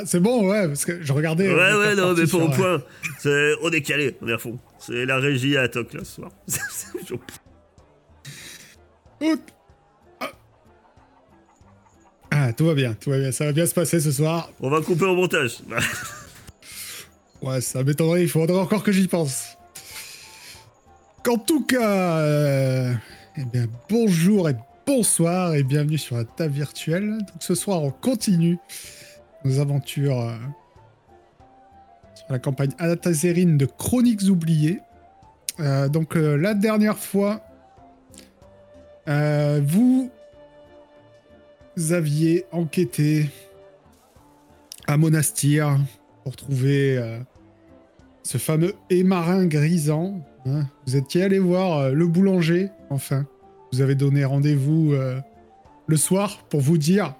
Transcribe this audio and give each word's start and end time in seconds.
Ah, 0.00 0.06
c'est 0.06 0.20
bon, 0.20 0.48
ouais, 0.48 0.66
parce 0.66 0.84
que 0.84 1.02
je 1.02 1.12
regardais. 1.12 1.48
Ouais, 1.48 1.60
euh, 1.60 1.78
ouais, 1.80 1.94
non, 1.94 2.14
mais 2.14 2.22
pas 2.22 2.26
sur, 2.26 2.40
au 2.40 2.48
euh, 2.50 2.56
point. 2.56 2.82
C'est- 3.18 3.54
On 3.62 3.70
est 3.70 3.82
calé, 3.82 4.16
on 4.22 4.28
est 4.28 4.32
à 4.32 4.38
fond. 4.38 4.58
C'est 4.78 5.04
la 5.04 5.18
régie 5.18 5.56
à 5.58 5.68
toc 5.68 5.92
là 5.92 6.00
ce 6.04 6.14
soir. 6.16 6.30
Ah. 10.20 10.30
Ah, 12.30 12.52
tout 12.54 12.64
va 12.64 12.72
bien, 12.74 12.94
tout 12.94 13.10
va 13.10 13.18
bien, 13.18 13.32
ça 13.32 13.44
va 13.44 13.52
bien 13.52 13.66
se 13.66 13.74
passer 13.74 14.00
ce 14.00 14.10
soir. 14.12 14.50
on 14.60 14.70
va 14.70 14.80
couper 14.80 15.04
au 15.04 15.14
montage. 15.14 15.58
Ouais, 17.42 17.62
ça 17.62 17.82
m'étonnerait, 17.82 18.22
il 18.22 18.28
faudrait 18.28 18.58
encore 18.58 18.82
que 18.82 18.92
j'y 18.92 19.08
pense. 19.08 19.56
En 21.26 21.38
tout 21.38 21.64
cas, 21.64 22.18
euh, 22.18 22.92
eh 23.38 23.44
bien, 23.46 23.66
bonjour 23.88 24.50
et 24.50 24.54
bonsoir 24.86 25.54
et 25.54 25.62
bienvenue 25.62 25.96
sur 25.96 26.16
la 26.16 26.24
table 26.24 26.52
virtuelle. 26.52 27.16
Donc 27.16 27.28
ce 27.40 27.54
soir, 27.54 27.82
on 27.82 27.90
continue 27.92 28.58
nos 29.44 29.58
aventures 29.60 30.20
euh, 30.20 30.34
sur 32.14 32.26
la 32.30 32.38
campagne 32.38 32.72
Anatazerine 32.78 33.56
de 33.56 33.66
Chroniques 33.66 34.22
oubliées. 34.28 34.80
Euh, 35.58 35.88
donc 35.88 36.16
euh, 36.16 36.36
la 36.36 36.54
dernière 36.54 36.98
fois, 36.98 37.40
euh, 39.08 39.60
vous 39.64 40.10
aviez 41.90 42.44
enquêté 42.52 43.30
à 44.86 44.96
Monastir 44.96 45.78
pour 46.24 46.36
trouver 46.36 47.00
ce 48.22 48.38
fameux 48.38 48.74
émarin 48.90 49.46
grisant. 49.46 50.20
hein. 50.46 50.66
Vous 50.86 50.96
étiez 50.96 51.22
allé 51.22 51.38
voir 51.38 51.90
le 51.90 52.06
boulanger, 52.06 52.68
enfin. 52.90 53.24
Vous 53.72 53.80
avez 53.80 53.94
donné 53.94 54.24
rendez-vous 54.24 54.92
le 55.86 55.96
soir 55.96 56.44
pour 56.50 56.60
vous 56.60 56.76
dire 56.76 57.14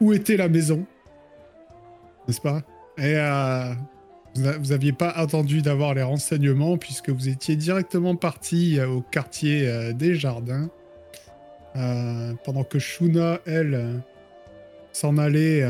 où 0.00 0.12
était 0.12 0.36
la 0.36 0.48
maison. 0.48 0.84
N'est-ce 2.26 2.40
pas? 2.40 2.62
Et 2.98 3.14
euh, 3.16 3.72
vous 4.34 4.46
a- 4.46 4.58
vous 4.58 4.72
aviez 4.72 4.92
pas 4.92 5.08
attendu 5.10 5.62
d'avoir 5.62 5.94
les 5.94 6.02
renseignements 6.02 6.76
puisque 6.76 7.10
vous 7.10 7.28
étiez 7.28 7.56
directement 7.56 8.16
parti 8.16 8.78
euh, 8.78 8.88
au 8.88 9.00
quartier 9.00 9.66
euh, 9.68 9.92
des 9.92 10.14
jardins. 10.14 10.68
Pendant 12.44 12.64
que 12.64 12.80
Shuna, 12.80 13.38
elle, 13.46 14.02
s'en 14.92 15.16
allait 15.16 15.64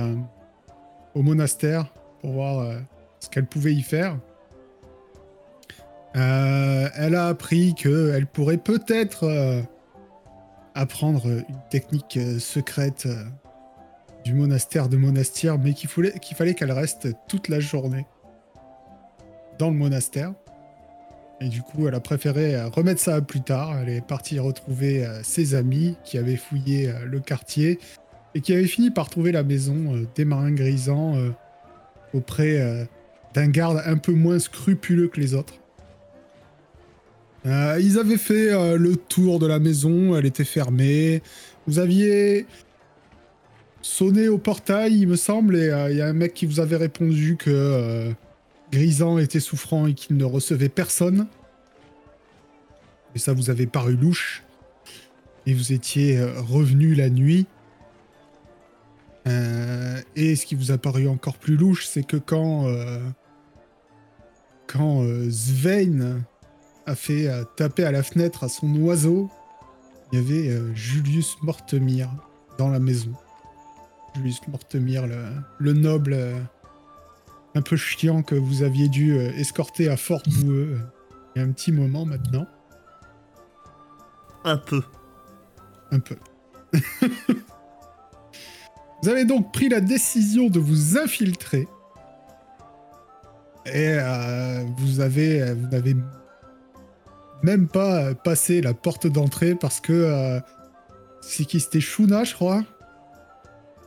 au 1.15 1.21
monastère 1.21 1.93
pour 2.22 2.31
voir 2.33 2.78
ce 3.21 3.28
qu'elle 3.28 3.44
pouvait 3.44 3.75
y 3.75 3.83
faire. 3.83 4.17
Elle 6.15 7.15
a 7.15 7.27
appris 7.28 7.75
qu'elle 7.75 8.27
pourrait 8.27 8.56
peut-être 8.56 9.62
apprendre 10.75 11.27
une 11.27 11.61
technique 11.69 12.19
secrète 12.38 13.06
du 14.25 14.34
monastère 14.34 14.89
de 14.89 14.97
Monastir, 14.97 15.59
mais 15.59 15.73
qu'il 15.73 15.89
fallait 15.89 16.55
qu'elle 16.55 16.73
reste 16.73 17.09
toute 17.29 17.49
la 17.49 17.61
journée 17.61 18.06
dans 19.59 19.71
le 19.71 19.77
monastère. 19.77 20.33
Et 21.41 21.49
du 21.49 21.62
coup, 21.62 21.87
elle 21.87 21.95
a 21.95 22.01
préféré 22.01 22.56
euh, 22.56 22.69
remettre 22.69 23.01
ça 23.01 23.17
à 23.17 23.21
plus 23.21 23.41
tard. 23.41 23.79
Elle 23.81 23.89
est 23.89 24.01
partie 24.01 24.39
retrouver 24.39 25.06
euh, 25.06 25.23
ses 25.23 25.55
amis 25.55 25.97
qui 26.05 26.19
avaient 26.19 26.37
fouillé 26.37 26.89
euh, 26.89 27.05
le 27.05 27.21
quartier 27.21 27.79
et 28.34 28.41
qui 28.41 28.53
avaient 28.53 28.67
fini 28.67 28.91
par 28.91 29.09
trouver 29.09 29.33
la 29.33 29.43
maison 29.43 30.06
des 30.15 30.25
marins 30.25 30.53
grisants 30.53 31.17
auprès 32.12 32.87
d'un 33.33 33.49
garde 33.49 33.83
un 33.87 33.97
peu 33.97 34.12
moins 34.12 34.39
scrupuleux 34.39 35.09
que 35.09 35.19
les 35.19 35.33
autres. 35.33 35.55
Ils 37.47 37.99
avaient 37.99 38.19
fait 38.19 38.77
le 38.77 38.97
tour 38.97 39.39
de 39.39 39.47
la 39.47 39.59
maison, 39.59 40.15
elle 40.15 40.27
était 40.27 40.45
fermée. 40.45 41.23
Vous 41.67 41.79
aviez 41.79 42.47
sonné 43.83 44.28
au 44.28 44.39
portail, 44.39 44.99
il 45.00 45.09
me 45.09 45.16
semble, 45.16 45.56
et 45.56 45.71
euh, 45.71 45.91
il 45.91 45.97
y 45.97 46.00
a 46.00 46.06
un 46.06 46.12
mec 46.12 46.34
qui 46.34 46.47
vous 46.47 46.61
avait 46.61 46.77
répondu 46.77 47.37
que 47.37 47.50
euh, 47.50 48.12
Grisant 48.72 49.19
était 49.19 49.41
souffrant 49.41 49.87
et 49.87 49.94
qu'il 49.94 50.16
ne 50.16 50.25
recevait 50.25 50.69
personne. 50.69 51.27
Et 53.15 53.19
ça 53.19 53.33
vous 53.33 53.50
avait 53.50 53.67
paru 53.67 53.94
louche. 53.94 54.44
Et 55.47 55.55
vous 55.55 55.72
étiez 55.72 56.19
euh, 56.19 56.41
revenu 56.41 56.94
la 56.94 57.09
nuit. 57.09 57.47
Euh, 59.27 60.00
et 60.17 60.37
ce 60.37 60.47
qui 60.47 60.55
vous 60.55 60.71
a 60.71 60.78
paru 60.78 61.09
encore 61.09 61.38
plus 61.38 61.56
louche, 61.56 61.87
c'est 61.87 62.03
que 62.03 62.17
quand, 62.17 62.67
quand 64.67 65.05
Svein 65.31 66.22
a 66.87 66.94
fait 66.94 67.28
taper 67.56 67.84
à 67.84 67.93
la 67.93 68.03
fenêtre 68.03 68.44
à 68.44 68.49
son 68.49 68.75
oiseau, 68.77 69.28
il 70.12 70.19
y 70.19 70.22
avait 70.22 70.75
Julius 70.75 71.37
Mortemir 71.43 72.09
dans 72.56 72.69
la 72.69 72.78
maison. 72.78 73.12
Julius 74.14 74.46
Mortemir, 74.48 75.06
le, 75.06 75.24
le 75.58 75.72
noble 75.72 76.12
euh, 76.14 76.38
un 77.54 77.62
peu 77.62 77.76
chiant 77.76 78.22
que 78.22 78.34
vous 78.34 78.62
aviez 78.62 78.88
dû 78.88 79.19
euh, 79.19 79.32
escorter 79.32 79.88
à 79.88 79.96
Fort 79.96 80.22
Boueux 80.26 80.74
euh, 80.74 80.78
il 81.34 81.41
y 81.41 81.44
a 81.44 81.46
un 81.46 81.52
petit 81.52 81.72
moment 81.72 82.04
maintenant. 82.04 82.46
Un 84.44 84.56
peu. 84.56 84.82
Un 85.91 86.00
peu. 86.00 86.16
vous 89.02 89.08
avez 89.08 89.24
donc 89.24 89.52
pris 89.52 89.69
la 89.69 89.80
décision 89.80 90.48
de 90.48 90.58
vous 90.58 90.98
infiltrer. 90.98 91.66
Et 93.66 93.96
euh, 94.00 94.64
vous 94.78 95.00
avez, 95.00 95.52
vous 95.54 95.69
n'avez 95.69 95.96
même 97.42 97.69
pas 97.69 98.14
passé 98.14 98.60
la 98.60 98.75
porte 98.75 99.06
d'entrée 99.06 99.54
parce 99.54 99.80
que 99.80 100.40
c'est 101.20 101.44
qui 101.44 101.60
c'était 101.60 101.80
Shuna, 101.80 102.25
je 102.25 102.34
crois, 102.34 102.64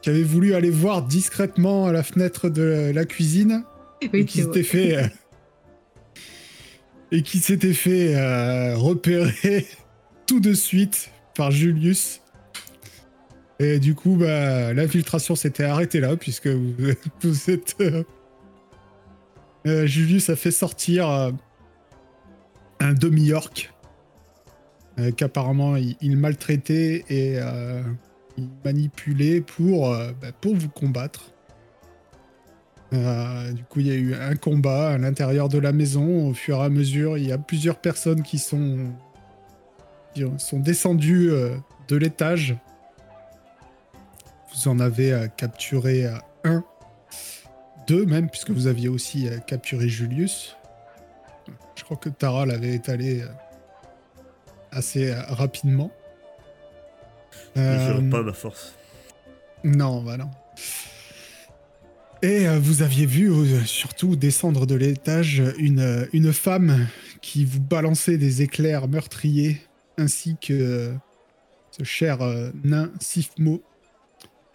qui 0.01 0.09
avait 0.09 0.23
voulu 0.23 0.53
aller 0.53 0.69
voir 0.69 1.03
discrètement 1.03 1.85
à 1.87 1.91
la 1.91 2.03
fenêtre 2.03 2.49
de 2.49 2.91
la 2.93 3.05
cuisine 3.05 3.63
et 4.01 4.25
qui 4.25 4.39
s'était 4.41 4.63
fait 4.63 4.97
euh, 4.97 5.07
et 7.11 7.21
qui 7.21 7.39
s'était 7.39 7.73
fait 7.73 8.15
euh, 8.15 8.75
repérer 8.75 9.67
tout 10.25 10.39
de 10.39 10.53
suite 10.53 11.11
par 11.35 11.51
Julius. 11.51 12.21
Et 13.59 13.77
du 13.79 13.93
coup, 13.93 14.15
bah, 14.15 14.73
l'infiltration 14.73 15.35
s'était 15.35 15.65
arrêtée 15.65 15.99
là, 15.99 16.15
puisque 16.17 16.47
vous, 16.47 16.73
vous 17.21 17.49
êtes. 17.51 17.75
euh, 19.67 19.85
Julius 19.85 20.29
a 20.29 20.35
fait 20.35 20.51
sortir 20.51 21.31
un 22.79 22.93
demi-orc 22.93 23.71
qu'apparemment 25.15 25.77
il, 25.77 25.95
il 26.01 26.17
maltraitait 26.17 27.05
et 27.09 27.39
manipulait 28.63 29.41
pour, 29.41 29.93
euh, 29.93 30.11
bah, 30.21 30.31
pour 30.39 30.55
vous 30.55 30.69
combattre. 30.69 31.31
Euh, 32.93 33.51
du 33.53 33.63
coup, 33.63 33.79
il 33.79 33.87
y 33.87 33.91
a 33.91 33.95
eu 33.95 34.13
un 34.13 34.35
combat 34.35 34.89
à 34.89 34.97
l'intérieur 34.97 35.49
de 35.49 35.57
la 35.57 35.71
maison. 35.71 36.29
Au 36.29 36.33
fur 36.33 36.57
et 36.57 36.65
à 36.65 36.69
mesure, 36.69 37.17
il 37.17 37.27
y 37.27 37.31
a 37.31 37.37
plusieurs 37.37 37.77
personnes 37.77 38.23
qui 38.23 38.37
sont, 38.37 38.91
qui 40.13 40.25
sont 40.37 40.59
descendues 40.59 41.31
euh, 41.31 41.55
de 41.87 41.95
l'étage. 41.95 42.55
Vous 44.53 44.67
en 44.67 44.79
avez 44.79 45.27
capturé 45.37 46.05
un, 46.43 46.63
deux 47.87 48.05
même, 48.05 48.29
puisque 48.29 48.51
vous 48.51 48.67
aviez 48.67 48.89
aussi 48.89 49.29
capturé 49.47 49.87
Julius. 49.87 50.57
Je 51.75 51.85
crois 51.85 51.95
que 51.95 52.09
Tara 52.09 52.45
l'avait 52.45 52.75
étalé 52.75 53.23
assez 54.71 55.13
rapidement. 55.29 55.89
Je 57.55 57.61
Euh, 57.61 58.09
pas 58.09 58.23
ma 58.23 58.33
force. 58.33 58.75
non, 59.63 60.01
bah 60.01 60.17
non. 60.17 60.29
Et 62.23 62.47
euh, 62.47 62.59
vous 62.59 62.83
aviez 62.83 63.05
vu 63.07 63.31
euh, 63.31 63.63
surtout 63.65 64.15
descendre 64.15 64.67
de 64.67 64.75
l'étage 64.75 65.41
une, 65.57 66.07
une 66.13 66.31
femme 66.33 66.87
qui 67.21 67.45
vous 67.45 67.59
balançait 67.59 68.17
des 68.17 68.41
éclairs 68.43 68.87
meurtriers, 68.87 69.61
ainsi 69.97 70.37
que 70.39 70.93
ce 71.71 71.83
cher 71.83 72.19
nain 72.63 72.91
Sifmo, 72.99 73.61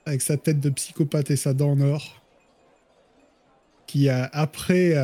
avec 0.04 0.22
sa 0.22 0.36
tête 0.36 0.60
de 0.60 0.70
psychopathe 0.70 1.30
et 1.30 1.36
sa 1.36 1.54
dent 1.54 1.72
en 1.72 1.80
or, 1.80 2.22
qui 3.86 4.08
après, 4.08 4.94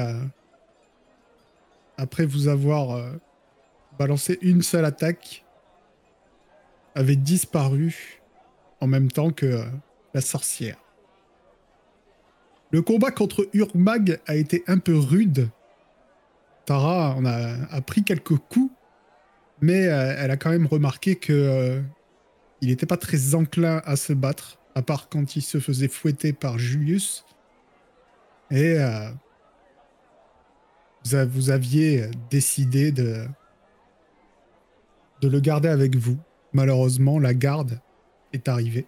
après 1.97 2.27
vous 2.27 2.49
avoir 2.49 3.01
balancé 3.99 4.39
une 4.43 4.63
seule 4.63 4.85
attaque, 4.85 5.45
avait 6.95 7.17
disparu 7.17 8.23
en 8.81 8.87
même 8.87 9.11
temps 9.11 9.31
que 9.31 9.47
euh, 9.47 9.65
la 10.15 10.21
sorcière. 10.21 10.77
Le 12.71 12.83
combat 12.83 13.11
contre 13.11 13.49
Urmag 13.53 14.21
a 14.27 14.35
été 14.35 14.65
un 14.67 14.79
peu 14.79 14.97
rude. 14.99 15.49
Tara 16.65 17.15
en 17.15 17.25
a, 17.25 17.81
pris 17.83 18.03
quelques 18.03 18.37
coups, 18.37 18.73
mais 19.61 19.87
euh, 19.87 20.15
elle 20.19 20.31
a 20.31 20.37
quand 20.37 20.51
même 20.51 20.67
remarqué 20.67 21.17
que 21.17 21.33
euh, 21.33 21.81
il 22.61 22.69
n'était 22.69 22.87
pas 22.87 22.97
très 22.97 23.35
enclin 23.35 23.83
à 23.85 23.97
se 23.97 24.13
battre, 24.13 24.59
à 24.75 24.83
part 24.83 25.09
quand 25.09 25.37
il 25.37 25.43
se 25.43 25.61
faisait 25.61 25.89
fouetter 25.89 26.33
par 26.33 26.59
Julius. 26.59 27.25
Et 28.51 28.77
vous, 31.05 31.51
aviez 31.51 32.11
décidé 32.31 32.93
de 32.93 33.27
le 35.23 35.41
garder 35.41 35.69
avec 35.69 35.97
vous. 35.97 36.19
Malheureusement, 36.53 37.19
la 37.19 37.35
garde 37.35 37.81
est 38.33 38.49
arrivée. 38.49 38.87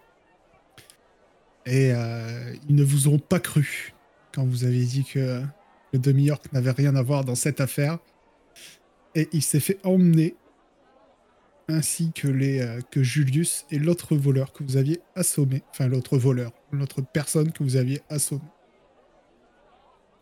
Et 1.65 1.91
euh, 1.93 2.53
ils 2.69 2.75
ne 2.75 2.83
vous 2.83 3.07
ont 3.07 3.17
pas 3.17 3.39
cru 3.39 3.93
quand 4.33 4.45
vous 4.45 4.65
avez 4.65 4.83
dit 4.83 5.03
que 5.03 5.41
le 5.93 5.99
demi-orc 5.99 6.41
n'avait 6.53 6.71
rien 6.71 6.95
à 6.95 7.01
voir 7.01 7.25
dans 7.25 7.35
cette 7.35 7.59
affaire. 7.59 7.97
Et 9.15 9.29
il 9.31 9.41
s'est 9.41 9.59
fait 9.59 9.79
emmener, 9.83 10.35
ainsi 11.67 12.11
que, 12.11 12.27
euh, 12.27 12.81
Julius 12.97 13.65
et 13.71 13.79
l'autre 13.79 14.15
voleur 14.15 14.53
que 14.53 14.63
vous 14.63 14.77
aviez 14.77 15.01
assommé. 15.15 15.63
Enfin, 15.71 15.87
l'autre 15.87 16.17
voleur, 16.17 16.51
l'autre 16.71 17.01
personne 17.01 17.51
que 17.51 17.63
vous 17.63 17.77
aviez 17.77 18.01
assommé. 18.09 18.41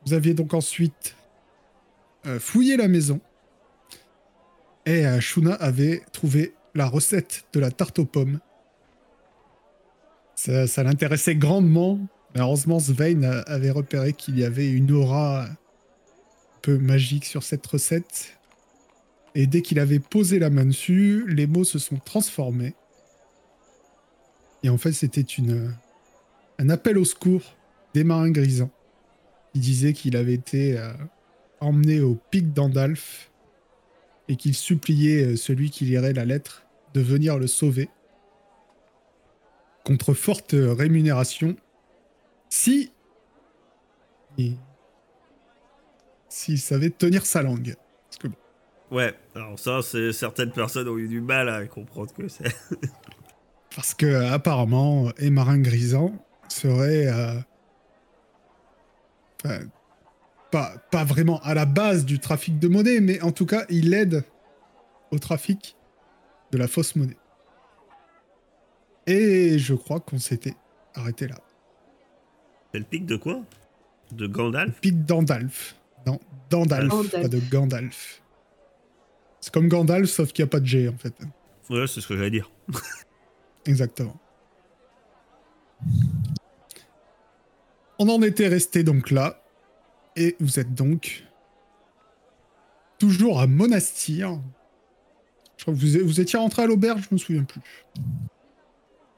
Vous 0.05 0.13
aviez 0.13 0.33
donc 0.33 0.53
ensuite 0.53 1.15
euh, 2.25 2.39
fouillé 2.39 2.77
la 2.77 2.87
maison. 2.87 3.19
Et 4.85 5.05
Shuna 5.21 5.53
avait 5.53 6.01
trouvé 6.11 6.53
la 6.75 6.87
recette 6.87 7.45
de 7.53 7.59
la 7.59 7.71
tarte 7.71 7.99
aux 7.99 8.05
pommes. 8.05 8.39
Ça, 10.35 10.83
l'intéressait 10.83 11.35
grandement. 11.35 11.99
Malheureusement, 12.33 12.79
Svein 12.79 13.23
avait 13.23 13.71
repéré 13.71 14.13
qu'il 14.13 14.39
y 14.39 14.43
avait 14.43 14.69
une 14.69 14.91
aura 14.91 15.45
un 15.45 15.57
peu 16.61 16.77
magique 16.77 17.25
sur 17.25 17.43
cette 17.43 17.65
recette. 17.67 18.37
Et 19.35 19.47
dès 19.47 19.61
qu'il 19.61 19.79
avait 19.79 19.99
posé 19.99 20.39
la 20.39 20.49
main 20.49 20.65
dessus, 20.65 21.25
les 21.27 21.47
mots 21.47 21.63
se 21.63 21.79
sont 21.79 21.97
transformés. 21.97 22.73
Et 24.63 24.69
en 24.69 24.77
fait, 24.77 24.93
c'était 24.93 25.21
une 25.21 25.73
un 26.59 26.69
appel 26.69 26.97
au 26.97 27.05
secours 27.05 27.55
des 27.93 28.03
marins 28.03 28.31
grisants. 28.31 28.71
qui 29.53 29.59
disait 29.59 29.93
qu'il 29.93 30.15
avait 30.15 30.33
été 30.33 30.77
euh, 30.77 30.93
emmené 31.59 32.01
au 32.01 32.15
pic 32.31 32.53
d'Andalf 32.53 33.31
et 34.29 34.35
qu'il 34.35 34.53
suppliait 34.55 35.23
euh, 35.33 35.35
celui 35.35 35.69
qui 35.69 35.85
lirait 35.85 36.13
la 36.13 36.25
lettre 36.25 36.65
de 36.93 37.01
venir 37.01 37.37
le 37.37 37.47
sauver 37.47 37.89
contre 39.83 40.13
forte 40.13 40.53
rémunération 40.57 41.55
si 42.49 42.91
il- 44.37 44.57
s'il 46.29 46.59
savait 46.59 46.89
tenir 46.89 47.25
sa 47.25 47.41
langue. 47.43 47.75
Parce 48.09 48.17
que 48.19 48.27
bon, 48.27 48.35
Ouais, 48.91 49.13
alors 49.35 49.57
ça, 49.59 49.81
c'est 49.81 50.13
certaines 50.13 50.51
personnes 50.51 50.87
ont 50.87 50.97
eu 50.97 51.07
du 51.07 51.19
mal 51.21 51.49
à 51.49 51.65
comprendre 51.65 52.13
que 52.13 52.27
c'est. 52.27 52.43
Parce 53.75 53.95
que 53.95 54.31
apparemment, 54.31 55.11
Émarin 55.17 55.57
Grisant 55.59 56.13
serait 56.47 57.07
euh, 57.07 57.39
enfin, 59.43 59.61
pas, 60.53 60.77
pas 60.91 61.03
vraiment 61.03 61.41
à 61.41 61.55
la 61.55 61.65
base 61.65 62.05
du 62.05 62.19
trafic 62.19 62.59
de 62.59 62.67
monnaie, 62.67 62.99
mais 62.99 63.19
en 63.23 63.31
tout 63.31 63.47
cas, 63.47 63.65
il 63.69 63.91
aide 63.95 64.23
au 65.09 65.17
trafic 65.17 65.75
de 66.51 66.59
la 66.59 66.67
fausse 66.67 66.95
monnaie. 66.95 67.17
Et 69.07 69.57
je 69.57 69.73
crois 69.73 69.99
qu'on 69.99 70.19
s'était 70.19 70.53
arrêté 70.93 71.27
là. 71.27 71.39
C'est 72.71 72.77
le 72.77 72.85
pic 72.85 73.07
de 73.07 73.15
quoi? 73.15 73.41
De 74.11 74.27
Gandalf? 74.27 74.79
Pic 74.79 75.03
d'Andalf. 75.03 75.75
Non, 76.05 76.19
d'Andalf, 76.51 77.09
pas 77.09 77.27
de 77.27 77.39
Gandalf. 77.39 78.21
C'est 79.41 79.51
comme 79.51 79.69
Gandalf, 79.69 80.07
sauf 80.07 80.31
qu'il 80.33 80.45
n'y 80.45 80.49
a 80.49 80.51
pas 80.51 80.59
de 80.59 80.67
G 80.67 80.87
en 80.87 80.97
fait. 80.97 81.15
Ouais, 81.71 81.87
c'est 81.87 81.99
ce 81.99 82.07
que 82.07 82.15
j'allais 82.15 82.29
dire. 82.29 82.51
Exactement. 83.65 84.19
On 87.97 88.07
en 88.07 88.21
était 88.21 88.47
resté 88.47 88.83
donc 88.83 89.09
là. 89.09 89.42
Et 90.15 90.35
vous 90.39 90.59
êtes 90.59 90.73
donc 90.73 91.23
toujours 92.99 93.39
à 93.39 93.47
Monastir. 93.47 94.39
Je 95.57 95.63
crois 95.63 95.73
que 95.73 95.79
vous, 95.79 96.05
vous 96.05 96.21
étiez 96.21 96.39
rentré 96.39 96.63
à 96.63 96.67
l'auberge, 96.67 97.01
je 97.09 97.15
me 97.15 97.17
souviens 97.17 97.43
plus. 97.43 97.61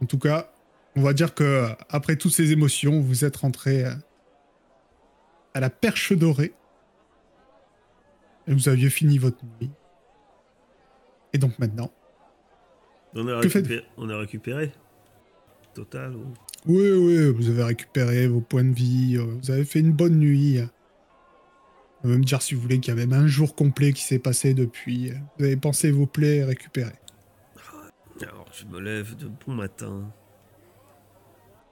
En 0.02 0.06
tout 0.06 0.20
cas, 0.20 0.52
on 0.96 1.02
va 1.02 1.14
dire 1.14 1.34
que 1.34 1.68
après 1.90 2.16
toutes 2.16 2.32
ces 2.34 2.52
émotions, 2.52 3.02
vous 3.02 3.26
êtes 3.26 3.38
rentré 3.38 3.86
euh, 3.86 3.94
à 5.54 5.60
la 5.60 5.70
Perche 5.70 6.14
Dorée. 6.14 6.54
Et 8.48 8.54
vous 8.54 8.70
aviez 8.70 8.90
fini 8.90 9.18
votre 9.18 9.44
nuit. 9.60 9.72
Et 11.34 11.38
donc 11.38 11.58
maintenant, 11.60 11.92
On 13.16 13.28
a, 13.28 13.40
récupéré, 13.40 13.84
on 13.98 14.10
a 14.10 14.18
récupéré 14.18 14.72
Total 15.74 16.16
ou... 16.16 16.26
Oui, 16.68 16.92
oui, 16.92 17.32
vous 17.32 17.50
avez 17.50 17.64
récupéré 17.64 18.28
vos 18.28 18.40
points 18.40 18.64
de 18.64 18.74
vie, 18.74 19.18
euh, 19.18 19.26
vous 19.42 19.52
avez 19.52 19.66
fait 19.66 19.80
une 19.80 19.92
bonne 19.92 20.18
nuit. 20.18 20.60
On 22.06 22.10
va 22.10 22.18
me 22.20 22.24
dire 22.24 22.40
si 22.40 22.54
vous 22.54 22.62
voulez 22.62 22.80
qu'il 22.80 22.94
y 22.94 22.98
a 23.02 23.04
même 23.04 23.14
un 23.14 23.26
jour 23.26 23.56
complet 23.56 23.92
qui 23.92 24.04
s'est 24.04 24.20
passé 24.20 24.54
depuis. 24.54 25.12
Vous 25.40 25.46
avez 25.46 25.58
pensé 25.58 25.90
vos 25.90 26.06
plaies 26.06 26.44
récupérées. 26.44 27.00
Alors, 28.22 28.46
je 28.54 28.64
me 28.66 28.80
lève 28.80 29.16
de 29.16 29.28
bon 29.28 29.54
matin. 29.54 30.14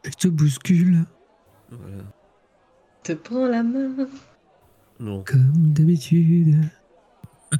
Je 0.03 0.09
te 0.09 0.27
bouscule, 0.27 1.05
Voilà. 1.69 2.03
Te 3.03 3.13
prends 3.13 3.47
la 3.47 3.61
main. 3.61 4.07
Non, 4.99 5.23
comme 5.23 5.71
d'habitude. 5.71 6.55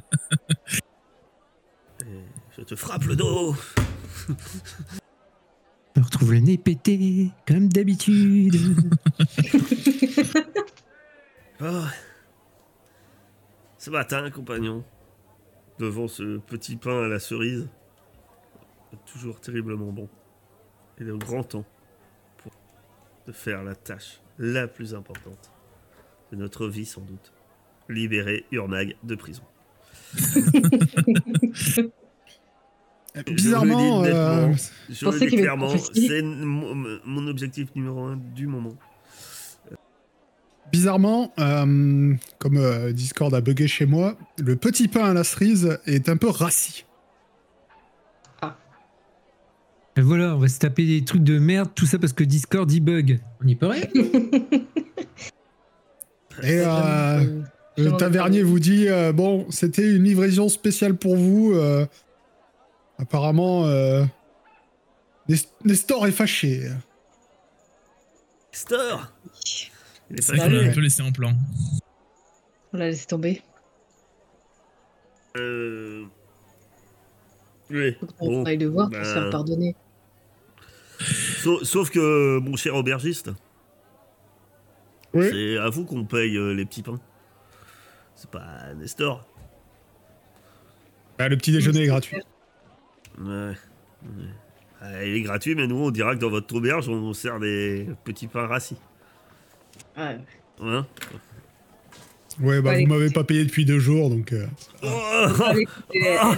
je 2.56 2.62
te 2.62 2.74
frappe 2.74 3.04
le 3.04 3.14
dos. 3.14 3.54
Je 5.94 6.02
retrouve 6.02 6.32
le 6.32 6.40
nez 6.40 6.58
pété, 6.58 7.30
comme 7.46 7.68
d'habitude. 7.68 8.56
Ah. 11.60 11.88
Ce 13.84 13.90
matin, 13.90 14.30
compagnon, 14.30 14.82
devant 15.78 16.08
ce 16.08 16.38
petit 16.38 16.76
pain 16.76 17.04
à 17.04 17.06
la 17.06 17.18
cerise, 17.18 17.68
toujours 19.04 19.42
terriblement 19.42 19.92
bon, 19.92 20.08
il 20.98 21.08
est 21.08 21.10
au 21.10 21.18
grand 21.18 21.44
temps 21.44 21.66
pour 22.38 22.50
de 23.26 23.32
faire 23.32 23.62
la 23.62 23.74
tâche 23.74 24.22
la 24.38 24.68
plus 24.68 24.94
importante 24.94 25.52
de 26.32 26.36
notre 26.36 26.66
vie 26.66 26.86
sans 26.86 27.02
doute. 27.02 27.34
Libérer 27.90 28.46
Urnag 28.52 28.96
de 29.02 29.16
prison. 29.16 29.42
Bizarrement, 33.26 34.02
Je 34.02 34.08
le 34.08 34.12
dis 34.12 34.16
euh, 34.16 34.46
nettement, 34.46 34.56
je 34.88 35.04
le 35.04 35.10
dis 35.10 35.24
avait 35.24 35.36
clairement, 35.36 35.76
c'est 35.76 36.22
mon 36.22 37.26
objectif 37.26 37.68
numéro 37.74 38.02
un 38.04 38.16
du 38.16 38.46
moment. 38.46 38.78
Bizarrement, 40.74 41.32
euh, 41.38 42.14
comme 42.40 42.56
euh, 42.56 42.90
Discord 42.90 43.32
a 43.32 43.40
bugué 43.40 43.68
chez 43.68 43.86
moi, 43.86 44.16
le 44.38 44.56
petit 44.56 44.88
pain 44.88 45.04
à 45.04 45.14
la 45.14 45.22
cerise 45.22 45.78
est 45.86 46.08
un 46.08 46.16
peu 46.16 46.28
rassis. 46.28 46.84
Et 49.96 50.00
voilà, 50.00 50.34
on 50.34 50.38
va 50.40 50.48
se 50.48 50.58
taper 50.58 50.84
des 50.84 51.04
trucs 51.04 51.22
de 51.22 51.38
merde, 51.38 51.70
tout 51.76 51.86
ça 51.86 52.00
parce 52.00 52.12
que 52.12 52.24
Discord 52.24 52.68
il 52.72 52.80
bug. 52.80 53.20
On 53.40 53.46
y 53.46 53.54
peut 53.54 53.68
rien. 53.68 53.84
Et 56.42 56.58
euh, 56.66 57.42
le 57.76 57.92
tavernier 57.96 58.42
vous 58.42 58.58
dit 58.58 58.88
euh, 58.88 59.12
bon, 59.12 59.46
c'était 59.50 59.88
une 59.94 60.02
livraison 60.02 60.48
spéciale 60.48 60.96
pour 60.96 61.14
vous. 61.16 61.52
euh, 61.54 61.86
apparemment, 62.98 63.66
euh, 63.66 64.04
Nest- 65.28 65.54
Nestor 65.64 66.08
est 66.08 66.12
fâché. 66.12 66.68
Est 68.52 68.72
C'est 70.18 70.36
vrai 70.36 70.38
qu'on 70.38 70.44
l'a 70.44 70.58
Salut. 70.58 70.68
un 70.70 70.74
peu 70.74 70.80
laissé 70.80 71.02
en 71.02 71.12
plan. 71.12 71.32
On 72.72 72.76
l'a 72.78 72.86
laissé 72.88 73.06
tomber. 73.06 73.42
Euh... 75.36 76.04
Oui. 77.70 77.96
Faut 77.98 78.06
qu'on 78.06 78.26
Bon, 78.26 78.44
aille 78.44 78.58
le 78.58 78.66
voir 78.66 78.88
pour 78.90 78.98
ben, 78.98 79.04
se 79.04 79.12
faire 79.12 79.30
pardonner. 79.30 79.74
Sauf, 81.00 81.62
sauf 81.62 81.90
que, 81.90 82.38
mon 82.38 82.56
cher 82.56 82.74
aubergiste, 82.74 83.30
Oui. 85.12 85.26
c'est 85.30 85.58
à 85.58 85.68
vous 85.70 85.84
qu'on 85.84 86.04
paye 86.04 86.36
euh, 86.36 86.52
les 86.54 86.64
petits 86.64 86.82
pains. 86.82 87.00
C'est 88.14 88.30
pas 88.30 88.72
Nestor. 88.74 89.26
Bah, 91.18 91.28
le 91.28 91.36
petit 91.36 91.52
déjeuner 91.52 91.82
est 91.82 91.86
gratuit. 91.86 92.18
Ouais. 93.18 93.26
ouais. 93.26 93.54
Ah, 94.80 95.04
il 95.04 95.14
est 95.16 95.22
gratuit, 95.22 95.54
mais 95.54 95.66
nous, 95.66 95.76
on 95.76 95.90
dira 95.90 96.14
que 96.14 96.20
dans 96.20 96.30
votre 96.30 96.54
auberge, 96.54 96.88
on 96.88 97.12
sert 97.14 97.40
des 97.40 97.88
petits 98.04 98.26
pains 98.26 98.46
rassis. 98.46 98.76
Ouais. 99.96 100.18
Ouais, 102.40 102.60
bah 102.60 102.72
vous 102.76 102.86
m'avez 102.86 103.10
pas 103.10 103.22
payé 103.22 103.44
depuis 103.44 103.64
deux 103.64 103.78
jours, 103.78 104.10
donc. 104.10 104.32
euh, 104.32 104.46
Oh, 104.82 104.88
Ah, 104.88 106.34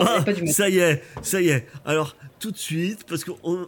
ah, 0.00 0.24
ça 0.46 0.68
y 0.68 0.78
est, 0.78 1.02
ça 1.22 1.40
y 1.40 1.48
est. 1.48 1.66
Alors, 1.84 2.16
tout 2.38 2.52
de 2.52 2.56
suite, 2.56 3.04
parce 3.08 3.24
qu'on 3.24 3.36
on, 3.42 3.66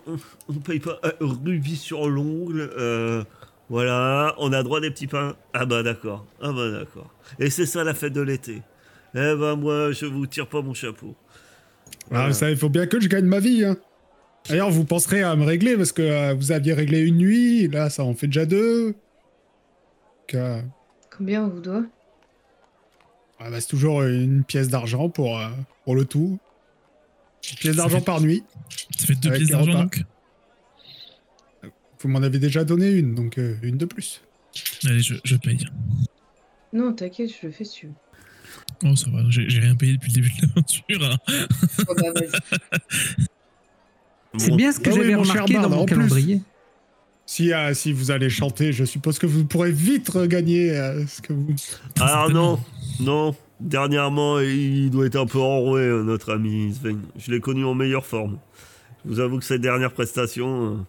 on 0.48 0.52
paye 0.54 0.78
pas 0.78 1.00
euh, 1.04 1.10
rubis 1.20 1.76
sur 1.76 2.08
l'ongle, 2.08 2.70
euh, 2.78 3.24
voilà, 3.68 4.34
on 4.38 4.52
a 4.52 4.62
droit 4.62 4.80
des 4.80 4.90
petits 4.90 5.08
pains. 5.08 5.34
Ah 5.52 5.66
bah 5.66 5.82
d'accord, 5.82 6.24
ah 6.40 6.52
bah 6.52 6.70
d'accord. 6.70 7.12
Et 7.40 7.50
c'est 7.50 7.66
ça 7.66 7.82
la 7.82 7.94
fête 7.94 8.12
de 8.12 8.20
l'été. 8.20 8.62
Eh 9.16 9.34
ben 9.34 9.56
moi, 9.56 9.90
je 9.90 10.06
vous 10.06 10.26
tire 10.26 10.46
pas 10.46 10.62
mon 10.62 10.74
chapeau. 10.74 11.16
Ah, 12.10 12.16
Voilà. 12.16 12.32
ça, 12.32 12.50
il 12.50 12.56
faut 12.56 12.68
bien 12.68 12.86
que 12.86 13.00
je 13.00 13.08
gagne 13.08 13.24
ma 13.26 13.40
vie. 13.40 13.64
Hein. 13.64 13.76
D'ailleurs, 14.48 14.70
vous 14.70 14.84
penserez 14.84 15.22
à 15.22 15.34
me 15.36 15.44
régler 15.44 15.76
parce 15.76 15.92
que 15.92 16.02
euh, 16.02 16.34
vous 16.34 16.52
aviez 16.52 16.74
réglé 16.74 17.00
une 17.00 17.16
nuit, 17.16 17.66
là, 17.68 17.88
ça 17.88 18.04
en 18.04 18.14
fait 18.14 18.26
déjà 18.26 18.44
deux. 18.46 18.88
Donc, 18.88 20.34
euh, 20.34 20.60
Combien 21.16 21.44
on 21.44 21.48
vous 21.48 21.60
doit 21.60 21.84
ah, 23.40 23.50
bah, 23.50 23.60
c'est 23.60 23.66
toujours 23.68 24.02
une 24.04 24.42
pièce 24.44 24.68
d'argent 24.68 25.08
pour, 25.10 25.38
euh, 25.38 25.48
pour 25.84 25.94
le 25.96 26.04
tout. 26.06 26.38
Une 27.52 27.58
pièce 27.58 27.76
d'argent 27.76 27.98
fait- 27.98 28.04
par 28.04 28.20
nuit. 28.20 28.42
Ça 28.96 29.06
fait 29.06 29.14
deux 29.16 29.32
pièces 29.32 29.48
d'argent 29.50 29.80
donc 29.82 30.02
Vous 31.98 32.08
m'en 32.08 32.22
avez 32.22 32.38
déjà 32.38 32.64
donné 32.64 32.90
une, 32.92 33.14
donc 33.14 33.36
euh, 33.38 33.56
une 33.62 33.76
de 33.76 33.84
plus. 33.84 34.22
Allez, 34.86 35.00
je, 35.00 35.14
je 35.24 35.36
paye. 35.36 35.66
Non, 36.72 36.92
t'inquiète, 36.94 37.30
je 37.40 37.46
le 37.46 37.52
fais 37.52 37.64
si 37.64 37.80
tu 37.80 37.86
veux. 37.88 37.92
Oh, 38.84 38.96
ça 38.96 39.10
va, 39.10 39.18
j'ai 39.28 39.58
rien 39.60 39.74
payé 39.74 39.94
depuis 39.94 40.10
le 40.12 40.14
début 40.22 40.30
de 40.40 40.46
l'aventure. 40.46 41.04
hein. 41.04 41.46
Oh, 41.88 41.94
bah. 41.96 42.12
C'est 44.38 44.54
bien 44.56 44.72
ce 44.72 44.80
que 44.80 44.90
Ah 44.90 44.92
oui, 44.94 44.98
j'avais 45.00 45.24
cher 45.24 45.32
remarqué 45.32 45.54
dans 45.54 45.68
mon 45.70 45.78
en 45.82 45.84
plus. 45.86 45.94
calendrier. 45.96 46.40
Si, 47.26 47.52
euh, 47.52 47.72
si 47.72 47.92
vous 47.92 48.10
allez 48.10 48.28
chanter, 48.28 48.72
je 48.72 48.84
suppose 48.84 49.18
que 49.18 49.26
vous 49.26 49.44
pourrez 49.46 49.72
vite 49.72 50.08
regagner 50.10 50.70
euh, 50.76 51.06
ce 51.06 51.22
que 51.22 51.32
vous. 51.32 51.46
Alors 52.00 52.30
non, 52.30 52.58
non. 53.00 53.34
Dernièrement, 53.60 54.40
il 54.40 54.90
doit 54.90 55.06
être 55.06 55.16
un 55.16 55.26
peu 55.26 55.38
enroué, 55.38 55.82
euh, 55.82 56.02
notre 56.02 56.34
ami 56.34 56.74
Sven. 56.74 57.00
Je 57.16 57.30
l'ai 57.30 57.40
connu 57.40 57.64
en 57.64 57.74
meilleure 57.74 58.04
forme. 58.04 58.38
Je 59.04 59.10
vous 59.10 59.20
avoue 59.20 59.38
que 59.38 59.44
cette 59.44 59.60
dernière 59.62 59.92
prestation, 59.92 60.84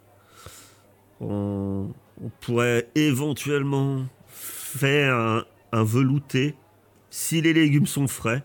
on, 1.22 1.88
on 2.22 2.30
pourrait 2.42 2.88
éventuellement 2.96 4.02
faire 4.28 5.14
un, 5.16 5.46
un 5.72 5.84
velouté 5.84 6.56
si 7.10 7.42
les 7.42 7.54
légumes 7.54 7.88
sont 7.88 8.08
frais. 8.08 8.44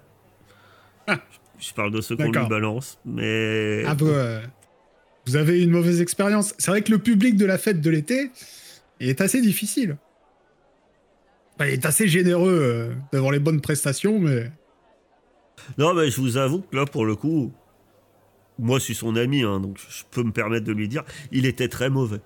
Ah. 1.09 1.19
Je 1.59 1.73
parle 1.73 1.91
de 1.91 2.01
ceux 2.01 2.17
qu'on 2.17 2.31
lui 2.31 2.47
balance, 2.49 2.99
mais 3.05 3.83
Ah, 3.87 3.95
vous, 3.95 4.09
euh, 4.09 4.41
vous 5.31 5.37
avez 5.37 5.63
une 5.63 5.71
mauvaise 5.71 6.01
expérience. 6.01 6.55
C'est 6.59 6.71
vrai 6.71 6.83
que 6.83 6.91
le 6.91 6.99
public 6.99 7.37
de 7.37 7.47
la 7.47 7.57
fête 7.59 7.81
de 7.81 7.91
l'été 7.91 8.31
est 8.99 9.21
assez 9.21 9.41
difficile. 9.41 9.97
Enfin, 11.55 11.67
il 11.69 11.75
est 11.75 11.87
assez 11.87 12.09
généreux 12.09 12.59
euh, 12.61 12.95
d'avoir 13.13 13.33
les 13.33 13.39
bonnes 13.39 13.61
prestations, 13.61 14.19
mais. 14.19 14.51
Non, 15.79 15.95
mais 15.95 16.11
je 16.11 16.21
vous 16.21 16.37
avoue 16.37 16.61
que 16.63 16.75
là, 16.77 16.85
pour 16.87 17.05
le 17.05 17.15
coup, 17.17 17.53
moi, 18.59 18.79
je 18.79 18.85
suis 18.85 18.95
son 18.95 19.15
ami, 19.17 19.43
hein, 19.43 19.61
donc 19.61 19.79
je 19.79 20.03
peux 20.11 20.23
me 20.23 20.33
permettre 20.33 20.65
de 20.67 20.73
lui 20.73 20.89
dire, 20.89 21.05
il 21.33 21.47
était 21.47 21.69
très 21.69 21.91
mauvais. 21.91 22.21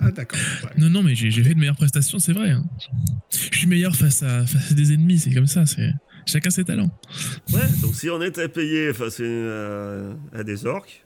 Ah, 0.00 0.10
d'accord. 0.10 0.38
ouais. 0.64 0.70
Non, 0.78 0.88
non, 0.88 1.02
mais 1.02 1.14
j'ai 1.14 1.30
j'ai 1.30 1.42
fait 1.42 1.54
de 1.54 1.58
meilleures 1.58 1.76
prestations, 1.76 2.18
c'est 2.18 2.32
vrai. 2.32 2.50
hein. 2.50 2.64
Je 3.30 3.58
suis 3.58 3.66
meilleur 3.66 3.94
face 3.94 4.22
à, 4.22 4.46
face 4.46 4.70
à 4.70 4.74
des 4.74 4.92
ennemis, 4.92 5.18
c'est 5.18 5.32
comme 5.32 5.46
ça. 5.46 5.66
c'est 5.66 5.90
Chacun 6.26 6.50
ses 6.50 6.64
talents. 6.64 6.90
Ouais, 7.52 7.60
donc 7.82 7.94
si 7.94 8.08
on 8.08 8.22
était 8.22 8.48
payé 8.48 8.92
face 8.94 9.20
à, 9.20 10.38
à 10.38 10.44
des 10.44 10.64
orques, 10.66 11.04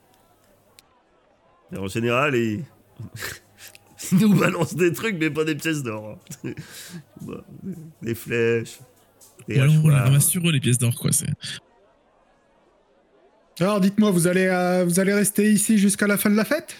en 1.76 1.88
général, 1.88 2.34
ils, 2.36 2.64
ils 4.12 4.18
nous 4.18 4.34
balancent 4.34 4.74
des 4.76 4.92
trucs, 4.92 5.16
mais 5.18 5.30
pas 5.30 5.44
des 5.44 5.54
pièces 5.54 5.82
d'or. 5.82 6.18
hein. 6.44 6.50
Bah, 7.22 7.42
des 8.02 8.14
flèches, 8.14 8.78
des 9.48 9.58
alors 9.58 9.74
on 9.84 9.88
les 9.88 9.94
ramasse 9.94 10.26
sur 10.28 10.46
eux, 10.46 10.52
les 10.52 10.60
pièces 10.60 10.78
d'or, 10.78 10.94
quoi. 10.94 11.12
c'est- 11.12 11.26
Alors, 13.58 13.80
dites-moi, 13.80 14.10
vous 14.10 14.26
allez, 14.26 14.46
euh, 14.46 14.84
vous 14.84 15.00
allez 15.00 15.14
rester 15.14 15.50
ici 15.50 15.78
jusqu'à 15.78 16.06
la 16.06 16.16
fin 16.18 16.28
de 16.30 16.36
la 16.36 16.44
fête? 16.44 16.76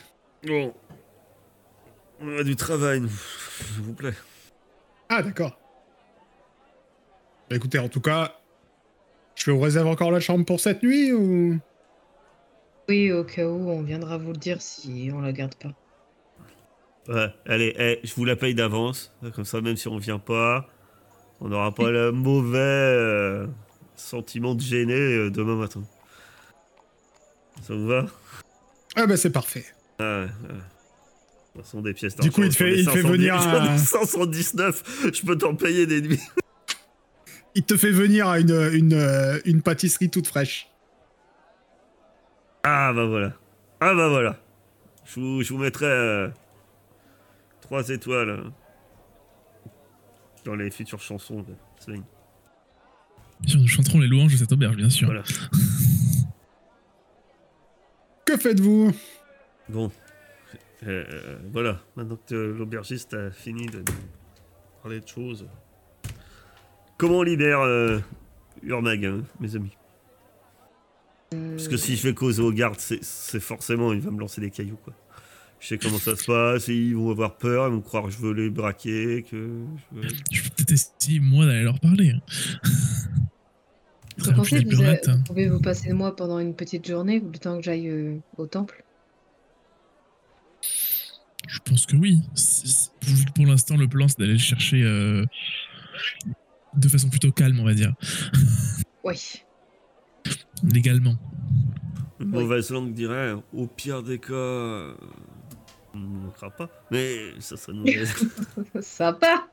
Bon. 0.47 0.75
On 2.21 2.38
a 2.38 2.43
du 2.45 2.55
travail, 2.57 3.00
nous, 3.00 3.09
s'il 3.09 3.83
vous 3.83 3.95
plaît. 3.95 4.14
Ah, 5.09 5.23
d'accord. 5.23 5.59
Bah, 7.49 7.57
écoutez, 7.57 7.78
en 7.78 7.88
tout 7.88 8.00
cas, 8.00 8.35
je 9.37 9.50
vous 9.50 9.61
réserve 9.61 9.87
encore 9.87 10.11
la 10.11 10.21
chambre 10.21 10.45
pour 10.45 10.61
cette 10.61 10.83
nuit 10.83 11.12
ou? 11.12 11.59
Oui, 12.88 13.11
au 13.12 13.25
cas 13.25 13.47
où, 13.47 13.69
on 13.71 13.83
viendra 13.83 14.16
vous 14.16 14.33
le 14.33 14.38
dire 14.38 14.62
si 14.62 15.11
on 15.12 15.21
la 15.21 15.33
garde 15.33 15.55
pas. 15.57 15.73
Ouais, 17.09 17.33
allez, 17.47 17.75
eh, 17.78 18.00
je 18.05 18.14
vous 18.14 18.25
la 18.25 18.37
paye 18.37 18.55
d'avance. 18.55 19.12
Comme 19.35 19.45
ça, 19.45 19.61
même 19.61 19.76
si 19.76 19.88
on 19.88 19.99
vient 19.99 20.19
pas, 20.19 20.69
on 21.40 21.49
n'aura 21.49 21.73
pas 21.75 21.90
le 21.90 22.12
mauvais 22.12 22.59
euh, 22.59 23.47
sentiment 23.97 24.55
de 24.55 24.61
gêner 24.61 24.95
euh, 24.95 25.31
demain 25.31 25.57
matin. 25.57 25.83
Ça 27.62 27.75
vous 27.75 27.87
va? 27.87 28.07
Ah, 28.97 29.07
bah, 29.07 29.16
c'est 29.16 29.31
parfait. 29.31 29.64
Ah, 29.99 30.21
ouais, 30.21 30.25
ouais. 30.25 30.55
De 30.55 31.61
toute 31.62 31.64
façon, 31.64 31.81
des 31.81 31.95
pièces 31.95 32.16
Du 32.16 32.31
coup, 32.31 32.43
il 32.43 32.50
te 32.50 32.55
fait- 32.57 32.78
il 32.78 32.85
te 32.85 32.90
fait 32.90 33.02
venir 33.02 33.35
un- 33.38 33.78
519, 33.78 35.11
je 35.14 35.23
peux 35.25 35.38
t'en 35.38 35.55
payer 35.55 35.87
des 35.87 36.02
nuits. 36.02 36.21
Il 37.55 37.64
te 37.64 37.76
fait 37.76 37.90
venir 37.90 38.28
à 38.28 38.38
une, 38.40 38.50
une, 38.75 39.40
une 39.47 39.62
pâtisserie 39.62 40.11
toute 40.11 40.26
fraîche. 40.26 40.69
Ah, 42.68 42.92
bah 42.92 43.06
voilà. 43.06 43.32
Ah, 43.78 43.94
bah 43.94 44.08
voilà. 44.08 44.37
Je 45.04 45.20
vous, 45.20 45.40
je 45.40 45.52
vous 45.52 45.61
mettrai 45.61 45.87
euh, 45.87 46.28
trois 47.61 47.88
étoiles 47.90 48.30
euh, 48.30 48.50
dans 50.44 50.56
les 50.56 50.73
futures 50.73 51.00
chansons 51.00 51.42
de 51.42 51.54
Sven. 51.78 52.02
Bien 53.38 53.50
sûr, 53.52 53.61
nous 53.61 53.68
chanterons 53.68 54.00
les 54.00 54.08
louanges 54.08 54.32
de 54.32 54.38
cette 54.38 54.50
auberge, 54.50 54.75
bien 54.75 54.90
sûr. 54.90 55.06
Voilà. 55.06 55.23
Que 58.25 58.37
faites-vous? 58.37 58.92
Bon. 59.68 59.92
Euh, 60.85 61.04
euh, 61.08 61.38
voilà. 61.52 61.78
Maintenant 61.94 62.18
que 62.26 62.35
l'aubergiste 62.35 63.14
a 63.14 63.30
fini 63.30 63.66
de 63.66 63.85
parler 64.82 64.99
de 64.99 65.06
choses. 65.06 65.46
Comment 66.99 67.18
on 67.18 67.23
libère 67.23 67.61
euh, 67.61 68.00
Urmag, 68.64 69.06
hein, 69.06 69.23
mes 69.38 69.54
amis? 69.54 69.76
Parce 71.30 71.68
que 71.68 71.76
si 71.76 71.97
je 71.97 72.02
vais 72.06 72.14
causer 72.14 72.40
aux 72.42 72.52
gardes, 72.52 72.78
c'est 72.78 73.40
forcément, 73.40 73.92
il 73.92 74.00
va 74.00 74.11
me 74.11 74.21
lancer 74.21 74.40
des 74.40 74.50
cailloux, 74.50 74.78
quoi. 74.83 74.95
Je 75.59 75.68
sais 75.68 75.78
comment 75.78 75.99
ça 75.99 76.14
se 76.16 76.25
passe, 76.25 76.68
et 76.68 76.75
ils 76.75 76.95
vont 76.95 77.11
avoir 77.11 77.37
peur, 77.37 77.66
ils 77.68 77.73
vont 77.73 77.80
croire 77.80 78.04
que 78.04 78.11
je 78.11 78.18
veux 78.18 78.33
les 78.33 78.50
braquer, 78.50 79.25
que 79.28 79.37
je 79.95 79.97
veux- 80.00 80.09
Je 80.30 80.42
vais 80.42 80.50
peut-être 80.50 80.73
essayer, 80.73 81.18
moi, 81.21 81.47
d'aller 81.47 81.62
leur 81.64 81.80
parler. 81.80 82.11
hein. 82.11 82.21
Vous 84.18 84.33
pensez 84.33 84.64
vous, 84.64 84.83
hein. 84.83 84.97
vous 85.06 85.23
pouvez 85.25 85.47
vous 85.49 85.61
passer 85.61 85.88
de 85.90 85.95
moi 85.95 86.16
pendant 86.16 86.38
une 86.38 86.54
petite 86.54 86.87
journée, 86.87 87.21
le 87.21 87.38
temps 87.38 87.59
que 87.59 87.62
j'aille 87.64 87.88
euh, 87.88 88.16
au 88.38 88.47
temple? 88.47 88.83
Je 91.47 91.59
pense 91.59 91.85
que 91.85 91.97
oui. 91.97 92.23
Vu 93.02 93.25
que 93.26 93.33
pour 93.33 93.45
l'instant, 93.47 93.76
le 93.76 93.87
plan, 93.88 94.09
c'est 94.09 94.18
d'aller 94.18 94.33
le 94.33 94.38
chercher 94.38 94.83
euh, 94.83 95.25
de 96.75 96.88
façon 96.88 97.11
plutôt 97.11 97.30
calme, 97.30 97.61
on 97.61 97.64
va 97.64 97.75
dire. 97.75 97.92
Oui. 99.04 99.42
Légalement. 100.62 101.16
Une 102.20 102.28
mauvaise 102.28 102.70
langue 102.70 102.92
dirait, 102.94 103.34
au 103.52 103.66
pire 103.66 104.02
des 104.02 104.18
cas, 104.18 104.32
on 104.32 105.98
ne 105.98 106.06
manquera 106.26 106.50
pas. 106.50 106.70
Mais 106.90 107.38
ça 107.40 107.56
serait 107.56 107.72
une 107.72 107.80
mauvaise, 107.80 108.14
Sympa 108.80 109.48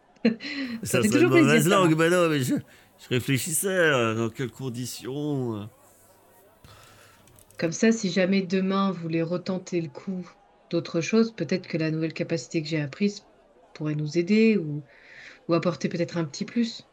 ça 0.83 1.01
fait 1.01 1.09
serait 1.09 1.19
une 1.19 1.25
toujours 1.25 1.31
plaisir, 1.31 1.47
mauvaise 1.47 1.67
ça. 1.67 1.69
langue. 1.69 1.95
Mais 1.97 2.09
non, 2.09 2.29
mais 2.29 2.39
je, 2.41 2.55
je 2.55 3.09
réfléchissais, 3.09 3.67
euh, 3.67 4.15
dans 4.15 4.29
quelles 4.29 4.51
conditions. 4.51 5.61
euh. 5.61 5.65
Comme 7.57 7.71
ça, 7.71 7.91
si 7.91 8.09
jamais 8.11 8.41
demain 8.41 8.91
vous 8.91 9.01
voulez 9.01 9.21
retenter 9.21 9.81
le 9.81 9.89
coup 9.89 10.29
d'autre 10.69 11.01
chose, 11.01 11.33
peut-être 11.35 11.67
que 11.67 11.77
la 11.77 11.91
nouvelle 11.91 12.13
capacité 12.13 12.61
que 12.61 12.67
j'ai 12.67 12.81
apprise 12.81 13.23
pourrait 13.73 13.95
nous 13.95 14.17
aider 14.17 14.57
ou, 14.57 14.81
ou 15.47 15.53
apporter 15.53 15.89
peut-être 15.89 16.17
un 16.17 16.23
petit 16.25 16.45
plus. 16.45 16.85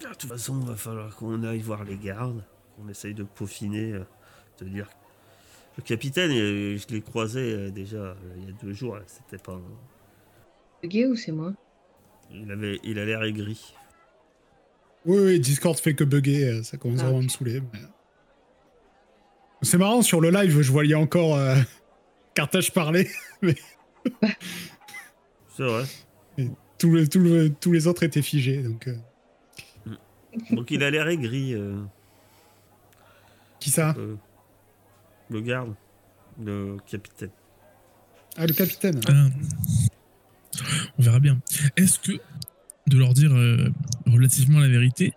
De 0.00 0.06
toute 0.06 0.24
façon, 0.28 0.60
il 0.60 0.66
va 0.66 0.76
falloir 0.76 1.14
qu'on 1.16 1.42
aille 1.44 1.60
voir 1.60 1.84
les 1.84 1.96
gardes, 1.96 2.44
qu'on 2.76 2.88
essaye 2.88 3.14
de 3.14 3.22
peaufiner, 3.24 3.92
euh, 3.92 4.04
de 4.60 4.64
dire. 4.68 4.88
Le 5.78 5.82
capitaine, 5.82 6.30
euh, 6.32 6.76
je 6.76 6.86
l'ai 6.94 7.00
croisé 7.00 7.40
euh, 7.40 7.70
déjà 7.70 7.96
euh, 7.96 8.14
il 8.36 8.44
y 8.44 8.48
a 8.48 8.52
deux 8.62 8.72
jours, 8.72 8.96
là, 8.96 9.02
c'était 9.06 9.42
pas. 9.42 9.52
un- 9.52 9.62
Le 10.82 10.88
gay 10.88 11.06
ou 11.06 11.16
c'est 11.16 11.32
moi? 11.32 11.52
Il 12.30 12.50
avait, 12.50 12.78
il 12.84 12.98
a 12.98 13.04
l'air 13.04 13.22
aigri. 13.22 13.74
Oui, 15.04 15.18
oui, 15.18 15.40
Discord 15.40 15.76
fait 15.78 15.94
que 15.94 16.04
bugger, 16.04 16.44
euh, 16.48 16.62
ça 16.62 16.76
commence 16.76 17.00
Ah, 17.00 17.04
vraiment 17.04 17.18
à 17.20 17.22
me 17.22 17.28
saouler. 17.28 17.60
mais- 17.72 17.78
C'est 19.62 19.78
marrant, 19.78 20.02
sur 20.02 20.20
le 20.20 20.30
live, 20.30 20.60
je 20.60 20.72
voyais 20.72 20.94
encore 20.94 21.36
euh, 21.36 21.54
Carthage 22.34 22.72
parler, 22.72 23.08
C'est 25.56 25.62
vrai. 25.64 25.84
tous 26.78 26.94
les, 26.94 27.06
tous 27.08 27.18
le- 27.20 27.50
tous 27.50 27.72
les 27.72 27.86
autres 27.86 28.02
étaient 28.02 28.22
figés, 28.22 28.62
donc... 28.62 28.88
euh, 28.88 28.96
Donc 30.50 30.70
il 30.70 30.82
a 30.82 30.90
l'air 30.90 31.08
aigri, 31.08 31.54
euh, 31.54 31.82
Qui 33.62 33.70
ça 33.70 33.94
euh, 33.96 34.16
le 35.30 35.40
garde, 35.40 35.74
le 36.42 36.78
capitaine. 36.84 37.30
Ah, 38.36 38.44
le 38.46 38.52
capitaine 38.54 39.00
Ah. 39.08 39.26
On 40.98 41.02
verra 41.02 41.20
bien. 41.20 41.38
Est-ce 41.76 41.98
que 42.00 42.12
de 42.88 42.98
leur 42.98 43.14
dire 43.14 43.32
euh, 43.32 43.70
relativement 44.06 44.58
la 44.58 44.66
vérité 44.68 45.14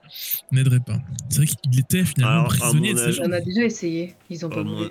n'aiderait 0.52 0.80
pas? 0.80 1.00
C'est 1.30 1.38
vrai 1.38 1.48
qu'il 1.48 1.80
était 1.80 2.06
finalement 2.06 2.42
Alors, 2.42 2.48
prisonnier 2.50 2.94
de 2.94 3.12
ces. 3.12 3.20
On 3.22 3.32
a 3.32 3.42
déjà 3.42 3.64
essayé, 3.64 4.16
ils 4.30 4.46
ont 4.46 4.50
pas 4.50 4.62
voulu. 4.62 4.90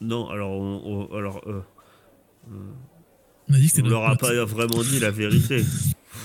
Non, 0.00 0.30
alors, 0.30 0.52
on, 0.52 0.82
on- 1.10 1.14
alors 1.16 1.42
euh, 1.46 1.60
On 3.50 3.52
a 3.54 3.58
dit 3.58 3.70
que 3.70 3.82
on 3.82 3.88
leur 3.88 4.04
a 4.06 4.16
pote. 4.16 4.20
pas 4.30 4.44
vraiment 4.46 4.82
dit 4.82 4.98
la 5.00 5.10
vérité. 5.10 5.62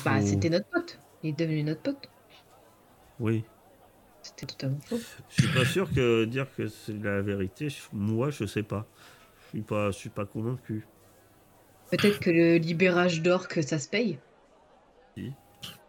Bah, 0.06 0.22
c'était 0.22 0.50
notre 0.50 0.70
pote. 0.70 1.00
Il 1.22 1.32
est 1.32 1.40
devenu 1.40 1.64
notre 1.64 1.82
pote. 1.82 2.10
Oui. 3.20 3.44
C'était 4.26 4.48
totalement 4.48 4.80
faux. 4.80 5.00
Je 5.30 5.44
suis 5.44 5.54
pas 5.54 5.66
sûr 5.66 5.88
que 5.94 6.26
dire 6.26 6.48
que 6.56 6.68
c'est 6.68 6.98
la 6.98 7.22
vérité. 7.22 7.68
Moi, 7.94 8.32
je 8.32 8.46
sais 8.46 8.64
pas. 8.64 8.88
Je 9.44 9.50
suis 9.50 9.62
pas, 9.62 9.92
je 9.92 9.98
suis 9.98 10.10
pas 10.10 10.26
convaincu. 10.26 10.88
Peut-être 11.92 12.20
que 12.20 12.32
le 12.32 12.58
libérage 12.58 13.22
d'or, 13.22 13.48
que 13.48 13.62
ça 13.62 13.78
se 13.78 13.88
paye. 13.88 14.18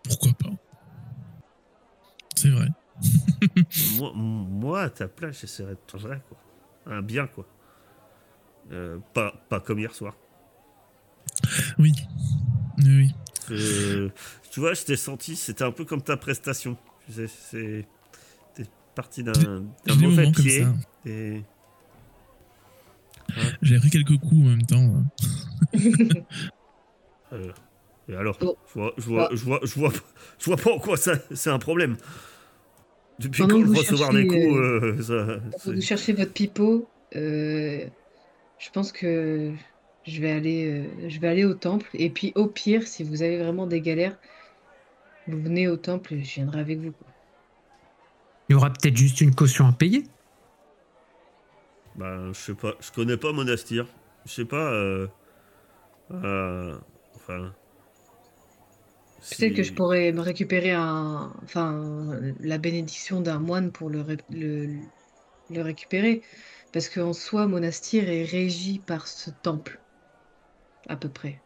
Pourquoi 0.03 0.33
pas 0.33 0.51
C'est 2.35 2.51
vrai. 2.51 2.69
moi, 3.97 4.13
moi, 4.15 4.83
à 4.83 4.91
ta 4.91 5.09
place, 5.09 5.41
j'essaierais 5.41 5.73
de 5.73 5.91
faire 5.91 6.01
vrai, 6.01 6.21
quoi. 6.29 6.39
Un 6.85 7.01
bien, 7.01 7.27
quoi. 7.27 7.47
Euh, 8.71 8.99
pas, 9.15 9.33
pas 9.49 9.61
comme 9.61 9.79
hier 9.79 9.95
soir. 9.95 10.15
Oui. 11.79 11.93
Oui. 12.85 13.15
Euh, 13.51 14.11
tu 14.51 14.61
vois, 14.61 14.75
je 14.75 14.85
t'ai 14.85 14.97
senti, 14.97 15.37
c'était 15.37 15.65
un 15.65 15.73
peu 15.73 15.87
comme 15.87 16.03
ta 16.03 16.19
prestation. 16.19 16.77
Tu 17.07 17.13
sais, 17.13 17.29
c'est. 17.29 17.89
Parti 18.97 19.23
d'un 19.23 19.63
mauvais 20.01 20.33
pied. 20.33 20.63
ça. 20.63 20.75
Et. 21.05 21.43
J'ai 23.61 23.79
pris 23.79 23.91
quelques 23.91 24.19
coups 24.19 24.41
en 24.41 24.49
même 24.49 24.63
temps. 24.63 25.05
euh, 27.33 27.53
et 28.09 28.15
alors 28.15 28.39
je, 28.41 28.47
vois, 28.75 28.95
je, 28.97 29.05
vois, 29.05 29.29
je, 29.33 29.45
vois, 29.45 29.61
je, 29.63 29.75
vois, 29.79 29.93
je 30.39 30.45
vois 30.47 30.57
pas 30.57 30.73
en 30.73 30.79
quoi 30.79 30.97
ça, 30.97 31.13
c'est 31.35 31.51
un 31.51 31.59
problème. 31.59 31.99
Depuis 33.19 33.43
Pendant 33.43 33.57
quand 33.57 33.67
vous 33.67 33.75
recevoir 33.75 34.13
des 34.13 34.27
coups, 34.27 34.39
euh, 34.39 35.03
ça. 35.03 35.41
C'est- 35.59 35.75
vous 35.75 35.81
cherchez 35.83 36.13
votre 36.15 36.33
pipeau, 36.33 36.89
euh, 37.17 37.85
je 38.59 38.71
pense 38.71 38.93
que 38.93 39.53
je 40.07 40.21
vais 40.23 40.31
aller, 40.31 40.71
euh, 40.71 41.09
je 41.09 41.21
vais 41.21 41.29
aller 41.29 41.45
au 41.45 41.55
temple. 41.55 41.89
Et 41.93 42.09
puis 42.09 42.33
au 42.35 42.47
pire, 42.47 42.87
si 42.87 43.03
vous 43.05 43.23
avez 43.23 43.39
vraiment 43.39 43.67
des 43.67 43.83
galères, 43.83 44.17
vous 45.27 45.43
venez 45.43 45.69
au 45.69 45.77
temple 45.77 46.15
et 46.15 46.25
je 46.25 46.35
viendrai 46.37 46.61
avec 46.61 46.79
vous. 46.79 46.93
quoi. 46.93 47.09
Il 48.49 48.53
y 48.53 48.57
aura 48.57 48.71
peut-être 48.73 48.97
juste 48.97 49.21
une 49.21 49.35
caution 49.35 49.67
à 49.69 49.73
payer. 49.73 50.05
Bah, 51.95 52.29
je 52.33 52.39
sais 52.39 52.55
pas, 52.55 52.75
je 52.81 52.91
connais 52.93 53.17
pas 53.17 53.33
Monastir. 53.33 53.87
Je 54.27 54.33
sais 54.33 54.45
pas. 54.45 54.71
Euh, 54.73 55.09
euh, 56.13 56.79
enfin. 57.17 57.53
Peut-être 59.31 59.55
que 59.55 59.63
je 59.63 59.73
pourrais 59.73 60.13
me 60.13 60.21
récupérer 60.21 60.73
un, 60.73 61.33
enfin, 61.43 62.19
la 62.41 62.59
bénédiction 62.59 63.21
d'un 63.21 63.39
moine 63.39 63.73
pour 63.73 63.91
le, 63.91 64.01
ré- 64.01 64.17
le, 64.31 64.79
le 65.51 65.63
récupérer. 65.63 66.23
Parce 66.73 66.89
qu'en 66.89 67.13
soi, 67.13 67.47
Monastir 67.47 68.09
est 68.11 68.25
régi 68.25 68.79
par 68.81 69.07
ce 69.09 69.31
temple, 69.31 69.81
à 70.89 70.97
peu 70.97 71.09
près. 71.09 71.45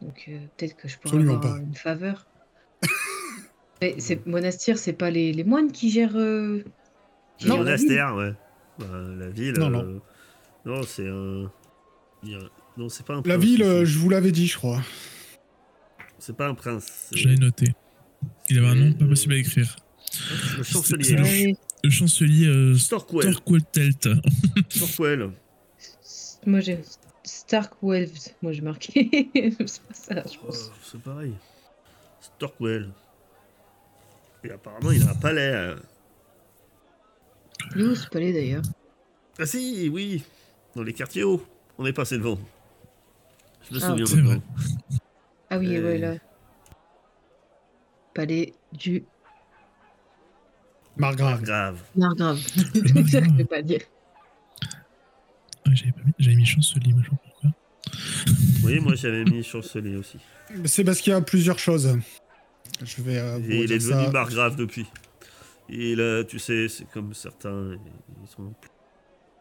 Donc 0.00 0.24
euh, 0.28 0.46
peut-être 0.56 0.76
que 0.76 0.88
je 0.88 0.98
pourrais 0.98 1.16
Absolument 1.16 1.34
avoir 1.34 1.56
pas. 1.56 1.58
une 1.58 1.74
faveur. 1.76 2.28
Mais 3.82 3.96
c'est 3.98 4.24
Monastir, 4.26 4.78
c'est 4.78 4.92
pas 4.92 5.10
les, 5.10 5.32
les 5.32 5.44
moines 5.44 5.72
qui 5.72 5.90
gèrent. 5.90 6.16
euh, 6.16 6.64
qui 7.38 7.46
Le 7.48 7.52
gèrent 7.54 7.64
la 7.64 7.76
ville 7.76 7.88
monastère, 7.88 8.14
ouais. 8.14 8.32
Bah, 8.78 8.86
la 9.18 9.28
ville. 9.28 9.54
Non, 9.58 9.74
euh, 9.74 9.98
non, 10.64 10.82
c'est 10.84 11.08
un. 11.08 11.50
Non, 12.78 12.88
c'est 12.88 13.04
pas 13.04 13.14
un 13.14 13.16
La 13.16 13.22
prince, 13.34 13.42
ville, 13.44 13.60
ici. 13.60 13.62
euh, 13.64 13.84
je 13.84 13.98
vous 13.98 14.08
l'avais 14.08 14.30
dit, 14.32 14.46
je 14.46 14.56
crois. 14.56 14.80
C'est 16.18 16.36
pas 16.36 16.46
un 16.48 16.54
prince. 16.54 17.10
Je 17.14 17.28
l'ai 17.28 17.34
noté. 17.36 17.74
Il 18.48 18.58
avait 18.58 18.68
un 18.68 18.74
nom 18.76 18.92
pas 18.92 19.04
possible 19.06 19.34
à 19.34 19.38
écrire. 19.38 19.74
Le 20.56 20.62
c'est 20.62 20.72
chancelier. 20.72 21.12
le 21.16 21.20
Ah 21.20 21.24
ch-. 21.24 21.56
Le 21.84 21.90
chancelier 21.90 22.46
euh, 22.46 22.76
Storkwell. 22.76 23.34
Torqueltelt. 23.34 24.08
Storkwell. 24.68 25.30
Moi 26.46 26.60
j'ai 26.60 26.78
Stark 27.24 27.74
Welves. 27.82 28.28
Moi 28.42 28.52
j'ai 28.52 28.60
marqué. 28.62 29.28
c'est 29.66 29.82
pas 29.82 29.94
ça, 29.94 30.14
je 30.32 30.38
Oh, 30.42 30.46
pense. 30.46 30.70
c'est 30.84 31.00
pareil. 31.02 31.32
Storkwell. 32.20 32.90
Et 34.44 34.50
apparemment, 34.50 34.90
il 34.90 35.02
a 35.06 35.10
un 35.10 35.14
palais. 35.14 35.52
euh. 35.54 35.76
Il 37.76 37.82
est 37.82 37.84
où 37.84 37.94
ce 37.94 38.08
palais 38.08 38.32
d'ailleurs 38.32 38.62
Ah 39.38 39.46
si, 39.46 39.88
oui. 39.92 40.24
Dans 40.74 40.82
les 40.82 40.92
quartiers 40.92 41.22
hauts. 41.22 41.44
On 41.78 41.86
est 41.86 41.92
passé 41.92 42.18
devant. 42.18 42.38
Je 43.70 43.74
me 43.74 43.80
Ah. 43.82 43.86
souviens 43.88 44.06
C'est 44.06 44.16
maintenant. 44.16 44.30
vrai. 44.30 44.40
Ah 45.50 45.58
oui, 45.58 45.76
Euh. 45.76 45.82
ouais, 45.84 45.98
là. 45.98 46.14
Palais 48.14 48.54
du 48.72 49.04
Margrave. 50.96 51.42
Grave. 51.42 51.80
Margrave. 51.96 52.38
Le 52.74 52.92
Margrave. 52.94 53.24
je 53.30 53.36
vais 53.36 53.44
pas 53.44 53.62
dire. 53.62 53.80
Ah, 55.64 55.70
j'avais 55.72 55.92
mis, 56.34 56.36
mis 56.36 56.46
chancelier, 56.46 56.92
moi 56.92 57.02
je 57.04 57.10
sais 57.10 57.16
pas 57.16 57.22
pourquoi. 57.24 57.50
Oui, 58.64 58.80
moi 58.80 58.94
j'avais 58.94 59.24
mis 59.24 59.42
chancelier 59.42 59.96
aussi. 59.96 60.18
C'est 60.66 60.84
parce 60.84 61.00
qu'il 61.00 61.12
y 61.12 61.16
a 61.16 61.20
plusieurs 61.22 61.58
choses. 61.58 61.98
Je 62.84 63.02
vais 63.02 63.18
euh, 63.18 63.38
vous 63.38 63.50
Et 63.50 63.64
il 63.64 63.72
est 63.72 63.78
devenu 63.78 64.10
margrave 64.10 64.56
depuis. 64.56 64.86
Et 65.68 65.94
là, 65.94 66.24
tu 66.24 66.38
sais, 66.38 66.68
c'est 66.68 66.88
comme 66.90 67.14
certains, 67.14 67.78
ils, 68.22 68.28
sont, 68.28 68.52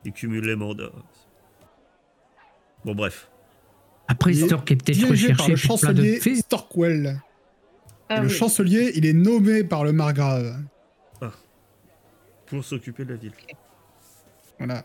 ils 0.05 0.13
cumulent 0.13 0.45
les 0.45 0.55
mandats. 0.55 0.91
Bon, 2.85 2.95
bref. 2.95 3.29
Après, 4.07 4.31
Il 4.33 4.43
est 4.43 4.47
Stork 4.47 4.71
est 4.71 4.75
peut-être 4.75 4.97
Dirigé 4.97 5.33
par 5.33 5.45
recherché 5.45 5.51
le 5.63 5.67
pour 5.67 5.79
chancelier 5.79 6.19
faits. 6.19 6.37
Storkwell. 6.37 7.21
Ah 8.09 8.21
le 8.21 8.27
oui. 8.27 8.33
chancelier, 8.33 8.91
il 8.95 9.05
est 9.05 9.13
nommé 9.13 9.63
par 9.63 9.83
le 9.83 9.93
Margrave. 9.93 10.57
Pour 12.45 12.65
s'occuper 12.65 13.05
de 13.05 13.11
la 13.13 13.15
ville. 13.15 13.31
Voilà. 14.57 14.83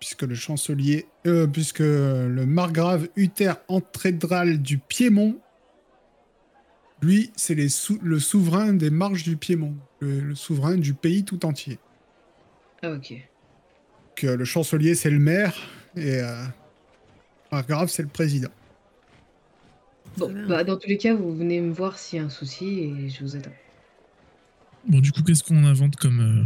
Puisque 0.00 0.22
le 0.22 0.34
chancelier, 0.34 1.06
euh, 1.26 1.46
puisque 1.46 1.80
le 1.80 2.44
margrave 2.46 3.08
Uther 3.16 3.52
Antrédral 3.68 4.62
du 4.62 4.78
Piémont, 4.78 5.38
lui, 7.02 7.30
c'est 7.36 7.68
sou- 7.68 7.98
le 8.02 8.18
souverain 8.18 8.72
des 8.72 8.90
marches 8.90 9.24
du 9.24 9.36
Piémont, 9.36 9.76
le, 10.00 10.20
le 10.20 10.34
souverain 10.34 10.76
du 10.76 10.94
pays 10.94 11.24
tout 11.24 11.44
entier. 11.44 11.78
Ah 12.82 12.92
ok. 12.92 13.14
Que 14.14 14.26
le 14.28 14.44
chancelier, 14.44 14.94
c'est 14.94 15.10
le 15.10 15.18
maire 15.18 15.54
et 15.96 16.20
euh, 16.20 16.44
margrave, 17.50 17.88
c'est 17.88 18.02
le 18.02 18.08
président. 18.08 18.50
Bon, 20.16 20.32
bah, 20.48 20.62
dans 20.62 20.76
tous 20.76 20.88
les 20.88 20.98
cas, 20.98 21.14
vous 21.14 21.34
venez 21.34 21.60
me 21.60 21.72
voir 21.72 21.98
s'il 21.98 22.18
y 22.18 22.22
a 22.22 22.24
un 22.24 22.30
souci 22.30 22.80
et 22.80 23.08
je 23.08 23.22
vous 23.22 23.36
attends. 23.36 23.50
Bon, 24.86 25.00
du 25.00 25.12
coup, 25.12 25.22
qu'est-ce 25.22 25.42
qu'on 25.42 25.64
invente 25.64 25.96
comme, 25.96 26.20
euh, 26.20 26.44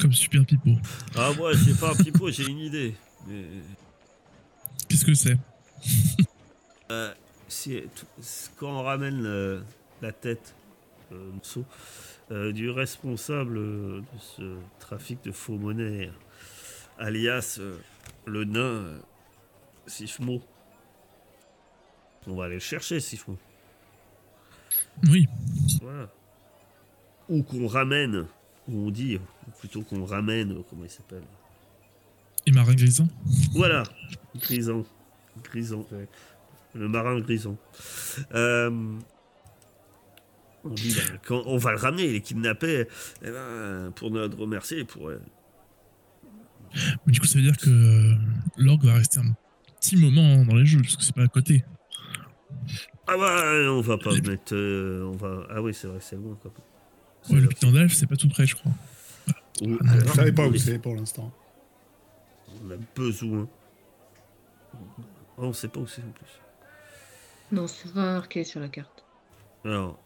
comme 0.00 0.12
super 0.12 0.44
pipeau? 0.44 0.70
Ah, 1.14 1.32
moi, 1.36 1.52
j'ai 1.52 1.74
pas 1.74 1.92
un 1.92 1.94
pipeau, 1.94 2.30
j'ai 2.32 2.48
une 2.48 2.58
idée. 2.58 2.94
Mais, 3.28 3.44
Qu'est-ce 4.88 5.04
que 5.04 5.14
c'est? 5.14 5.36
Euh, 6.90 7.12
si- 7.48 7.82
quand 8.56 8.70
on 8.80 8.82
ramène 8.82 9.24
euh, 9.26 9.60
la 10.02 10.12
tête 10.12 10.54
euh, 11.12 11.30
euh, 12.30 12.52
du 12.52 12.70
responsable 12.70 13.54
de 13.56 14.02
ce 14.20 14.56
trafic 14.78 15.22
de 15.24 15.32
faux 15.32 15.56
monnaie, 15.58 16.10
alias 16.98 17.56
euh, 17.60 17.78
le 18.26 18.44
nain 18.44 18.98
Sifmo, 19.86 20.42
on 22.26 22.36
va 22.36 22.44
aller 22.44 22.54
le 22.54 22.60
chercher, 22.60 23.00
Sifmo. 23.00 23.38
Oui, 25.10 25.26
Voilà. 25.80 26.08
Ou 27.28 27.42
qu'on 27.42 27.66
ramène, 27.66 28.26
ou 28.68 28.86
on 28.86 28.90
dit, 28.90 29.16
ou 29.16 29.50
plutôt 29.58 29.82
qu'on 29.82 30.04
ramène, 30.04 30.62
comment 30.68 30.84
il 30.84 30.90
s'appelle? 30.90 31.22
Et 32.46 32.50
marin 32.52 32.74
grisant. 32.74 33.08
Voilà, 33.52 33.82
Grison. 34.36 34.84
Grison, 35.44 35.86
ouais. 35.92 36.08
Le 36.74 36.88
marin 36.88 37.18
Grison. 37.20 37.56
Euh, 38.34 38.70
on 40.64 40.68
dit, 40.70 40.94
ben, 40.94 41.18
quand 41.24 41.42
on 41.46 41.56
va 41.56 41.72
le 41.72 41.78
ramener, 41.78 42.04
il 42.04 42.14
est 42.16 42.20
kidnappé, 42.20 42.86
eh 43.22 43.30
ben, 43.30 43.92
pour 43.94 44.10
notre 44.10 44.36
remercier, 44.38 44.84
pour... 44.84 45.08
euh, 45.08 45.20
Mais 47.06 47.12
du 47.12 47.20
coup, 47.20 47.26
ça 47.26 47.38
veut 47.38 47.44
dire 47.44 47.56
que 47.56 47.70
euh, 47.70 48.14
l'orgue 48.58 48.84
va 48.84 48.94
rester 48.94 49.20
un 49.20 49.34
petit 49.80 49.96
moment 49.96 50.44
dans 50.44 50.56
les 50.56 50.66
jeux, 50.66 50.80
parce 50.82 50.96
que 50.96 51.02
c'est 51.02 51.14
pas 51.14 51.22
à 51.22 51.28
côté. 51.28 51.64
Ah 53.06 53.16
bah, 53.16 53.42
on 53.70 53.80
va 53.80 53.96
pas 53.96 54.12
mettre... 54.14 54.54
euh, 54.54 55.04
on 55.04 55.16
va... 55.16 55.46
Ah 55.50 55.62
oui, 55.62 55.72
c'est 55.72 55.86
vrai, 55.86 55.98
c'est 56.00 56.16
loin, 56.16 56.36
quoi. 56.42 56.52
Ouais, 57.30 57.40
le 57.40 57.48
piton 57.48 57.72
d'Alf, 57.72 57.92
c'est 57.94 58.06
pas 58.06 58.16
tout 58.16 58.28
près, 58.28 58.46
je 58.46 58.54
crois. 58.54 58.72
Ou- 59.62 59.76
Vous 59.80 59.88
alors, 59.88 60.14
savez 60.14 60.32
pas 60.32 60.46
où 60.46 60.54
c'est 60.56 60.78
pour 60.78 60.94
l'instant. 60.94 61.32
On 62.64 62.70
a 62.70 62.76
besoin. 62.94 63.48
Oh, 65.36 65.44
on 65.46 65.52
sait 65.52 65.68
pas 65.68 65.80
où 65.80 65.86
c'est 65.86 66.02
en 66.02 66.10
plus. 66.10 66.40
Non, 67.52 67.66
c'est 67.66 67.92
pas 67.92 68.14
marqué 68.14 68.44
sur 68.44 68.60
la 68.60 68.68
carte. 68.68 69.04
Alors, 69.64 69.98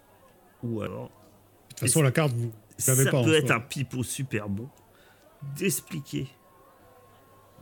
ou 0.62 0.80
alors, 0.82 1.06
De 1.08 1.68
toute 1.70 1.80
façon, 1.80 2.02
la 2.02 2.12
carte, 2.12 2.32
vous 2.32 2.52
ça 2.78 2.94
l'avez 2.94 3.10
pas. 3.10 3.18
en 3.18 3.24
peut 3.24 3.34
être 3.34 3.48
soi. 3.48 3.56
un 3.56 3.60
pipeau 3.60 4.02
super 4.02 4.48
bon 4.48 4.68
d'expliquer 5.56 6.28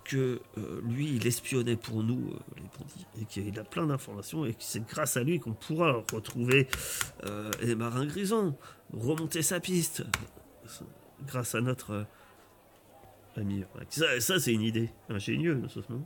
que 0.05 0.41
euh, 0.59 0.81
lui, 0.85 1.15
il 1.17 1.27
espionnait 1.27 1.77
pour 1.77 2.03
nous, 2.03 2.31
euh, 2.33 2.39
les 2.57 2.63
bandits, 2.79 3.07
et 3.21 3.25
qu'il 3.27 3.59
a 3.59 3.65
plein 3.65 3.87
d'informations, 3.87 4.45
et 4.45 4.53
que 4.53 4.63
c'est 4.63 4.85
grâce 4.87 5.17
à 5.17 5.23
lui 5.23 5.39
qu'on 5.39 5.53
pourra 5.53 6.03
retrouver 6.13 6.69
euh, 7.25 7.51
les 7.63 7.75
marins 7.77 8.07
grisons, 8.07 8.57
remonter 8.93 9.43
sa 9.43 9.61
piste, 9.61 10.01
euh, 10.01 10.85
grâce 11.27 11.55
à 11.55 11.61
notre 11.61 11.91
euh, 11.93 12.05
ami. 13.37 13.65
Ça, 13.89 14.21
ça, 14.21 14.41
c'est 14.41 14.53
une 14.53 14.63
idée 14.63 14.91
ingénieuse, 15.09 15.81
non 15.89 16.05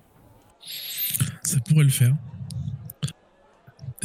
Ça 1.42 1.58
pourrait 1.60 1.84
le 1.84 1.90
faire. 1.90 2.14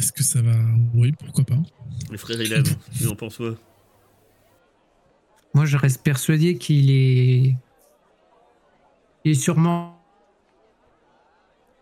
Est-ce 0.00 0.12
que 0.12 0.22
ça 0.22 0.40
va. 0.40 0.54
Oui, 0.94 1.12
pourquoi 1.12 1.44
pas. 1.44 1.58
Les 2.10 2.16
frères 2.16 2.40
Hélène, 2.40 2.64
tu 2.98 3.06
en 3.06 3.14
penses 3.14 3.36
quoi 3.36 3.54
Moi, 5.54 5.66
je 5.66 5.76
reste 5.76 6.02
persuadé 6.02 6.56
qu'il 6.56 6.90
est. 6.90 7.54
Il 9.24 9.32
est 9.32 9.34
sûrement. 9.34 10.02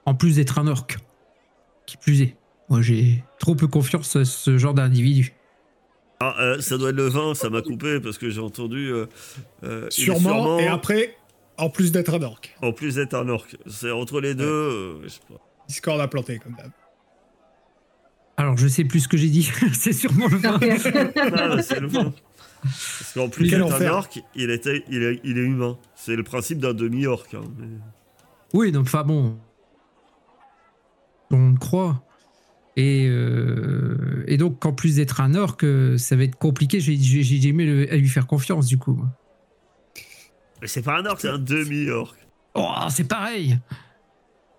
En 0.04 0.14
plus 0.14 0.34
d'être 0.36 0.58
un 0.58 0.66
orc. 0.66 0.96
Qui 1.86 1.96
plus 1.96 2.22
est. 2.22 2.36
Moi, 2.68 2.82
j'ai 2.82 3.22
trop 3.38 3.54
peu 3.54 3.68
confiance 3.68 4.16
à 4.16 4.24
ce 4.24 4.58
genre 4.58 4.74
d'individu. 4.74 5.32
Ah, 6.20 6.34
euh, 6.40 6.60
ça 6.60 6.76
doit 6.76 6.90
être 6.90 6.96
le 6.96 7.06
vin, 7.08 7.34
ça 7.34 7.48
m'a 7.48 7.62
coupé 7.62 8.00
parce 8.00 8.18
que 8.18 8.28
j'ai 8.30 8.40
entendu. 8.40 8.88
euh, 8.92 9.06
euh, 9.62 9.86
Sûrement, 9.90 10.58
Et 10.58 10.66
après, 10.66 11.16
en 11.56 11.70
plus 11.70 11.92
d'être 11.92 12.12
un 12.14 12.22
orc. 12.22 12.40
En 12.62 12.72
plus 12.72 12.96
d'être 12.96 13.14
un 13.14 13.28
orc. 13.28 13.46
C'est 13.66 13.92
entre 13.92 14.20
les 14.20 14.34
deux. 14.34 14.44
euh, 14.44 15.02
je 15.04 15.08
sais 15.08 15.20
pas. 15.28 15.40
Discord 15.68 16.00
a 16.00 16.08
planté, 16.08 16.38
comme 16.40 16.54
d'hab. 16.56 16.72
Alors, 18.38 18.56
je 18.56 18.66
sais 18.68 18.84
plus 18.84 19.00
ce 19.00 19.08
que 19.08 19.16
j'ai 19.18 19.28
dit. 19.28 19.50
c'est 19.74 19.92
sûrement 19.92 20.28
le 20.28 20.36
vin. 20.38 20.58
Ah, 20.62 21.60
c'est 21.60 21.80
le 21.80 21.88
vin. 21.88 22.12
Parce 22.62 23.12
qu'en 23.14 23.28
plus 23.28 23.52
un 23.54 23.60
orc, 23.88 24.08
il, 24.34 24.50
était, 24.50 24.82
il, 24.90 25.02
est, 25.02 25.20
il 25.24 25.38
est 25.38 25.42
humain. 25.42 25.76
C'est 25.94 26.16
le 26.16 26.22
principe 26.22 26.58
d'un 26.58 26.72
demi-orc. 26.72 27.26
hein, 27.34 27.40
mais- 27.58 27.66
Oui, 28.54 28.72
donc, 28.72 28.86
enfin 28.86 29.04
bon. 29.04 29.38
On 31.30 31.50
le 31.50 31.58
croit. 31.58 32.02
Et, 32.76 33.06
euh, 33.08 34.24
et 34.28 34.36
donc, 34.38 34.64
en 34.64 34.72
plus 34.72 34.96
d'être 34.96 35.20
un 35.20 35.34
orc, 35.34 35.58
euh, 35.64 35.98
ça 35.98 36.14
va 36.16 36.22
être 36.24 36.36
compliqué. 36.36 36.80
J'ai 36.80 36.96
j'ai- 36.96 37.22
j'ai 37.22 37.48
aimé 37.48 37.64
le- 37.66 37.92
à 37.92 37.96
lui 37.96 38.08
faire 38.08 38.26
confiance, 38.26 38.66
du 38.66 38.78
coup. 38.78 39.04
Mais 40.62 40.66
c'est 40.68 40.82
pas 40.82 40.98
un 40.98 41.06
orc, 41.06 41.18
c'est 41.20 41.28
un 41.28 41.38
demi-orc. 41.38 42.14
Oh, 42.54 42.72
c'est 42.88 43.06
pareil. 43.08 43.58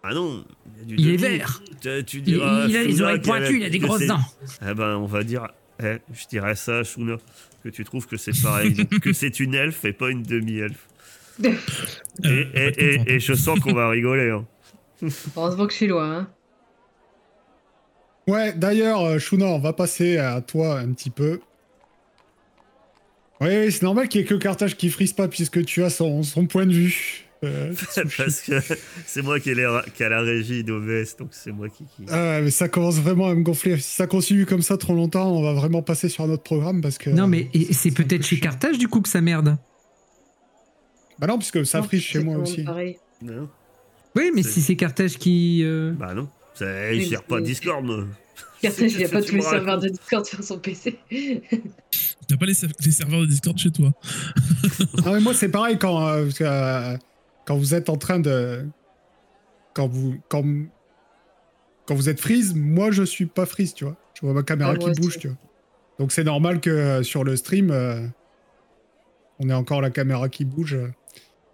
Ah 0.03 0.13
non, 0.13 0.45
il, 0.65 0.79
y 0.79 0.81
a 0.81 0.85
du 0.85 0.95
Il 1.03 1.09
est 1.13 1.17
vert. 1.17 1.61
Tu, 2.05 2.21
diras 2.21 2.65
il 2.67 2.77
a 2.77 2.83
les 2.83 3.01
oreilles 3.01 3.19
pointues, 3.19 3.57
il 3.57 3.65
a 3.65 3.69
des 3.69 3.79
grosses 3.79 4.05
dents. 4.05 4.19
Eh 4.61 4.73
ben, 4.73 4.95
on 4.95 5.05
va 5.05 5.23
dire. 5.23 5.47
Eh, 5.83 5.97
je 6.13 6.27
dirais 6.27 6.55
ça 6.55 6.79
à 6.79 6.83
Shuna. 6.83 7.17
Que 7.63 7.69
tu 7.69 7.83
trouves 7.83 8.07
que 8.07 8.15
c'est 8.17 8.39
pareil. 8.41 8.73
donc, 8.73 8.99
que 8.99 9.11
c'est 9.13 9.39
une 9.41 9.53
elfe 9.55 9.83
et 9.85 9.91
pas 9.93 10.09
une 10.09 10.23
demi-elfe. 10.23 10.87
Et, 11.43 11.47
Euh, 12.25 13.03
et, 13.07 13.19
je 13.21 13.33
sens 13.33 13.59
qu'on 13.61 13.73
va 13.73 13.89
rigoler. 13.89 14.29
hein. 14.29 14.45
Heureusement 15.37 15.65
que 15.67 15.71
je 15.71 15.77
suis 15.77 15.87
loin. 15.87 16.17
Hein. 16.17 16.27
Ouais, 18.27 18.53
d'ailleurs, 18.53 19.01
euh, 19.01 19.19
Shuna, 19.19 19.45
on 19.45 19.59
va 19.59 19.71
passer 19.73 20.17
à 20.17 20.41
toi 20.41 20.79
un 20.79 20.91
petit 20.93 21.09
peu. 21.09 21.39
Oui, 23.41 23.47
oui, 23.49 23.71
c'est 23.71 23.83
normal 23.83 24.09
qu'il 24.09 24.19
y 24.19 24.23
ait 24.25 24.27
que 24.27 24.35
Carthage 24.35 24.75
qui 24.75 24.89
frise 24.89 25.13
pas 25.13 25.29
puisque 25.29 25.63
tu 25.63 25.81
as 25.83 25.89
son, 25.89 26.23
son 26.23 26.45
point 26.45 26.65
de 26.65 26.73
vue. 26.73 27.28
Euh, 27.45 27.73
Parce 28.17 28.41
que 28.41 28.53
c'est 29.05 29.21
moi 29.21 29.39
qui 29.39 29.51
ai, 29.51 29.65
qui 29.95 30.03
a 30.03 30.09
la 30.09 30.21
régie 30.21 30.63
d'OBS, 30.63 31.15
donc 31.17 31.29
c'est 31.31 31.51
moi 31.53 31.69
qui. 31.69 31.85
qui- 31.85 32.03
Ah, 32.09 32.41
mais 32.41 32.51
ça 32.51 32.67
commence 32.67 32.95
vraiment 32.95 33.27
à 33.27 33.35
me 33.35 33.43
gonfler. 33.43 33.77
Si 33.77 33.95
ça 33.95 34.07
continue 34.07 34.45
comme 34.45 34.61
ça 34.61 34.77
trop 34.77 34.93
longtemps, 34.93 35.31
on 35.31 35.41
va 35.41 35.53
vraiment 35.53 35.81
passer 35.81 36.09
sur 36.09 36.25
un 36.25 36.29
autre 36.29 36.43
programme 36.43 36.81
parce 36.81 36.97
que. 36.97 37.09
Non, 37.09 37.27
mais 37.27 37.49
c'est 37.71 37.91
peut-être 37.91 38.25
chez. 38.25 38.39
Carthage, 38.41 38.77
du 38.77 38.87
coup, 38.89 38.99
que 39.01 39.07
ça 39.09 39.21
merde. 39.21 39.57
Bah 41.17 41.27
non, 41.27 41.37
puisque 41.37 41.65
ça 41.65 41.79
Non, 41.79 41.83
frise 41.85 42.01
chez 42.01 42.19
moi 42.23 42.37
aussi. 42.37 42.63
Non 43.21 43.49
Oui, 44.15 44.31
mais 44.33 44.43
si 44.43 44.61
c'est 44.61 44.75
Carthage 44.75 45.17
qui. 45.17 45.61
euh, 45.63 45.93
Bah 45.97 46.13
non. 46.13 46.27
Ça, 46.55 46.91
il 46.91 47.01
gère 47.07 47.23
pas 47.23 47.39
Discord. 47.39 47.85
Carthage, 48.61 48.91
il 48.91 48.97
n'y 48.97 49.05
a 49.05 49.09
pas 49.09 49.21
tous 49.21 49.35
les 49.35 49.41
serveurs 49.41 49.79
de. 49.79 49.87
Discord 49.87 50.25
sur 50.25 50.43
son 50.43 50.59
PC. 50.59 50.99
T'as 52.27 52.37
pas 52.37 52.45
les, 52.45 52.53
ser- 52.53 52.67
les 52.85 52.91
serveurs 52.91 53.21
de 53.21 53.25
Discord 53.27 53.57
chez 53.57 53.71
toi 53.71 53.91
Ah, 55.05 55.11
mais 55.13 55.19
moi, 55.21 55.33
c'est 55.33 55.49
pareil 55.49 55.77
quand, 55.79 56.05
euh, 56.05 56.23
parce 56.25 56.37
que, 56.37 56.43
euh, 56.43 56.97
quand 57.49 57.57
vous 57.57 57.73
êtes 57.73 57.89
en 57.89 57.97
train 57.97 58.19
de. 58.19 58.63
Quand 59.73 59.87
vous. 59.87 60.17
Quand, 60.29 60.43
quand 61.87 61.95
vous 61.95 62.07
êtes 62.07 62.19
freeze, 62.21 62.53
moi, 62.53 62.91
je 62.91 63.01
suis 63.01 63.25
pas 63.25 63.47
freeze, 63.47 63.73
tu 63.73 63.85
vois. 63.85 63.97
Je 64.13 64.21
vois 64.21 64.35
ma 64.35 64.43
caméra 64.43 64.73
Ah, 64.75 64.77
qui 64.77 64.91
bouge, 64.91 65.07
aussi. 65.07 65.19
tu 65.19 65.27
vois. 65.29 65.37
Donc, 65.97 66.11
c'est 66.11 66.23
normal 66.23 66.61
que 66.61 66.69
euh, 66.69 67.01
sur 67.01 67.23
le 67.23 67.35
stream, 67.35 67.71
euh, 67.71 68.05
on 69.39 69.49
ait 69.49 69.53
encore 69.53 69.81
la 69.81 69.89
caméra 69.89 70.29
qui 70.29 70.45
bouge. 70.45 70.77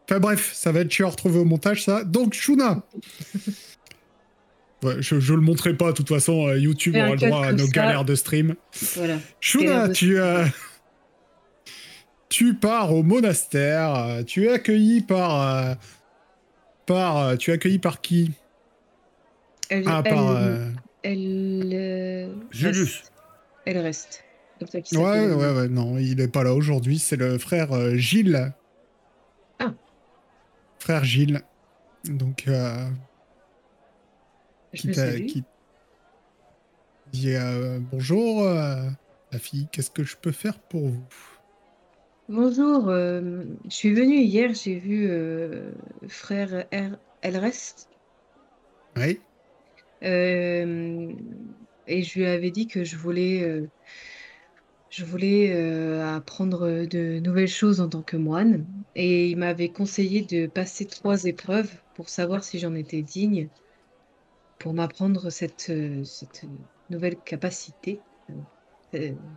Enfin, 0.03 0.19
bref, 0.19 0.51
ça 0.53 0.73
va 0.73 0.81
être 0.81 0.91
chiant 0.91 1.07
à 1.07 1.11
retrouver 1.11 1.39
au 1.39 1.45
montage, 1.45 1.85
ça. 1.85 2.03
Donc, 2.03 2.33
Shuna 2.33 2.83
Ouais, 4.83 4.97
je, 4.99 5.21
je 5.21 5.33
le 5.33 5.39
montrerai 5.39 5.75
pas, 5.77 5.91
de 5.91 5.95
toute 5.95 6.09
façon, 6.09 6.47
euh, 6.49 6.59
YouTube 6.59 6.97
aura 6.97 7.11
le 7.11 7.15
droit 7.15 7.45
à 7.45 7.53
nos 7.53 7.65
ça. 7.67 7.71
galères 7.71 8.03
de 8.03 8.15
stream. 8.15 8.55
Voilà. 8.95 9.15
Shuna, 9.39 9.87
tu, 9.89 10.17
tu 12.29 12.53
pars 12.55 12.93
au 12.93 13.03
monastère. 13.03 14.23
Tu 14.25 14.45
es 14.45 14.51
accueilli 14.51 15.01
par. 15.01 15.41
euh, 15.41 15.75
par 16.85 17.17
euh, 17.17 17.35
tu 17.35 17.51
es 17.51 17.53
accueilli 17.53 17.79
par 17.79 18.01
qui? 18.01 18.31
Elle, 19.69 19.83
Ah, 19.87 20.01
elle, 20.05 20.13
par. 20.13 20.29
euh, 20.31 20.69
elle, 21.03 21.71
euh, 21.73 22.33
Julius. 22.51 22.97
reste. 22.97 23.11
Elle 23.65 23.77
reste. 23.79 24.23
Ça 24.61 24.99
Ouais, 24.99 25.33
ouais, 25.33 25.51
ouais, 25.51 25.67
non, 25.67 25.97
il 25.97 26.21
est 26.21 26.27
pas 26.27 26.43
là 26.43 26.53
aujourd'hui. 26.53 26.99
C'est 26.99 27.17
le 27.17 27.37
frère 27.37 27.73
euh, 27.73 27.95
Gilles. 27.95 28.53
Ah. 29.59 29.73
Frère 30.79 31.03
Gilles. 31.03 31.41
Donc, 32.05 32.47
euh, 32.47 32.87
Je 34.73 35.25
qui 35.25 35.43
dit 37.11 37.35
euh, 37.35 37.79
bonjour, 37.91 38.43
euh, 38.43 38.89
la 39.31 39.39
fille. 39.39 39.67
Qu'est-ce 39.71 39.91
que 39.91 40.03
je 40.03 40.15
peux 40.15 40.31
faire 40.31 40.59
pour 40.59 40.87
vous? 40.87 41.07
Bonjour, 42.27 42.89
euh, 42.89 43.43
je 43.65 43.75
suis 43.75 43.93
venue 43.93 44.17
hier, 44.21 44.53
j'ai 44.53 44.79
vu 44.79 45.07
euh, 45.09 45.73
frère 46.07 46.65
R. 46.73 46.97
Elrest 47.21 47.89
Oui. 48.95 49.25
euh, 50.03 51.13
et 51.87 52.03
je 52.03 52.19
lui 52.19 52.25
avais 52.25 52.51
dit 52.51 52.67
que 52.67 52.83
je 52.83 52.97
voulais, 52.97 53.69
je 54.89 55.03
voulais 55.05 55.53
apprendre 56.01 56.85
de 56.85 57.19
nouvelles 57.19 57.47
choses 57.47 57.81
en 57.81 57.89
tant 57.89 58.03
que 58.03 58.17
moine 58.17 58.67
et 58.95 59.29
il 59.29 59.37
m'avait 59.37 59.71
conseillé 59.71 60.21
de 60.23 60.47
passer 60.47 60.87
trois 60.87 61.25
épreuves 61.25 61.81
pour 61.93 62.09
savoir 62.09 62.43
si 62.43 62.59
j'en 62.59 62.73
étais 62.75 63.01
digne 63.03 63.49
pour 64.59 64.73
m'apprendre 64.73 65.29
cette, 65.29 65.71
cette 66.05 66.45
nouvelle 66.89 67.21
capacité, 67.21 68.03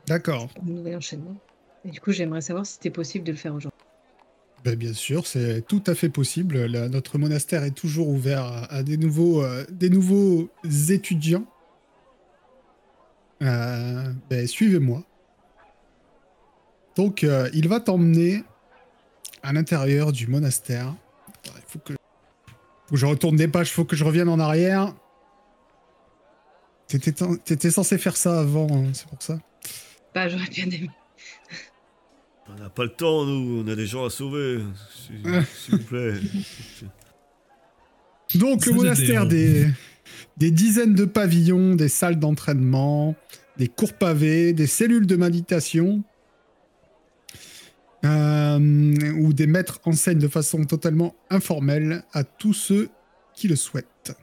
D'accord. 0.07 0.51
ce 0.55 0.61
nouvel 0.61 0.97
enchaînement. 0.97 1.41
Et 1.89 1.91
du 1.91 2.01
coup, 2.01 2.13
j'aimerais 2.13 2.43
savoir 2.43 2.67
si 2.67 2.75
c'était 2.75 2.91
possible 2.91 3.25
de 3.25 3.33
le 3.33 3.39
faire 3.39 3.55
aujourd'hui. 3.55 3.79
Ben, 4.63 4.75
bien 4.75 4.93
sûr, 4.93 5.27
c'est 5.27 5.67
tout 5.67 5.83
à 5.87 5.95
fait 5.95 6.11
possible. 6.11 6.67
La- 6.67 6.91
notre 6.91 7.17
monastère 7.17 7.65
est 7.65 7.71
toujours 7.71 8.09
ouvert 8.09 8.45
à, 8.45 8.65
à 8.67 8.83
des, 8.83 8.99
nouveaux, 8.99 9.43
euh, 9.43 9.65
des 9.71 9.89
nouveaux 9.89 10.51
étudiants. 10.91 11.47
Euh, 13.43 14.13
ben, 14.29 14.47
Suivez-moi. 14.47 15.03
Donc, 16.95 17.25
euh, 17.25 17.49
il 17.55 17.69
va 17.69 17.81
t'emmener 17.81 18.45
à 19.43 19.55
l'intérieur 19.55 20.13
du 20.13 20.27
monastère. 20.27 20.95
Attends, 21.29 21.55
Il 21.57 21.63
faut 21.69 21.79
que, 21.79 21.95
faut 21.95 22.95
que 22.95 22.97
je 22.97 23.07
retourne 23.07 23.37
des 23.37 23.49
pages, 23.49 23.71
il 23.71 23.73
faut 23.73 23.87
que 23.87 23.97
je 23.97 24.05
revienne 24.05 24.29
en 24.29 24.41
arrière. 24.41 24.93
T'étais 26.87 27.13
t'étais 27.45 27.71
censé 27.71 27.97
faire 27.97 28.17
ça 28.17 28.41
avant, 28.41 28.67
hein, 28.71 28.91
c'est 28.93 29.07
pour 29.07 29.23
ça. 29.23 29.39
Bah, 30.15 30.29
j'aurais 30.29 30.49
bien 30.49 30.67
aimé. 30.67 30.91
On 32.51 32.63
n'a 32.63 32.71
pas 32.71 32.85
le 32.85 32.91
temps, 32.91 33.27
nous. 33.27 33.63
On 33.65 33.69
a 33.69 33.77
des 33.77 33.87
gens 33.87 34.07
à 34.07 34.11
sauver. 34.11 34.61
S'il 35.07 35.77
vous 35.77 35.85
plaît. 35.85 36.15
Donc, 38.35 38.65
Ça, 38.65 38.71
le 38.71 38.77
monastère, 38.77 39.27
des- 39.27 39.65
des, 39.65 39.71
des 40.37 40.51
dizaines 40.51 40.95
de 40.95 41.05
pavillons, 41.05 41.75
des 41.75 41.89
salles 41.89 42.19
d'entraînement, 42.19 43.15
des 43.57 43.69
cours 43.69 43.95
pavés, 43.95 44.53
des 44.53 44.67
cellules 44.67 45.07
de 45.07 45.17
méditation, 45.17 46.03
euh, 48.05 48.59
où 49.19 49.33
des 49.33 49.47
maîtres 49.47 49.81
enseignent 49.85 50.19
de 50.19 50.29
façon 50.29 50.65
totalement 50.65 51.15
informelle 51.31 52.05
à 52.13 52.25
tous 52.25 52.53
ceux 52.55 52.89
qui 53.35 53.49
le 53.49 53.57
souhaitent. 53.57 54.17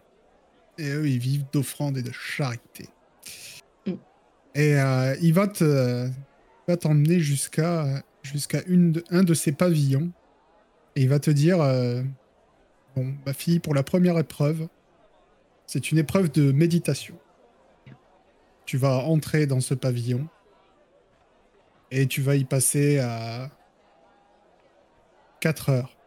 Et 0.78 0.90
eux, 0.90 1.08
ils 1.08 1.20
vivent 1.20 1.46
d'offrandes 1.52 1.98
et 1.98 2.04
de 2.04 2.12
charité. 2.12 2.90
Mm. 3.88 3.92
Et 4.56 4.80
euh, 4.80 5.16
il 5.22 5.34
va 5.34 5.48
te, 5.48 6.08
il 6.08 6.14
va 6.72 6.78
t'emmener 6.78 7.20
jusqu'à 7.20 8.04
jusqu'à 8.26 8.62
de- 8.64 9.04
un 9.10 9.24
de 9.24 9.34
ces 9.34 9.52
pavillons. 9.52 10.12
Et 10.96 11.02
il 11.04 11.10
va 11.10 11.20
te 11.20 11.32
dire... 11.32 11.62
euh, 11.62 12.02
Bon, 12.96 13.14
ma 13.26 13.34
fille, 13.34 13.60
pour 13.60 13.74
la 13.76 13.84
première 13.84 14.18
épreuve, 14.18 14.70
c'est 15.68 15.92
une 15.92 15.98
épreuve 15.98 16.32
de 16.32 16.54
méditation. 16.54 17.20
Tu 18.66 18.78
vas 18.78 19.00
entrer 19.00 19.48
dans 19.48 19.60
ce 19.60 19.74
pavillon 19.74 20.30
et 21.92 22.08
tu 22.08 22.22
vas 22.22 22.38
y 22.38 22.46
passer 22.46 23.00
à 23.00 23.52
4 25.42 25.70
heures. 25.72 25.98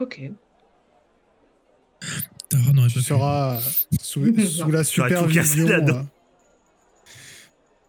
Ok. 0.00 0.18
N'aurait 2.72 2.88
Tu 2.88 3.02
seras 3.02 3.60
sous, 4.00 4.24
sous 4.46 4.70
la 4.70 4.82
supervision. 4.84 5.68
euh, 5.68 6.02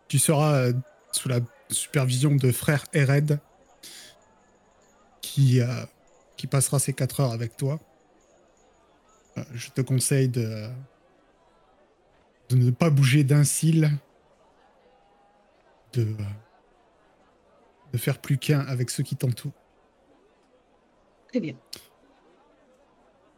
tu 0.09 0.19
seras 0.19 0.55
euh, 0.55 0.73
sous 1.13 1.29
la 1.29 1.39
supervision 1.69 2.35
de 2.35 2.51
frère 2.51 2.85
Ered 2.93 3.39
qui, 5.21 5.61
euh, 5.61 5.67
qui 6.37 6.47
passera 6.47 6.79
ces 6.79 6.93
4 6.93 7.19
heures 7.19 7.31
avec 7.31 7.55
toi. 7.57 7.79
Euh, 9.37 9.43
je 9.53 9.69
te 9.69 9.81
conseille 9.81 10.29
de, 10.29 10.67
de 12.49 12.55
ne 12.55 12.71
pas 12.71 12.89
bouger 12.89 13.23
d'un 13.23 13.43
cil, 13.43 13.91
de, 15.93 16.07
de 17.93 17.97
faire 17.97 18.19
plus 18.19 18.37
qu'un 18.37 18.61
avec 18.61 18.89
ceux 18.89 19.03
qui 19.03 19.15
t'entourent. 19.15 19.53
Très 21.29 21.39
bien. 21.39 21.53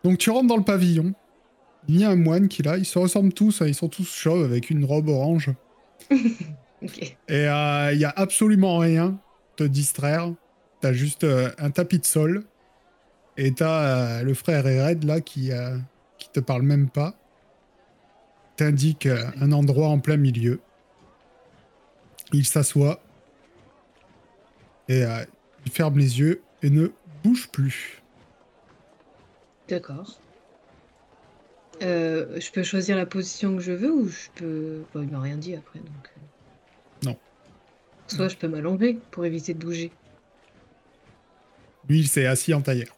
Donc 0.03 0.17
tu 0.17 0.29
rentres 0.29 0.47
dans 0.47 0.57
le 0.57 0.63
pavillon. 0.63 1.13
Il 1.87 1.99
y 1.99 2.03
a 2.05 2.09
un 2.09 2.15
moine 2.15 2.47
qui 2.47 2.61
est 2.61 2.65
là. 2.65 2.77
Ils 2.77 2.85
se 2.85 2.97
ressemblent 2.99 3.33
tous. 3.33 3.61
hein, 3.61 3.67
Ils 3.67 3.75
sont 3.75 3.89
tous 3.89 4.07
chauves 4.09 4.43
avec 4.45 4.69
une 4.69 4.85
robe 4.85 5.09
orange. 5.09 5.51
Et 6.81 7.47
euh, 7.47 7.91
il 7.93 7.99
y 7.99 8.05
a 8.05 8.13
absolument 8.15 8.77
rien 8.77 9.19
te 9.55 9.63
distraire. 9.63 10.33
T'as 10.81 10.93
juste 10.93 11.23
euh, 11.23 11.51
un 11.59 11.71
tapis 11.71 11.99
de 11.99 12.05
sol. 12.05 12.43
Et 13.37 13.53
t'as 13.53 14.19
euh, 14.19 14.23
le 14.23 14.33
frère 14.33 14.67
Ered 14.67 15.03
là 15.03 15.21
qui, 15.21 15.51
euh, 15.51 15.77
qui 16.17 16.29
te 16.31 16.39
parle 16.39 16.63
même 16.63 16.89
pas. 16.89 17.15
t'indique 18.55 19.05
euh, 19.07 19.25
un 19.39 19.51
endroit 19.51 19.87
en 19.89 19.99
plein 19.99 20.17
milieu. 20.17 20.61
Il 22.33 22.45
s'assoit 22.45 23.01
et 24.87 25.03
euh, 25.03 25.25
il 25.65 25.71
ferme 25.71 25.97
les 25.97 26.19
yeux 26.19 26.43
et 26.61 26.69
ne 26.69 26.89
bouge 27.23 27.49
plus. 27.51 28.03
D'accord. 29.67 30.21
Euh, 31.81 32.39
je 32.39 32.51
peux 32.51 32.63
choisir 32.63 32.95
la 32.95 33.05
position 33.05 33.55
que 33.55 33.61
je 33.61 33.71
veux 33.71 33.91
ou 33.91 34.07
je 34.07 34.29
peux. 34.35 34.85
Bon, 34.93 35.01
il 35.01 35.09
m'a 35.09 35.19
rien 35.19 35.37
dit 35.37 35.55
après 35.55 35.79
donc. 35.79 36.11
Non. 37.03 37.17
Soit 38.07 38.27
je 38.29 38.37
peux 38.37 38.47
m'allonger 38.47 38.99
pour 39.11 39.25
éviter 39.25 39.53
de 39.53 39.59
bouger. 39.63 39.91
Lui, 41.89 41.99
il 41.99 42.07
s'est 42.07 42.25
assis 42.25 42.53
en 42.53 42.61
tailleur. 42.61 42.95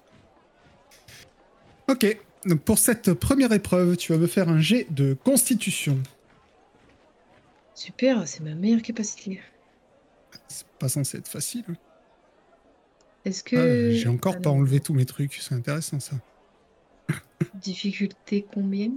Ok, 1.90 2.18
donc 2.46 2.62
pour 2.62 2.78
cette 2.80 3.14
première 3.14 3.52
épreuve, 3.52 3.98
tu 3.98 4.12
vas 4.12 4.18
me 4.18 4.28
faire 4.28 4.50
un 4.50 4.60
jet 4.60 4.88
de 4.90 5.14
constitution. 5.14 6.02
Super, 7.76 8.28
c'est 8.28 8.42
ma 8.42 8.56
meilleure 8.56 8.82
capacité. 8.82 9.42
C'est 10.48 10.68
pas 10.80 10.90
censé 10.90 11.18
être 11.18 11.28
facile. 11.28 11.64
hein. 11.70 11.76
Est-ce 13.26 13.44
que. 13.44 13.56
Ah, 13.56 13.94
J'ai 13.98 14.10
encore 14.10 14.36
Ah 14.38 14.42
pas 14.42 14.50
non. 14.50 14.58
enlevé 14.58 14.80
tous 14.80 14.94
mes 14.94 15.06
trucs, 15.06 15.34
c'est 15.36 15.56
intéressant 15.56 16.00
ça. 16.00 16.16
Difficulté 17.56 18.46
combien? 18.54 18.92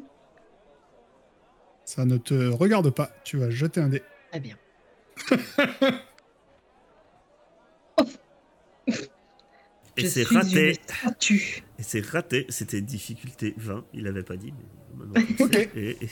Ça 1.85 2.05
ne 2.05 2.17
te 2.17 2.35
regarde 2.49 2.91
pas, 2.91 3.11
tu 3.25 3.37
vas 3.37 3.51
jeter 3.51 3.81
un 3.81 3.89
dé. 3.89 4.03
Ah 4.33 4.39
bien. 4.41 4.57
Et 9.97 10.09
c'est 10.09 10.25
raté. 10.25 10.79
Et 11.79 11.83
c'est 11.83 12.05
raté. 12.07 12.47
C'était 12.51 12.83
difficulté 12.83 13.55
20. 13.57 13.85
Il 13.95 14.03
l'avait 14.05 14.23
pas 14.23 14.37
dit. 14.37 14.53
Mais 14.97 15.21
Ok. 15.41 15.53
sait. 15.55 15.71
Et- 15.75 15.97
et- 16.05 16.09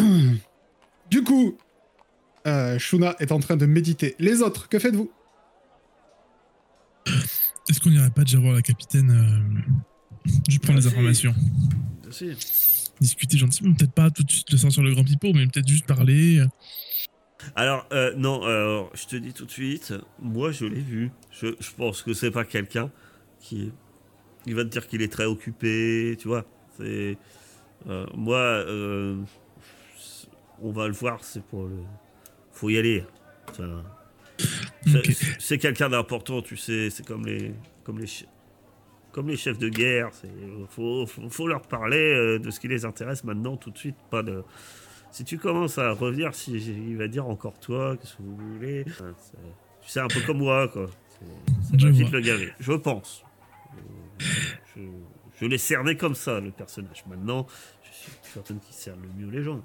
Du 1.10 1.22
coup, 1.22 1.56
euh, 2.46 2.78
Shuna 2.78 3.16
est 3.18 3.32
en 3.32 3.40
train 3.40 3.56
de 3.56 3.66
méditer. 3.66 4.14
Les 4.18 4.42
autres, 4.42 4.68
que 4.68 4.78
faites-vous? 4.78 5.10
Est-ce 7.68 7.80
qu'on 7.80 7.90
n'irait 7.90 8.10
pas 8.10 8.24
déjà 8.24 8.38
voir 8.38 8.54
la 8.54 8.62
capitaine 8.62 9.10
euh, 9.10 10.30
Je 10.48 10.58
prends 10.58 10.72
Ah, 10.74 10.76
les 10.76 10.82
si. 10.82 10.88
informations. 10.88 11.34
Si. 12.10 12.30
Discuter 13.00 13.38
gentiment. 13.38 13.74
Peut-être 13.74 13.92
pas 13.92 14.10
tout 14.10 14.22
de 14.22 14.30
suite 14.30 14.50
le 14.50 14.58
sortir 14.58 14.82
le 14.82 14.92
grand 14.92 15.04
pipeau, 15.04 15.32
mais 15.34 15.46
peut-être 15.46 15.68
juste 15.68 15.86
parler. 15.86 16.42
Alors, 17.54 17.86
euh, 17.92 18.12
non, 18.16 18.42
alors, 18.42 18.90
je 18.94 19.06
te 19.06 19.16
dis 19.16 19.32
tout 19.32 19.44
de 19.46 19.50
suite, 19.50 19.94
moi 20.20 20.50
je 20.50 20.64
l'ai 20.64 20.80
vu. 20.80 21.10
Je, 21.30 21.48
je 21.60 21.70
pense 21.76 22.02
que 22.02 22.12
c'est 22.12 22.30
pas 22.30 22.44
quelqu'un 22.44 22.90
qui. 23.40 23.72
Il 24.46 24.54
va 24.54 24.64
te 24.64 24.68
dire 24.70 24.86
qu'il 24.88 25.02
est 25.02 25.12
très 25.12 25.24
occupé, 25.26 26.16
tu 26.18 26.28
vois. 26.28 26.44
C'est. 26.78 27.16
euh, 27.88 28.06
moi, 28.14 28.36
euh, 28.38 29.16
on 30.60 30.72
va 30.72 30.86
le 30.88 30.94
voir, 30.94 31.22
c'est 31.22 31.42
pour 31.44 31.64
le. 31.64 31.76
Faut 32.52 32.70
y 32.70 32.78
aller. 32.78 33.04
C'est- 35.38 35.58
quelqu'un 35.58 35.88
d'important, 35.88 36.42
tu 36.42 36.56
sais. 36.56 36.90
C'est 36.90 37.06
comme 37.06 37.26
les. 37.26 37.52
Comme 37.84 37.98
les, 37.98 38.06
che- 38.06 38.26
comme 39.12 39.28
les 39.28 39.36
chefs 39.36 39.58
de 39.58 39.68
guerre. 39.68 40.08
C'est, 40.12 40.30
faut, 40.70 41.06
faut, 41.06 41.28
faut 41.30 41.46
leur 41.46 41.62
parler 41.62 42.38
de 42.38 42.50
ce 42.50 42.60
qui 42.60 42.68
les 42.68 42.84
intéresse 42.84 43.24
maintenant, 43.24 43.56
tout 43.56 43.70
de 43.70 43.78
suite. 43.78 43.96
Pas 44.10 44.22
de. 44.22 44.42
Si 45.10 45.24
tu 45.24 45.38
commences 45.38 45.78
à 45.78 45.90
revenir, 45.92 46.34
si, 46.34 46.52
il 46.52 46.96
va 46.96 47.08
dire 47.08 47.26
encore 47.26 47.58
toi, 47.58 47.96
qu'est-ce 47.96 48.16
que 48.16 48.22
vous 48.22 48.36
voulez. 48.54 48.84
Enfin, 48.88 49.12
c'est- 49.18 49.36
tu 49.82 49.90
sais, 49.90 50.00
un 50.00 50.08
peu 50.08 50.20
comme 50.20 50.38
moi, 50.38 50.68
quoi. 50.68 50.86
Ça 51.62 51.76
Je 51.76 51.86
va 51.86 51.92
vite 51.92 52.08
vois. 52.08 52.18
le 52.18 52.20
gaver, 52.24 52.52
je 52.60 52.72
pense. 52.72 53.24
Euh, 53.74 54.24
Je, 54.76 54.82
je 55.40 55.46
l'ai 55.46 55.58
cerné 55.58 55.96
comme 55.96 56.14
ça, 56.14 56.38
le 56.40 56.50
personnage. 56.52 57.04
Maintenant, 57.08 57.46
je 57.82 57.88
suis 57.96 58.12
certain 58.22 58.54
qu'il 58.58 58.74
cerne 58.74 59.00
le 59.02 59.08
mieux 59.26 59.30
les 59.36 59.42
gens. 59.42 59.60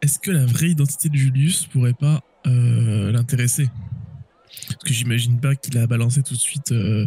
Est-ce 0.00 0.18
que 0.18 0.30
la 0.30 0.46
vraie 0.46 0.68
identité 0.70 1.08
de 1.10 1.16
Julius 1.16 1.66
pourrait 1.66 1.92
pas 1.92 2.20
euh, 2.46 3.10
l'intéresser? 3.12 3.68
Parce 4.68 4.84
que 4.84 4.92
j'imagine 4.92 5.38
pas 5.40 5.54
qu'il 5.56 5.76
a 5.78 5.86
balancé 5.86 6.22
tout 6.22 6.34
de 6.34 6.38
suite. 6.38 6.72
euh, 6.72 7.06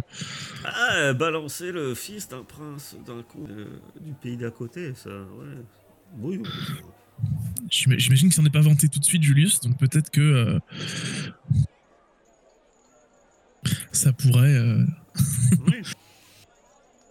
Ah, 0.64 1.12
balancer 1.14 1.72
le 1.72 1.94
fils 1.94 2.28
d'un 2.28 2.44
prince 2.44 2.96
d'un 3.06 3.22
coup 3.22 3.46
euh, 3.50 3.66
du 4.00 4.12
pays 4.12 4.36
d'à 4.36 4.50
côté, 4.50 4.94
ça, 4.94 5.10
ouais. 5.10 5.56
Oui, 6.18 6.38
oui. 6.42 6.48
j'ima- 7.70 7.96
J'imagine 7.98 8.28
qu'il 8.28 8.34
s'en 8.34 8.44
est 8.44 8.50
pas 8.50 8.60
vanté 8.60 8.88
tout 8.88 8.98
de 8.98 9.04
suite, 9.04 9.22
Julius, 9.22 9.60
donc 9.60 9.78
peut-être 9.78 10.10
que. 10.10 10.20
euh, 10.20 10.58
ça 13.92 14.12
pourrait. 14.12 14.54
euh, 14.54 14.84
oui. 15.66 15.82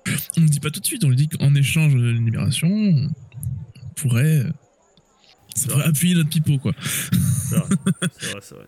On 0.38 0.42
ne 0.42 0.48
dit 0.48 0.60
pas 0.60 0.70
tout 0.70 0.80
de 0.82 0.86
suite, 0.86 1.04
on 1.06 1.10
lui 1.10 1.16
dit 1.16 1.30
qu'en 1.30 1.56
échange 1.56 1.96
de 1.96 2.10
libération, 2.10 2.68
on 2.70 3.10
pourrait. 3.96 4.40
euh, 4.40 4.52
Ça 5.56 5.68
pourrait 5.70 5.86
appuyer 5.86 6.16
notre 6.16 6.30
pipeau, 6.30 6.58
quoi. 6.60 6.74
C'est 6.82 7.56
vrai, 7.56 7.68
c'est 8.20 8.32
vrai, 8.32 8.40
c'est 8.42 8.56
vrai. 8.56 8.66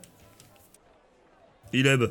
Ileb, 1.74 2.04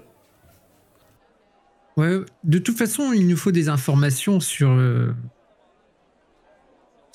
Ouais, 1.96 2.18
de 2.42 2.58
toute 2.58 2.76
façon, 2.76 3.12
il 3.12 3.26
nous 3.28 3.37
faut 3.37 3.52
des 3.52 3.68
informations 3.68 4.40
sur 4.40 4.70
euh, 4.70 5.12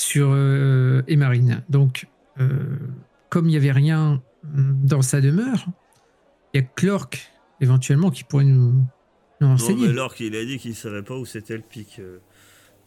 sur 0.10 0.30
euh, 0.32 1.04
Emarine. 1.08 1.64
Donc, 1.70 2.08
euh, 2.40 2.78
comme 3.30 3.46
il 3.46 3.52
n'y 3.52 3.58
avait 3.58 3.72
rien 3.72 4.22
hum, 4.56 4.76
dans 4.84 5.04
sa 5.04 5.22
demeure, 5.22 5.66
il 6.54 6.62
y 6.62 6.64
a 6.64 6.68
Clork 6.76 7.30
éventuellement 7.62 8.10
qui 8.10 8.24
pourrait 8.24 8.46
nous, 8.46 8.72
nous 8.72 8.84
Non, 9.42 9.50
renseigner. 9.52 9.86
mais 9.88 9.90
alors 9.94 10.16
qu'il 10.16 10.36
a 10.36 10.44
dit 10.46 10.58
qu'il 10.58 10.74
savait 10.76 11.04
pas 11.04 11.16
où 11.16 11.26
c'était 11.26 11.56
le 11.58 11.62
pic 11.64 11.98
euh, 12.00 12.18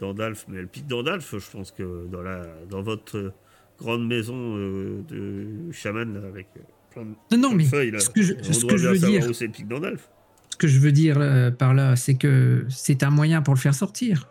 d'Andalf. 0.00 0.46
Mais 0.48 0.60
le 0.60 0.66
pic 0.66 0.86
d'Andalf, 0.88 1.34
je 1.38 1.50
pense 1.50 1.70
que 1.70 2.06
dans, 2.10 2.22
la, 2.22 2.42
dans 2.68 2.82
votre 2.82 3.16
euh, 3.18 3.32
grande 3.78 4.06
maison 4.06 4.34
euh, 4.56 5.02
de 5.08 5.70
chaman, 5.72 6.14
là, 6.14 6.26
avec 6.26 6.48
euh, 6.56 6.60
plein 6.90 7.04
de, 7.04 7.36
non, 7.36 7.50
non, 7.50 7.54
mais 7.54 7.64
feuilles, 7.64 7.92
là, 7.92 8.00
ce 8.00 8.10
que 8.10 8.22
je, 8.22 8.34
ce 8.42 8.64
que 8.66 8.76
je 8.76 8.88
veux 8.88 8.98
dire, 8.98 9.28
où 9.28 9.32
c'est 9.32 9.46
le 9.46 9.52
pic 9.52 9.68
d'Andalf. 9.68 10.08
ce 10.50 10.56
que 10.56 10.66
je 10.66 10.80
veux 10.80 10.92
dire 10.92 11.16
euh, 11.20 11.50
par 11.52 11.72
là, 11.72 11.94
c'est 11.94 12.14
que 12.16 12.66
c'est 12.68 13.02
un 13.04 13.10
moyen 13.10 13.42
pour 13.42 13.54
le 13.54 13.60
faire 13.60 13.74
sortir. 13.74 14.28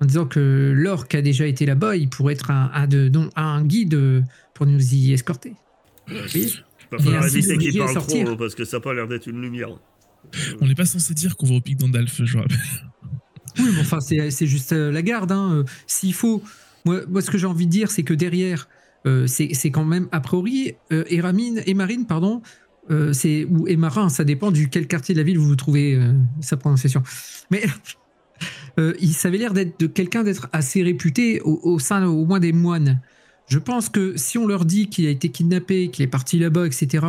En 0.00 0.06
disant 0.06 0.26
que 0.26 0.72
l'orque 0.74 1.14
a 1.14 1.22
déjà 1.22 1.46
été 1.46 1.66
là-bas, 1.66 1.96
il 1.96 2.08
pourrait 2.08 2.34
être 2.34 2.50
un, 2.50 2.70
un 2.72 2.86
de, 2.86 3.08
non, 3.08 3.28
un 3.36 3.62
guide 3.64 3.94
euh, 3.94 4.22
pour 4.54 4.66
nous 4.66 4.94
y 4.94 5.12
escorter. 5.12 5.54
Oui. 6.08 6.54
Il 6.92 6.96
va 6.96 6.98
falloir 7.04 7.26
éviter 7.26 7.58
qu'il 7.58 7.78
parle 7.78 7.92
sortir. 7.92 8.24
trop, 8.26 8.36
parce 8.36 8.54
que 8.54 8.64
ça 8.64 8.78
n'a 8.78 8.80
pas 8.80 8.94
l'air 8.94 9.06
d'être 9.06 9.26
une 9.26 9.40
lumière. 9.40 9.68
On 10.60 10.66
n'est 10.66 10.74
pas 10.74 10.86
censé 10.86 11.14
dire 11.14 11.36
qu'on 11.36 11.46
va 11.46 11.54
au 11.54 11.60
pic 11.60 11.76
d'Andalf, 11.76 12.20
je 12.24 12.38
rappelle. 12.38 12.56
Oui, 13.58 13.64
mais 13.74 13.80
enfin, 13.80 14.00
c'est 14.00 14.46
juste 14.46 14.72
euh, 14.72 14.90
la 14.90 15.02
garde. 15.02 15.32
hein. 15.32 15.52
Euh, 15.52 15.64
S'il 15.86 16.14
faut. 16.14 16.42
Moi, 16.84 17.02
moi, 17.08 17.20
ce 17.20 17.30
que 17.30 17.36
j'ai 17.38 17.46
envie 17.46 17.66
de 17.66 17.70
dire, 17.70 17.90
c'est 17.90 18.02
que 18.02 18.14
derrière, 18.14 18.68
euh, 19.06 19.26
c'est 19.26 19.70
quand 19.70 19.84
même, 19.84 20.08
a 20.12 20.20
priori, 20.20 20.74
euh, 20.92 21.04
Eramine, 21.10 21.62
Emarine, 21.66 22.06
pardon, 22.06 22.42
euh, 22.90 23.12
c'est 23.12 23.44
ou 23.44 23.68
Emarin, 23.68 24.08
ça 24.08 24.24
dépend 24.24 24.50
du 24.50 24.68
quel 24.70 24.86
quartier 24.86 25.14
de 25.14 25.20
la 25.20 25.24
ville 25.24 25.38
vous 25.38 25.46
vous 25.46 25.56
trouvez 25.56 25.94
euh, 25.94 26.12
sa 26.40 26.56
prononciation. 26.56 27.02
Mais 27.50 27.62
euh, 28.78 28.94
il 29.00 29.12
ça 29.12 29.28
avait 29.28 29.38
l'air 29.38 29.52
d'être 29.52 29.78
de 29.80 29.86
quelqu'un 29.86 30.22
d'être 30.22 30.48
assez 30.52 30.82
réputé 30.82 31.40
au, 31.42 31.58
au 31.62 31.78
sein 31.78 32.06
au 32.06 32.24
moins 32.24 32.40
des 32.40 32.52
moines. 32.52 33.00
Je 33.48 33.58
pense 33.58 33.88
que 33.88 34.16
si 34.16 34.38
on 34.38 34.46
leur 34.46 34.64
dit 34.64 34.88
qu'il 34.88 35.06
a 35.06 35.10
été 35.10 35.28
kidnappé, 35.30 35.88
qu'il 35.90 36.04
est 36.04 36.08
parti 36.08 36.38
là-bas, 36.38 36.66
etc., 36.66 37.04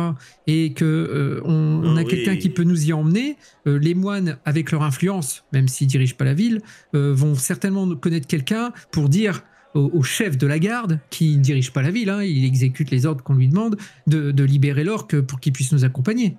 et 0.48 0.72
que 0.72 0.84
euh, 0.84 1.40
on, 1.44 1.82
on 1.84 1.96
Ah 1.96 2.00
a 2.00 2.02
oui. 2.02 2.08
quelqu'un 2.10 2.36
qui 2.36 2.50
peut 2.50 2.64
nous 2.64 2.88
y 2.88 2.92
emmener, 2.92 3.36
euh, 3.68 3.78
les 3.78 3.94
moines, 3.94 4.38
avec 4.44 4.72
leur 4.72 4.82
influence, 4.82 5.44
même 5.52 5.68
s'ils 5.68 5.86
dirigent 5.86 6.16
pas 6.16 6.24
la 6.24 6.34
ville, 6.34 6.60
euh, 6.96 7.14
vont 7.14 7.36
certainement 7.36 7.88
connaître 7.94 8.26
quelqu'un 8.26 8.72
pour 8.90 9.08
dire 9.08 9.44
au, 9.74 9.88
au 9.94 10.02
chef 10.02 10.36
de 10.36 10.48
la 10.48 10.58
garde, 10.58 10.98
qui 11.10 11.36
ne 11.36 11.42
dirige 11.42 11.72
pas 11.72 11.80
la 11.80 11.92
ville, 11.92 12.10
hein, 12.10 12.24
il 12.24 12.44
exécute 12.44 12.90
les 12.90 13.06
ordres 13.06 13.22
qu'on 13.22 13.34
lui 13.34 13.46
demande, 13.46 13.76
de, 14.08 14.32
de 14.32 14.42
libérer 14.44 14.82
l'orque 14.82 15.20
pour 15.20 15.38
qu'il 15.38 15.52
puisse 15.52 15.70
nous 15.70 15.84
accompagner. 15.84 16.34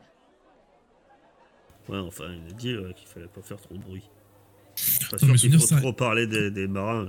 Ouais, 1.88 1.98
enfin, 2.00 2.26
il 2.46 2.52
a 2.52 2.56
dit 2.58 2.76
qu'il 2.96 3.08
fallait 3.08 3.28
pas 3.28 3.42
faire 3.42 3.62
trop 3.62 3.76
de 3.76 3.82
bruit. 3.82 4.04
Pas 4.76 4.82
Non, 5.14 5.18
sûr 5.18 5.28
mais 5.28 5.34
qu'il 5.34 5.40
souvenir, 5.40 5.60
faut 5.62 5.68
ça- 5.68 5.78
trop 5.78 5.94
parler 5.94 6.28
des, 6.28 6.52
des 6.52 6.68
marins. 6.68 7.08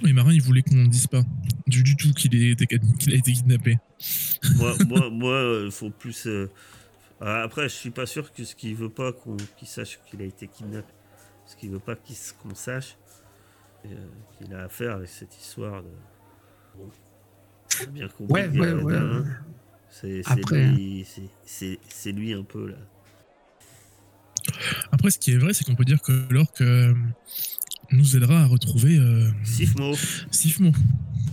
Les 0.00 0.12
marins, 0.12 0.32
ils 0.32 0.42
voulaient 0.42 0.62
qu'on 0.62 0.74
ne 0.76 0.88
dise 0.88 1.06
pas 1.06 1.22
du, 1.66 1.82
du 1.82 1.96
tout 1.96 2.12
qu'il 2.12 2.34
a 2.36 2.50
été 3.14 3.32
kidnappé. 3.32 3.78
moi, 4.56 4.74
moi, 4.88 5.10
moi, 5.10 5.32
euh, 5.34 5.62
il 5.66 5.72
faut 5.72 5.90
plus. 5.90 6.26
euh, 6.26 6.50
ah, 7.20 7.42
Après, 7.42 7.62
je 7.68 7.74
suis 7.74 7.90
pas 7.90 8.04
sûr 8.06 8.32
que 8.32 8.44
ce 8.44 8.54
qu'il 8.54 8.74
veut 8.74 8.90
pas 8.90 9.12
qu'on 9.12 9.36
qu'il 9.56 9.66
sache 9.68 9.98
qu'il 10.10 10.20
a 10.20 10.24
été 10.24 10.48
kidnappé. 10.48 10.92
Ce 11.46 11.56
qu'il 11.56 11.70
veut 11.70 11.78
pas 11.78 11.96
qu'on 12.32 12.54
sache 12.54 12.96
euh, 13.86 13.88
qu'il 14.36 14.52
a 14.54 14.64
affaire 14.64 14.96
avec 14.96 15.08
cette 15.08 15.34
histoire 15.36 15.82
de. 15.82 15.88
Bon, 16.76 16.90
bien 17.90 18.08
compris. 18.08 18.32
Ouais, 18.34 18.48
ouais, 18.48 18.82
C'est 19.92 20.22
lui, 20.74 21.04
lui 22.12 22.32
un 22.34 22.42
peu 22.42 22.68
là. 22.68 22.76
Après, 24.92 25.10
ce 25.10 25.18
qui 25.18 25.32
est 25.32 25.36
vrai, 25.38 25.52
c'est 25.54 25.64
qu'on 25.64 25.74
peut 25.74 25.84
dire 25.84 26.00
que 26.02 26.26
l'orque 26.30 26.60
euh, 26.60 26.94
nous 27.92 28.16
aidera 28.16 28.42
à 28.42 28.46
retrouver 28.46 28.98
euh, 28.98 29.28
Sifmo. 29.44 29.94
Sifmo. 30.30 30.72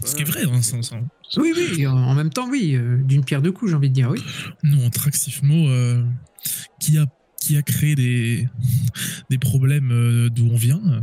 Ce 0.05 0.15
qui 0.15 0.21
est 0.21 0.25
vrai 0.25 0.43
dans 0.43 0.53
un 0.53 0.61
sens. 0.61 0.91
hein. 0.93 1.01
Oui, 1.37 1.53
oui, 1.55 1.87
en- 1.87 1.93
en 1.97 2.13
même 2.15 2.29
temps, 2.29 2.49
oui, 2.49 2.75
euh, 2.75 2.97
d'une 3.03 3.23
pierre 3.23 3.41
deux 3.41 3.51
coups, 3.51 3.71
j'ai 3.71 3.77
envie 3.77 3.89
de 3.89 3.93
dire, 3.95 4.09
oui. 4.09 4.19
Nous, 4.63 4.79
on 4.83 4.89
traque 4.89 5.15
Sifmo 5.15 5.67
euh, 5.69 6.03
qui, 6.79 6.97
a, 6.97 7.05
qui 7.41 7.55
a 7.57 7.61
créé 7.61 7.95
des, 7.95 8.47
des 9.29 9.37
problèmes 9.37 9.91
euh, 9.91 10.29
d'où 10.29 10.47
on 10.51 10.57
vient. 10.57 10.81
euh, 10.85 10.99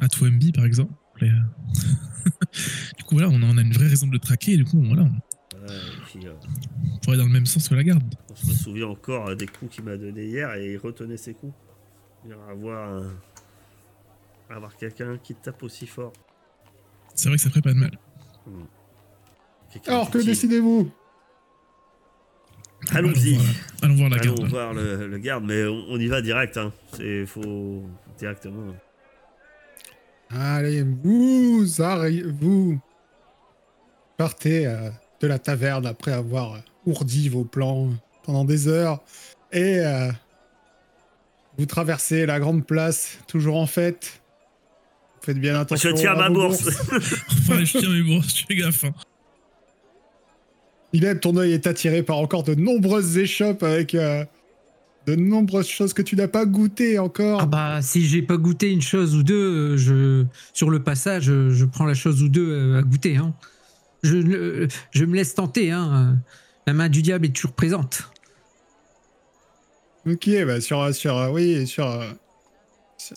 à 0.00 0.08
Twemby, 0.08 0.52
par 0.52 0.64
exemple. 0.64 0.92
Et, 1.22 1.28
euh, 1.30 1.32
du 2.98 3.04
coup, 3.04 3.14
voilà, 3.16 3.28
on 3.30 3.42
a, 3.42 3.46
on 3.46 3.56
a 3.56 3.62
une 3.62 3.72
vraie 3.72 3.88
raison 3.88 4.06
de 4.06 4.12
le 4.12 4.18
traquer. 4.18 4.52
Et 4.52 4.56
du 4.56 4.64
coup, 4.64 4.82
voilà, 4.84 5.02
on 5.02 5.12
puis, 6.06 6.26
euh, 6.26 6.32
pourrait 7.02 7.14
aller 7.14 7.18
dans 7.18 7.24
le 7.26 7.32
même 7.32 7.46
sens 7.46 7.68
que 7.68 7.74
la 7.74 7.84
garde. 7.84 8.02
on 8.30 8.34
se 8.34 8.52
souvient 8.54 8.88
encore 8.88 9.28
euh, 9.28 9.34
des 9.34 9.46
coups 9.46 9.74
qu'il 9.74 9.84
m'a 9.84 9.96
donné 9.96 10.24
hier 10.24 10.52
et 10.54 10.72
il 10.72 10.76
retenait 10.78 11.16
ses 11.16 11.34
coups. 11.34 11.54
Avoir, 12.50 12.88
un- 12.88 13.14
avoir 14.50 14.76
quelqu'un 14.76 15.18
qui 15.18 15.34
tape 15.34 15.62
aussi 15.62 15.86
fort. 15.86 16.12
C'est 17.14 17.28
vrai 17.28 17.36
que 17.36 17.42
ça 17.42 17.50
ferait 17.50 17.60
pas 17.62 17.72
de 17.74 17.78
mal. 17.78 17.98
Quelqu'un 19.72 19.92
Alors, 19.92 20.10
que 20.10 20.18
décidez-vous? 20.18 20.90
Allons-y. 22.90 23.38
Allons 23.82 23.94
voir 23.94 24.10
la, 24.10 24.16
allons 24.16 24.34
voir 24.34 24.34
la 24.34 24.34
Allons 24.34 24.34
garde. 24.34 24.48
voir 24.50 24.74
le, 24.74 25.06
le 25.08 25.18
garde, 25.18 25.44
mais 25.44 25.64
on, 25.64 25.84
on 25.90 25.98
y 25.98 26.06
va 26.06 26.20
direct. 26.22 26.56
Hein. 26.58 26.72
C'est 26.94 27.24
faut 27.26 27.82
directement. 28.18 28.74
Allez, 30.30 30.82
vous 30.82 31.64
vous 32.40 32.80
partez 34.16 34.66
euh, 34.66 34.90
de 35.20 35.26
la 35.26 35.38
taverne 35.38 35.86
après 35.86 36.12
avoir 36.12 36.54
euh, 36.54 36.58
ourdi 36.86 37.28
vos 37.28 37.44
plans 37.44 37.90
pendant 38.24 38.44
des 38.44 38.68
heures 38.68 39.02
et 39.52 39.78
euh, 39.80 40.10
vous 41.58 41.66
traversez 41.66 42.26
la 42.26 42.40
grande 42.40 42.66
place, 42.66 43.18
toujours 43.28 43.56
en 43.56 43.66
fête. 43.66 44.20
Faites 45.22 45.38
bien 45.38 45.54
Je 45.54 45.58
attention. 45.60 45.94
tiens 45.94 46.12
à 46.12 46.16
ma 46.16 46.30
bourse. 46.30 46.66
Enfin, 46.92 47.64
je 47.64 47.78
tiens 47.78 47.90
mes 47.90 48.02
bourses, 48.02 48.36
je 48.38 48.44
fais 48.46 48.56
gaffe. 48.56 48.84
hein. 48.84 48.94
Il 50.92 51.04
est, 51.04 51.18
ton 51.18 51.36
œil 51.36 51.52
est 51.52 51.66
attiré 51.66 52.02
par 52.02 52.18
encore 52.18 52.42
de 52.44 52.54
nombreuses 52.54 53.18
échoppes 53.18 53.62
avec 53.62 53.94
euh, 53.94 54.24
de 55.06 55.14
nombreuses 55.16 55.68
choses 55.68 55.92
que 55.92 56.02
tu 56.02 56.14
n'as 56.16 56.28
pas 56.28 56.44
goûtées 56.46 56.98
encore. 56.98 57.40
Ah 57.42 57.46
bah 57.46 57.82
si 57.82 58.06
j'ai 58.06 58.22
pas 58.22 58.36
goûté 58.36 58.70
une 58.70 58.82
chose 58.82 59.14
ou 59.16 59.22
deux, 59.22 59.74
euh, 59.74 59.76
je 59.76 60.24
sur 60.52 60.70
le 60.70 60.82
passage, 60.82 61.28
euh, 61.30 61.50
je 61.50 61.64
prends 61.64 61.84
la 61.84 61.94
chose 61.94 62.22
ou 62.22 62.28
deux 62.28 62.48
euh, 62.48 62.78
à 62.78 62.82
goûter. 62.82 63.16
Hein. 63.16 63.34
Je, 64.04 65.04
me 65.04 65.14
laisse 65.14 65.34
tenter. 65.34 65.70
Hein. 65.70 66.18
La 66.66 66.74
main 66.74 66.88
du 66.88 67.02
diable 67.02 67.26
est 67.26 67.34
toujours 67.34 67.52
présente. 67.52 68.10
Ok, 70.06 70.28
bah 70.46 70.60
sur, 70.60 70.80
euh, 70.82 71.30
oui, 71.30 71.66
sur, 71.66 71.90
euh, 71.90 72.10
sur- 72.98 73.16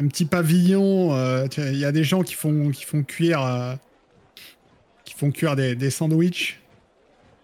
un 0.00 0.08
petit 0.08 0.24
pavillon, 0.24 1.14
euh, 1.14 1.46
il 1.58 1.76
y 1.76 1.84
a 1.84 1.92
des 1.92 2.02
gens 2.02 2.22
qui 2.22 2.34
font, 2.34 2.70
qui 2.70 2.84
font 2.84 3.02
cuire, 3.02 3.78
qui 5.04 5.14
font 5.14 5.30
cuire 5.30 5.54
des, 5.54 5.90
sandwichs, 5.90 6.60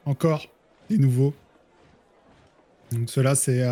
encore, 0.06 0.48
des 0.88 0.98
nouveaux. 0.98 1.34
Donc 2.90 3.10
cela 3.10 3.34
c'est 3.34 3.62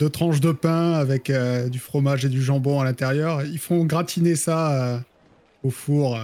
deux 0.00 0.08
tranches 0.08 0.40
de 0.40 0.50
pain 0.50 0.94
avec 0.94 1.30
du 1.70 1.78
fromage 1.78 2.24
et 2.24 2.28
du 2.30 2.42
jambon 2.42 2.80
à 2.80 2.84
l'intérieur. 2.84 3.42
Ils 3.44 3.58
font 3.58 3.84
gratiner 3.84 4.34
ça 4.34 5.04
au 5.62 5.70
four 5.70 6.18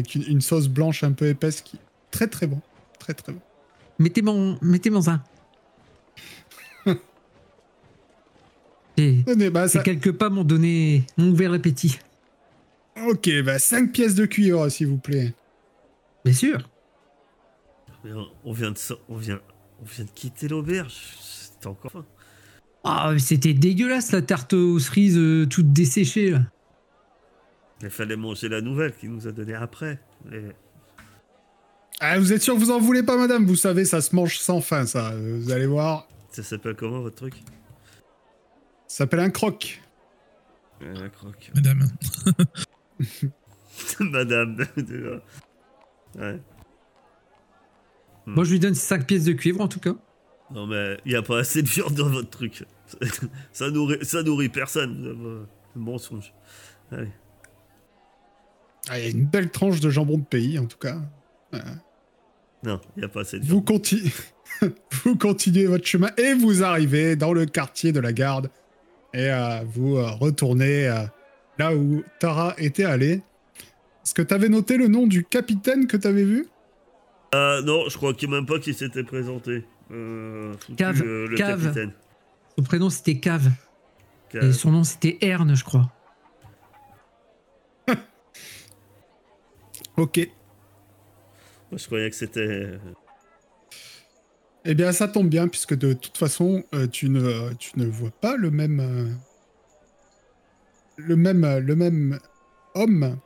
avec 0.00 0.14
une, 0.14 0.22
une 0.24 0.40
sauce 0.40 0.68
blanche 0.68 1.04
un 1.04 1.12
peu 1.12 1.26
épaisse 1.28 1.60
qui 1.60 1.78
très 2.10 2.26
très 2.26 2.46
bon, 2.46 2.60
très 2.98 3.14
très 3.14 3.32
bon. 3.32 3.40
Mettez 3.98 4.22
mon, 4.22 4.58
mettez 4.62 4.90
mon. 4.90 5.00
Et 8.96 9.22
bah, 9.50 9.68
ces 9.68 9.78
ça- 9.78 9.84
quelques 9.84 10.12
pas 10.12 10.30
m'ont 10.30 10.44
donné, 10.44 11.04
m'ont 11.16 11.30
ouvert 11.30 11.50
l'appétit. 11.50 11.98
Ok, 13.06 13.30
bah 13.44 13.58
5 13.58 13.92
pièces 13.92 14.14
de 14.14 14.26
cuivre, 14.26 14.68
s'il 14.68 14.88
vous 14.88 14.98
plaît. 14.98 15.32
Bien 16.24 16.34
sûr. 16.34 16.68
On- 18.44 18.52
vient 18.52 18.70
de 18.72 18.78
on 19.08 19.16
vient 19.16 19.40
on 19.82 19.84
vient 19.84 20.04
de 20.04 20.10
quitter 20.10 20.48
l'auberge. 20.48 20.94
C'était 21.20 21.66
encore 21.66 21.92
faim. 21.92 22.04
Ah, 22.84 23.12
c'était 23.18 23.52
dégueulasse 23.54 24.12
la 24.12 24.22
tarte 24.22 24.52
aux 24.54 24.78
cerises 24.78 25.18
euh, 25.18 25.46
toute 25.46 25.72
desséchée. 25.72 26.30
là. 26.30 26.40
Il 27.82 27.90
fallait 27.90 28.16
manger 28.16 28.48
la 28.48 28.60
nouvelle 28.60 28.94
qu'il 28.94 29.10
nous 29.10 29.26
a 29.26 29.32
donnée 29.32 29.54
après. 29.54 29.98
Et 30.32 30.42
Ah, 32.00 32.18
vous 32.18 32.32
êtes 32.32 32.42
sûr 32.42 32.54
que 32.54 32.60
vous 32.60 32.70
en 32.70 32.78
voulez 32.80 33.02
pas, 33.02 33.16
madame? 33.16 33.46
Vous 33.46 33.56
savez, 33.56 33.84
ça 33.84 34.00
se 34.00 34.14
mange 34.14 34.38
sans 34.38 34.60
fin, 34.60 34.84
ça. 34.86 35.12
Euh, 35.12 35.38
Vous 35.42 35.50
allez 35.50 35.66
voir. 35.66 36.06
ça 36.30 36.42
s'appelle 36.42 36.74
comment 36.76 37.00
votre 37.00 37.16
truc? 37.16 37.34
Ça 38.86 38.98
s'appelle 38.98 39.20
un 39.20 39.30
croc. 39.30 39.80
Un 40.82 41.08
croque. 41.08 41.50
Madame. 41.54 41.88
Madame. 44.00 44.56
déjà. 44.76 45.22
ouais. 46.18 46.40
Moi, 48.26 48.44
je 48.44 48.50
lui 48.52 48.60
donne 48.60 48.74
5 48.74 49.06
pièces 49.06 49.24
de 49.24 49.32
cuivre 49.32 49.60
en 49.60 49.68
tout 49.68 49.80
cas. 49.80 49.94
Non 50.52 50.66
mais 50.66 50.98
il 51.04 51.12
n'y 51.12 51.16
a 51.16 51.22
pas 51.22 51.38
assez 51.38 51.62
de 51.62 51.68
viande 51.68 51.94
dans 51.94 52.08
votre 52.08 52.28
truc. 52.30 52.64
ça 53.52 53.70
nourrit 53.70 54.04
ça 54.04 54.22
nourrit 54.24 54.48
personne. 54.48 55.46
vous 55.76 55.90
avez 56.90 57.06
un 57.06 57.06
Ah, 58.90 58.98
il 58.98 59.04
y 59.04 59.06
a 59.06 59.10
une 59.10 59.24
belle 59.24 59.50
tranche 59.50 59.80
de 59.80 59.88
jambon 59.88 60.18
de 60.18 60.24
pays, 60.24 60.58
en 60.58 60.66
tout 60.66 60.78
cas. 60.78 60.96
Non, 62.62 62.80
il 62.96 63.00
n'y 63.00 63.04
a 63.04 63.08
pas 63.08 63.20
assez 63.20 63.38
de 63.38 63.46
Vous, 63.46 63.64
vous 65.04 65.16
continuez 65.16 65.66
votre 65.66 65.86
chemin 65.86 66.10
et 66.18 66.34
vous 66.34 66.62
arrivez 66.62 67.16
dans 67.16 67.32
le 67.32 67.46
quartier 67.46 67.92
de 67.92 68.00
la 68.00 68.12
garde. 68.12 68.50
Et 69.14 69.30
euh, 69.30 69.60
vous 69.64 69.96
euh, 69.96 70.10
retournez 70.10 70.88
euh, 70.88 71.04
là 71.58 71.74
où 71.74 72.02
Tara 72.18 72.54
était 72.58 72.84
allée. 72.84 73.22
Est-ce 74.04 74.14
que 74.14 74.22
t'avais 74.22 74.48
noté 74.48 74.76
le 74.76 74.88
nom 74.88 75.06
du 75.06 75.24
capitaine 75.24 75.86
que 75.86 75.96
t'avais 75.96 76.24
vu? 76.24 76.46
Ah 77.32 77.60
non, 77.64 77.88
je 77.88 77.96
crois 77.96 78.12
qu'il 78.12 78.28
même 78.28 78.46
pas 78.46 78.58
qu'il 78.58 78.74
s'était 78.74 79.04
présenté. 79.04 79.64
Euh, 79.92 80.54
Cave, 80.76 81.02
euh, 81.02 81.28
le 81.28 81.36
cave. 81.36 81.62
capitaine. 81.62 81.92
Son 82.56 82.64
prénom 82.64 82.90
c'était 82.90 83.18
Cave. 83.18 83.50
Cave. 84.30 84.44
Et 84.44 84.52
son 84.52 84.72
nom 84.72 84.84
c'était 84.84 85.18
Erne, 85.20 85.54
je 85.54 85.64
crois. 85.64 85.90
Ok. 90.00 90.16
Moi, 91.70 91.76
je 91.78 91.84
croyais 91.84 92.08
que 92.08 92.16
c'était. 92.16 92.78
Eh 94.64 94.74
bien, 94.74 94.92
ça 94.92 95.08
tombe 95.08 95.28
bien, 95.28 95.46
puisque 95.46 95.74
de 95.74 95.92
toute 95.92 96.16
façon, 96.16 96.64
euh, 96.74 96.86
tu, 96.86 97.10
ne, 97.10 97.52
tu 97.58 97.78
ne 97.78 97.84
vois 97.84 98.10
pas 98.10 98.36
le 98.36 98.50
même. 98.50 98.80
euh, 98.80 99.12
le 100.96 101.16
même. 101.16 101.44
euh, 101.44 101.60
le 101.60 101.76
même 101.76 102.18
homme. 102.74 103.18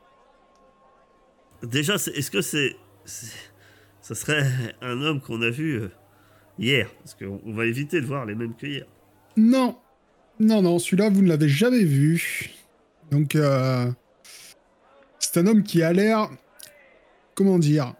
Déjà, 1.63 1.95
est-ce 1.95 2.29
que 2.29 2.41
c'est, 2.41 2.75
Ça 4.01 4.13
serait 4.13 4.43
un 4.81 5.01
homme 5.01 5.21
qu'on 5.21 5.41
a 5.43 5.49
vu 5.49 5.79
euh, 5.81 5.89
hier? 6.59 6.89
Parce 6.99 7.15
qu'on 7.15 7.39
on 7.45 7.53
va 7.53 7.67
éviter 7.67 8.01
de 8.01 8.05
voir 8.05 8.25
les 8.25 8.35
mêmes 8.35 8.53
que 8.53 8.67
hier. 8.67 8.85
Non. 9.37 9.77
Non, 10.41 10.61
non, 10.61 10.77
celui-là, 10.77 11.09
vous 11.09 11.21
ne 11.21 11.29
l'avez 11.29 11.47
jamais 11.47 11.85
vu. 11.85 12.49
Donc, 13.11 13.37
c'est 15.19 15.37
un 15.39 15.47
homme 15.47 15.63
qui 15.63 15.81
a 15.81 15.93
l'air. 15.93 16.29
Comment 17.35 17.59
dire 17.59 17.93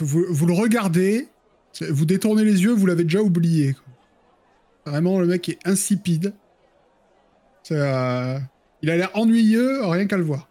vous, 0.00 0.46
le 0.46 0.54
regardez, 0.54 1.28
vous 1.90 2.06
détournez 2.06 2.44
les 2.44 2.62
yeux, 2.62 2.72
vous 2.72 2.86
l'avez 2.86 3.04
déjà 3.04 3.20
oublié. 3.20 3.76
Vraiment, 4.86 5.20
le 5.20 5.26
mec 5.26 5.48
est 5.48 5.58
insipide. 5.66 6.34
Il 7.70 7.76
a 7.76 8.40
l'air 8.82 9.10
ennuyeux, 9.14 9.84
rien 9.86 10.06
qu'à 10.06 10.16
le 10.16 10.24
voir. 10.24 10.48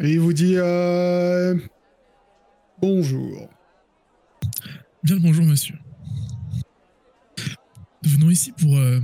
Et 0.00 0.12
il 0.12 0.20
vous 0.20 0.32
dit 0.32 0.54
euh, 0.56 1.56
Bonjour. 2.80 3.48
Bien 5.02 5.14
le 5.14 5.20
bonjour, 5.20 5.44
monsieur. 5.44 5.76
Nous 8.02 8.10
venons 8.10 8.30
ici 8.30 8.52
pour 8.52 8.76
euh, 8.76 9.00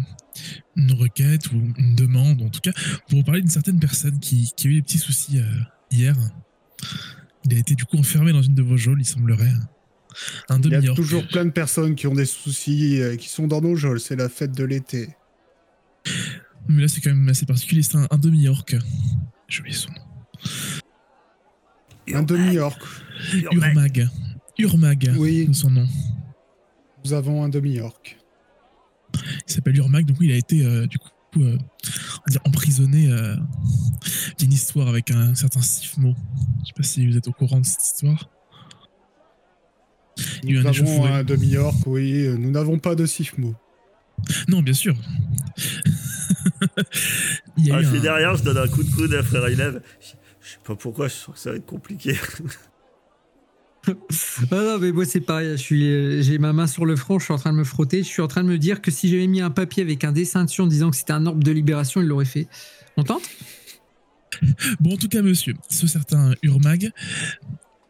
une 0.77 0.93
requête 0.93 1.53
ou 1.53 1.57
une 1.79 1.95
demande, 1.95 2.43
en 2.43 2.49
tout 2.49 2.61
cas, 2.61 2.73
pour 3.09 3.19
vous 3.19 3.25
parler 3.25 3.41
d'une 3.41 3.51
certaine 3.51 3.79
personne 3.79 4.19
qui, 4.19 4.53
qui 4.57 4.67
a 4.67 4.71
eu 4.71 4.75
des 4.75 4.83
petits 4.83 4.99
soucis 4.99 5.39
euh, 5.39 5.45
hier. 5.91 6.15
Il 7.45 7.55
a 7.55 7.59
été 7.59 7.75
du 7.75 7.85
coup 7.85 7.97
enfermé 7.99 8.33
dans 8.33 8.43
une 8.43 8.55
de 8.55 8.63
vos 8.63 8.77
geôles, 8.77 9.01
il 9.01 9.05
semblerait. 9.07 9.53
Un 10.49 10.61
Il 10.61 10.71
y 10.71 10.89
a 10.89 10.95
toujours 10.95 11.27
plein 11.29 11.45
de 11.45 11.51
personnes 11.51 11.95
qui 11.95 12.07
ont 12.07 12.15
des 12.15 12.27
soucis, 12.27 13.01
euh, 13.01 13.17
qui 13.17 13.29
sont 13.29 13.47
dans 13.47 13.61
nos 13.61 13.77
geôles. 13.77 14.01
C'est 14.01 14.17
la 14.17 14.29
fête 14.29 14.53
de 14.53 14.65
l'été. 14.65 15.09
Mais 16.69 16.83
là, 16.83 16.89
c'est 16.89 17.01
quand 17.01 17.11
même 17.11 17.29
assez 17.29 17.47
particulier, 17.47 17.83
c'est 17.83 17.97
un, 17.97 18.07
un 18.11 18.19
demi-orc. 18.19 18.67
J'ai 19.49 19.61
oublié 19.61 19.77
son 19.77 19.91
nom. 19.91 20.03
Un 22.13 22.23
demi-orc. 22.23 22.79
Urmag. 23.53 24.09
Urmag, 24.59 25.15
Oui. 25.17 25.45
c'est 25.49 25.55
son 25.61 25.71
nom. 25.71 25.87
Nous 27.05 27.13
avons 27.13 27.43
un 27.45 27.49
demi-orc. 27.49 28.17
Il 29.15 29.53
s'appelle 29.53 29.77
Urmag, 29.77 30.07
donc 30.07 30.19
oui, 30.21 30.27
il 30.27 30.33
a 30.33 30.37
été 30.37 30.65
euh, 30.65 30.87
du 30.87 30.99
coup 30.99 31.09
euh, 31.37 31.57
on 31.57 32.23
va 32.27 32.31
dire 32.31 32.41
emprisonné 32.45 33.11
euh, 33.11 33.37
d'une 34.39 34.53
histoire 34.53 34.89
avec 34.89 35.11
un 35.11 35.35
certain 35.35 35.63
Sifmo. 35.63 36.15
Je 36.63 36.67
sais 36.67 36.73
pas 36.77 36.83
si 36.83 37.07
vous 37.07 37.17
êtes 37.17 37.29
au 37.29 37.33
courant 37.33 37.61
de 37.61 37.67
cette 37.67 37.83
histoire. 37.83 38.29
Il 40.43 40.51
y 40.51 40.53
a 40.53 40.57
eu 40.57 40.63
Nous 40.63 40.67
un 40.67 40.71
avons 40.71 41.05
un 41.07 41.25
demi-orc, 41.25 41.77
oui. 41.87 42.27
euh, 42.27 42.37
Nous 42.37 42.51
n'avons 42.51 42.79
pas 42.79 42.95
de 42.95 43.07
sifmo. 43.07 43.55
Non, 44.49 44.61
bien 44.63 44.75
sûr. 44.75 44.95
il 47.57 47.67
y 47.67 47.71
a 47.71 47.77
Ah, 47.77 47.83
je 47.83 47.89
suis 47.89 47.99
un- 47.99 48.03
derrière, 48.03 48.37
je 48.37 48.43
donne 48.43 48.59
un 48.59 48.69
coup 48.69 48.83
de 48.83 48.91
coude 48.91 49.15
à 49.15 49.23
frère 49.23 49.49
Ilève. 49.49 49.81
Je, 50.01 50.07
je 50.43 50.51
sais 50.53 50.59
pas 50.65 50.75
pourquoi, 50.77 51.09
je 51.09 51.15
sens 51.15 51.35
que 51.35 51.41
ça 51.41 51.51
va 51.53 51.57
être 51.57 51.67
compliqué. 51.67 52.17
Ah 53.87 53.95
non, 54.53 54.79
mais 54.79 54.93
moi 54.93 55.05
c'est 55.05 55.21
pareil, 55.21 55.53
je 55.53 55.57
suis, 55.57 55.91
euh, 55.91 56.23
j'ai 56.23 56.39
ma 56.39 56.53
main 56.53 56.67
sur 56.67 56.85
le 56.85 56.97
front, 56.97 57.19
je 57.19 57.25
suis 57.25 57.33
en 57.33 57.39
train 57.39 57.53
de 57.53 57.59
me 57.59 57.65
frotter, 57.65 58.03
je 58.03 58.09
suis 58.09 58.23
en 58.23 58.29
train 58.29 58.43
de 58.43 58.49
me 58.49 58.59
dire 58.59 58.83
que 58.83 58.91
si 58.91 59.09
j'avais 59.09 59.27
mis 59.27 59.41
un 59.41 59.51
papier 59.51 59.83
avec 59.83 60.05
un 60.05 60.13
dessin 60.13 60.45
dessus 60.45 60.61
en 60.61 60.67
disant 60.67 60.91
que 60.91 60.97
c'était 60.97 61.13
un 61.13 61.27
orbe 61.27 61.43
de 61.43 61.51
libération, 61.51 62.01
il 62.01 62.07
l'aurait 62.07 62.25
fait. 62.25 62.47
On 62.97 63.05
tente? 63.05 63.23
Bon, 64.81 64.95
en 64.95 64.97
tout 64.97 65.09
cas, 65.09 65.23
monsieur, 65.23 65.55
ce 65.69 65.87
certain 65.87 66.35
Urmag 66.43 66.91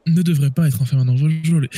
ne 0.06 0.22
devrait 0.22 0.50
pas 0.50 0.68
être 0.68 0.80
enfermé 0.80 1.04
dans 1.04 1.14
vos 1.14 1.28
geôles. 1.28 1.68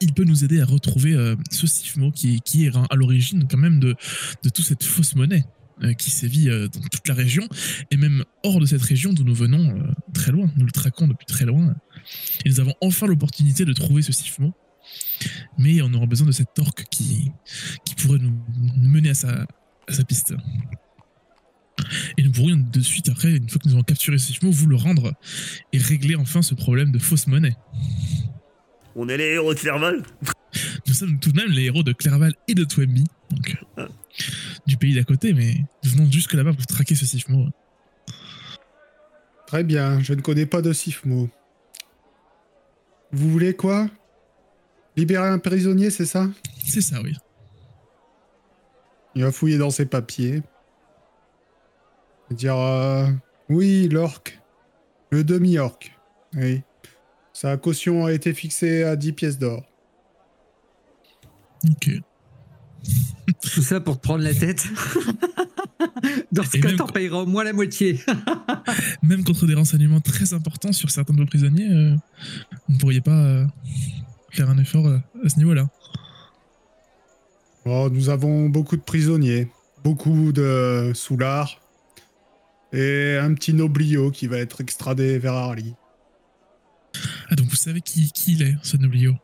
Il 0.00 0.14
peut 0.14 0.24
nous 0.24 0.44
aider 0.44 0.60
à 0.60 0.64
retrouver 0.64 1.14
euh, 1.14 1.34
ce 1.50 1.66
Sifmo 1.66 2.10
qui, 2.12 2.40
est 2.54 2.76
à 2.90 2.94
l'origine 2.94 3.46
quand 3.50 3.58
même 3.58 3.80
de, 3.80 3.94
de 4.42 4.48
toute 4.48 4.64
cette 4.64 4.84
fausse 4.84 5.14
monnaie 5.16 5.44
euh, 5.82 5.92
qui 5.92 6.10
sévit 6.10 6.46
dans 6.46 6.80
toute 6.90 7.06
la 7.06 7.14
région 7.14 7.46
et 7.90 7.96
même 7.96 8.24
hors 8.44 8.60
de 8.60 8.66
cette 8.66 8.82
région 8.82 9.12
d'où 9.12 9.24
nous 9.24 9.34
venons 9.34 9.74
très 10.14 10.32
loin. 10.32 10.50
Nous 10.56 10.64
le 10.64 10.72
traquons 10.72 11.08
depuis 11.08 11.26
très 11.26 11.44
loin. 11.44 11.74
Et 12.44 12.48
nous 12.48 12.60
avons 12.60 12.74
enfin 12.80 13.06
l'opportunité 13.06 13.64
de 13.64 13.72
trouver 13.72 14.02
ce 14.02 14.12
Sifmo. 14.12 14.54
Mais 15.58 15.82
on 15.82 15.92
aura 15.94 16.06
besoin 16.06 16.26
de 16.26 16.32
cette 16.32 16.58
orque 16.58 16.84
qui, 16.90 17.30
qui 17.84 17.94
pourrait 17.94 18.18
nous, 18.18 18.38
nous 18.76 18.88
mener 18.88 19.10
à 19.10 19.14
sa, 19.14 19.46
à 19.86 19.92
sa 19.92 20.04
piste. 20.04 20.34
Et 22.16 22.22
nous 22.22 22.32
pourrions 22.32 22.56
de 22.56 22.80
suite, 22.80 23.08
après, 23.08 23.30
une 23.32 23.48
fois 23.48 23.58
que 23.60 23.68
nous 23.68 23.74
avons 23.74 23.82
capturé 23.82 24.18
ce 24.18 24.28
Sifmo, 24.28 24.50
vous 24.50 24.66
le 24.66 24.76
rendre 24.76 25.12
et 25.72 25.78
régler 25.78 26.16
enfin 26.16 26.42
ce 26.42 26.54
problème 26.54 26.90
de 26.90 26.98
fausse 26.98 27.26
monnaie. 27.26 27.56
On 28.96 29.08
est 29.08 29.16
les 29.16 29.34
héros 29.34 29.54
de 29.54 29.58
Clerval 29.58 30.02
Nous 30.86 30.94
sommes 30.94 31.20
tout 31.20 31.30
de 31.30 31.36
même 31.36 31.50
les 31.50 31.64
héros 31.64 31.82
de 31.82 31.92
Clerval 31.92 32.32
et 32.48 32.54
de 32.54 32.64
Twemby, 32.64 33.04
donc 33.30 33.56
Ah. 33.76 33.88
du 34.66 34.76
pays 34.76 34.94
d'à 34.94 35.04
côté, 35.04 35.32
mais 35.34 35.54
nous 35.84 35.90
venons 35.90 36.10
jusque 36.10 36.34
là-bas 36.34 36.52
pour 36.52 36.66
traquer 36.66 36.94
ce 36.96 37.06
Sifmo. 37.06 37.48
Très 39.46 39.64
bien, 39.64 40.00
je 40.02 40.14
ne 40.14 40.20
connais 40.20 40.46
pas 40.46 40.62
de 40.62 40.72
Sifmo. 40.72 41.30
Vous 43.12 43.30
voulez 43.30 43.54
quoi? 43.54 43.88
Libérer 44.96 45.28
un 45.28 45.38
prisonnier, 45.38 45.90
c'est 45.90 46.06
ça? 46.06 46.26
C'est 46.64 46.80
ça, 46.80 47.00
oui. 47.02 47.14
Il 49.14 49.22
va 49.24 49.32
fouiller 49.32 49.58
dans 49.58 49.70
ses 49.70 49.86
papiers. 49.86 50.42
Et 52.30 52.34
dire 52.34 52.56
euh, 52.56 53.06
Oui, 53.48 53.88
l'orque. 53.88 54.40
Le 55.10 55.24
demi-orque. 55.24 55.96
Oui. 56.34 56.62
Sa 57.32 57.56
caution 57.56 58.04
a 58.04 58.12
été 58.12 58.34
fixée 58.34 58.82
à 58.82 58.96
10 58.96 59.12
pièces 59.12 59.38
d'or. 59.38 59.64
Ok. 61.70 61.90
Tout 63.42 63.62
ça 63.62 63.80
pour 63.80 63.96
te 63.96 64.02
prendre 64.02 64.24
la 64.24 64.34
tête. 64.34 64.66
Dans 66.32 66.42
ce 66.42 66.56
Et 66.56 66.60
cas, 66.60 66.72
t'en 66.76 66.86
payeras 66.86 67.18
au 67.18 67.26
moins 67.26 67.44
la 67.44 67.52
moitié. 67.52 68.00
Même 69.02 69.24
contre 69.24 69.46
des 69.46 69.54
renseignements 69.54 70.00
très 70.00 70.34
importants 70.34 70.72
sur 70.72 70.90
certains 70.90 71.14
de 71.14 71.20
vos 71.20 71.26
prisonniers, 71.26 71.68
euh, 71.70 71.94
vous 72.68 72.74
ne 72.74 72.78
pourriez 72.78 73.00
pas 73.00 73.18
euh, 73.18 73.46
faire 74.30 74.50
un 74.50 74.58
effort 74.58 74.86
euh, 74.86 74.98
à 75.24 75.28
ce 75.28 75.38
niveau-là. 75.38 75.68
Oh, 77.64 77.88
nous 77.92 78.08
avons 78.08 78.48
beaucoup 78.48 78.76
de 78.76 78.82
prisonniers. 78.82 79.48
Beaucoup 79.84 80.32
de 80.32 80.92
soulards. 80.94 81.60
Et 82.72 83.16
un 83.20 83.32
petit 83.34 83.54
noblio 83.54 84.10
qui 84.10 84.26
va 84.26 84.38
être 84.38 84.60
extradé 84.60 85.18
vers 85.18 85.34
Arly. 85.34 85.74
Ah, 87.30 87.34
donc 87.34 87.48
vous 87.48 87.56
savez 87.56 87.80
qui, 87.80 88.10
qui 88.12 88.32
il 88.32 88.42
est, 88.42 88.56
ce 88.62 88.76
Noblio? 88.76 89.14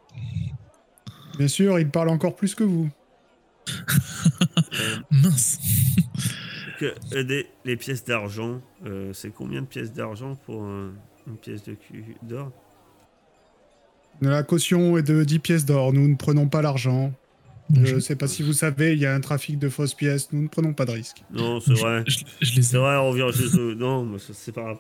Bien 1.39 1.49
sûr, 1.49 1.79
il 1.79 1.89
parle 1.89 2.11
encore 2.11 2.37
plus 2.37 2.55
que 2.55 2.65
vous. 2.65 2.89
Euh, 3.69 4.97
Mince 5.11 5.59
que, 6.79 6.95
euh, 7.15 7.25
des- 7.25 7.47
Les 7.65 7.77
pièces 7.77 8.05
d'argent, 8.05 8.61
euh, 8.87 9.13
c'est 9.13 9.31
combien 9.33 9.63
de 9.63 9.67
pièces 9.67 9.93
d'argent 9.93 10.35
pour 10.47 10.63
un- 10.65 10.93
une 11.27 11.37
pièce 11.37 11.63
de 11.65 11.75
cul 11.75 12.17
d'or? 12.23 12.51
La 14.21 14.43
caution 14.43 14.97
est 14.97 15.03
de 15.03 15.25
10 15.25 15.39
pièces 15.41 15.65
d'or. 15.65 15.93
Nous 15.93 16.07
ne 16.09 16.15
prenons 16.15 16.49
pas 16.49 16.63
l'argent. 16.63 17.13
Je 17.73 17.95
ne 17.95 18.01
sais 18.01 18.15
pas 18.15 18.29
si 18.29 18.43
vous 18.43 18.53
savez, 18.53 18.93
il 18.93 18.99
y 18.99 19.07
a 19.07 19.15
un 19.15 19.21
trafic 19.21 19.59
de 19.59 19.71
fausses 19.71 19.95
pièces. 19.95 20.29
Nous 20.33 20.43
ne 20.43 20.49
prenons 20.49 20.75
pas 20.75 20.85
de 20.85 20.91
risque. 20.91 21.25
Non, 21.33 21.61
c'est 21.61 21.75
je, 21.75 21.81
vrai. 21.81 22.05
je- 22.07 22.19
je 22.43 22.55
les 22.57 22.63
C'est 22.63 22.77
ai. 22.77 22.79
vrai, 22.81 22.97
on 22.99 23.11
vient 23.13 23.31
juste 23.31 23.57
de... 23.57 23.73
Non, 23.75 24.05
mais 24.05 24.19
c'est 24.19 24.53
pas 24.53 24.63
grave. 24.63 24.79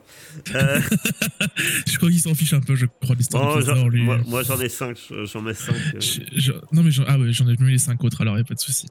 Euh, 0.54 0.80
Je 1.86 1.96
crois 1.96 2.10
qu'il 2.10 2.20
s'en 2.20 2.34
fiche 2.34 2.52
un 2.52 2.60
peu, 2.60 2.74
je 2.74 2.84
crois, 3.00 3.14
l'histoire 3.16 3.58
lui. 3.88 4.02
moi, 4.02 4.18
moi, 4.26 4.42
j'en 4.42 4.60
ai 4.60 4.68
5, 4.68 4.98
j'en 5.24 5.40
mets 5.40 5.54
5. 5.54 5.74
Je- 5.98 6.20
je- 6.38 6.52
non, 6.72 6.82
mais 6.82 6.90
j'en- 6.90 7.04
ah 7.08 7.18
ouais, 7.18 7.32
j'en 7.32 7.48
ai 7.48 7.56
mis 7.58 7.72
les 7.72 7.78
5 7.78 8.04
autres, 8.04 8.20
alors 8.20 8.36
il 8.36 8.42
a 8.42 8.44
pas 8.44 8.54
de 8.54 8.60
souci. 8.60 8.86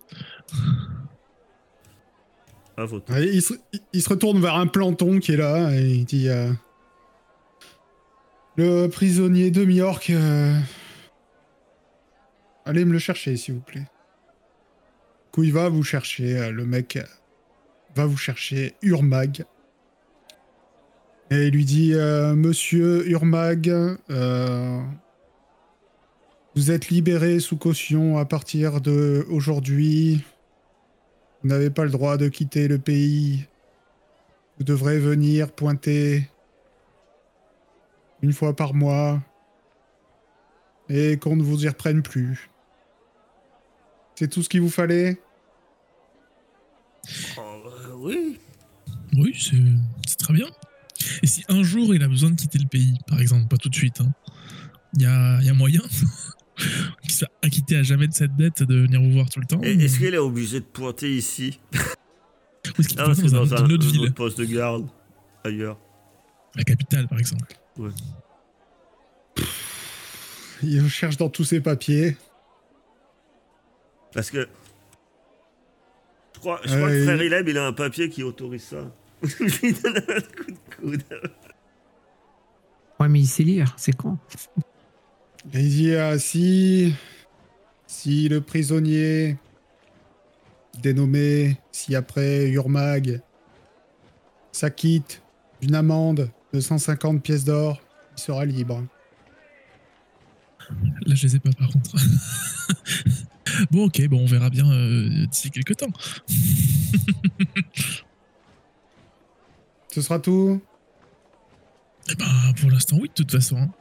à 2.78 2.86
votre. 2.86 3.12
Ouais, 3.14 3.28
Il 3.32 3.41
se, 3.41 3.54
il 3.94 4.02
se 4.02 4.10
retourne 4.10 4.41
vers 4.41 4.56
un 4.56 4.66
planton 4.68 5.20
qui 5.20 5.34
est 5.34 5.38
là 5.38 5.72
et 5.76 5.88
il 5.91 6.06
dit 6.06 6.30
euh, 6.30 6.52
Le 8.58 8.88
prisonnier 8.88 9.52
demi-orque. 9.52 10.10
euh, 10.10 10.58
Allez 12.66 12.86
me 12.86 12.93
le 12.93 12.99
chercher, 12.99 13.36
s'il 13.36 13.55
vous 13.55 13.61
plaît. 13.61 13.88
Du 15.36 15.45
il 15.45 15.53
va 15.53 15.68
vous 15.68 15.84
chercher. 15.84 16.38
euh, 16.38 16.51
le 16.51 16.66
mec 16.66 16.99
va 17.95 18.05
vous 18.05 18.18
chercher 18.18 18.76
Urmag. 18.82 19.45
Et 21.32 21.47
il 21.47 21.53
lui 21.53 21.66
dit 21.66 21.93
euh, 21.93 22.36
Monsieur 22.36 23.07
Urmag, 23.09 23.70
euh, 24.09 24.82
vous 26.55 26.72
êtes 26.72 26.89
libéré 26.89 27.39
sous 27.39 27.57
caution 27.57 28.18
à 28.18 28.26
partir 28.26 28.80
de 28.80 29.26
aujourd'hui. 29.30 30.24
Vous 31.41 31.49
n'avez 31.49 31.70
pas 31.70 31.84
le 31.84 31.91
droit 31.91 32.18
de 32.18 32.30
quitter 32.30 32.68
le 32.68 32.78
pays. 32.78 33.47
Vous 34.57 34.64
devrez 34.64 34.99
venir 34.99 35.51
pointer 35.51 36.30
une 38.22 38.34
fois 38.34 38.55
par 38.55 38.74
mois 38.74 39.20
et 40.89 41.18
qu'on 41.18 41.36
ne 41.36 41.43
vous 41.43 41.66
y 41.66 41.68
reprenne 41.68 42.03
plus. 42.03 42.49
C'est 44.16 44.28
tout 44.30 44.43
ce 44.43 44.49
qu'il 44.49 44.61
vous 44.61 44.70
fallait? 44.70 45.20
Oh, 47.38 47.41
euh, 47.41 47.91
oui. 47.97 48.39
Oui, 49.16 49.36
c'est 50.07 50.18
très 50.18 50.34
bien. 50.34 50.47
Et 51.22 51.28
si 51.28 51.43
un 51.49 51.64
jour 51.64 51.93
il 51.93 52.01
a 52.03 52.07
besoin 52.07 52.30
de 52.32 52.36
quitter 52.36 52.59
le 52.59 52.68
pays, 52.68 52.97
par 53.07 53.20
exemple, 53.20 53.47
pas 53.47 53.57
tout 53.57 53.70
de 53.70 53.76
suite, 53.76 53.99
hein, 54.01 54.11
il 54.95 55.01
y, 55.01 55.05
a, 55.05 55.41
y 55.41 55.49
a 55.49 55.53
moyen 55.53 55.82
qu'il 57.01 57.11
soit 57.11 57.28
acquitté 57.41 57.76
à 57.78 57.84
jamais 57.84 58.07
de 58.07 58.14
cette 58.14 58.36
dette 58.36 58.64
de 58.64 58.76
venir 58.82 59.01
vous 59.01 59.11
voir 59.11 59.30
tout 59.30 59.39
le 59.39 59.45
temps 59.45 59.61
Est-ce 59.61 59.99
qu'elle 59.99 60.14
est 60.14 60.18
obligée 60.20 60.59
de 60.59 60.66
pointer 60.66 61.16
ici? 61.16 61.59
Ou 61.74 62.82
est-ce 62.82 62.88
qu'il 62.89 62.99
Ah, 63.01 63.09
être 63.11 63.22
dans, 63.32 63.45
dans 63.45 63.53
un- 63.55 63.66
une 63.66 63.74
autre 63.74 63.88
un 63.88 63.91
ville 63.91 64.01
autre 64.01 64.14
poste 64.14 64.38
de 64.39 64.45
garde 64.45 64.88
ailleurs. 65.43 65.78
La 66.55 66.64
capitale, 66.64 67.07
par 67.07 67.20
exemple. 67.20 67.47
Il 70.61 70.88
cherche 70.89 71.18
dans 71.18 71.30
tous 71.30 71.43
ses 71.43 71.59
papiers. 71.59 72.16
Parce 74.14 74.30
que. 74.32 74.47
Je 76.36 76.39
crois, 76.39 76.59
je 76.64 76.76
crois 76.76 76.89
Euh, 76.89 76.99
que 76.99 77.03
frère 77.03 77.22
il- 77.22 77.28
Ileb, 77.28 77.47
il 77.47 77.57
a 77.57 77.66
un 77.68 77.74
papier 77.74 78.09
qui 78.09 78.24
autorise 78.24 78.64
ça. 78.64 78.91
Il 79.39 79.45
lui 79.61 79.74
donne 79.74 79.97
un 79.97 80.20
coup 80.22 80.51
de 80.51 80.76
coude. 80.76 81.03
Ouais, 82.99 83.07
mais 83.07 83.22
il 83.22 83.26
sait 83.28 83.43
lire, 83.43 83.74
c'est 83.78 83.95
con. 83.95 84.18
Il 85.53 85.70
dit 85.70 85.95
ah, 85.95 86.20
si, 86.20 86.93
si 87.88 88.28
le 88.28 88.41
prisonnier 88.41 89.38
dénommé 90.82 91.57
si 91.72 91.95
après 91.95 92.47
Urmag 92.49 93.22
s'acquitte 94.51 95.22
d'une 95.61 95.76
amende 95.76 96.30
de 96.51 96.59
150 96.59 97.24
pièces 97.24 97.45
d'or, 97.45 97.82
il 98.18 98.22
sera 98.22 98.43
libre. 98.45 98.84
Là, 101.05 101.16
je 101.16 101.24
les 101.28 101.36
ai 101.38 101.39
pas, 101.39 101.51
par 101.57 101.70
contre. 101.70 101.95
bon, 103.72 103.86
ok, 103.86 104.08
bon, 104.08 104.22
on 104.22 104.26
verra 104.26 104.49
bien 104.49 104.70
euh, 104.72 105.26
d'ici 105.28 105.51
quelques 105.51 105.78
temps. 105.78 105.91
Ce 109.91 110.01
sera 110.01 110.20
tout. 110.20 110.62
Eh 112.10 112.16
ben, 112.16 112.26
pour 112.60 112.72
l'instant, 112.72 112.97
oui, 112.99 113.10
de 113.10 113.14
toute 113.14 113.32
façon. 113.32 113.58
hein. 113.58 113.72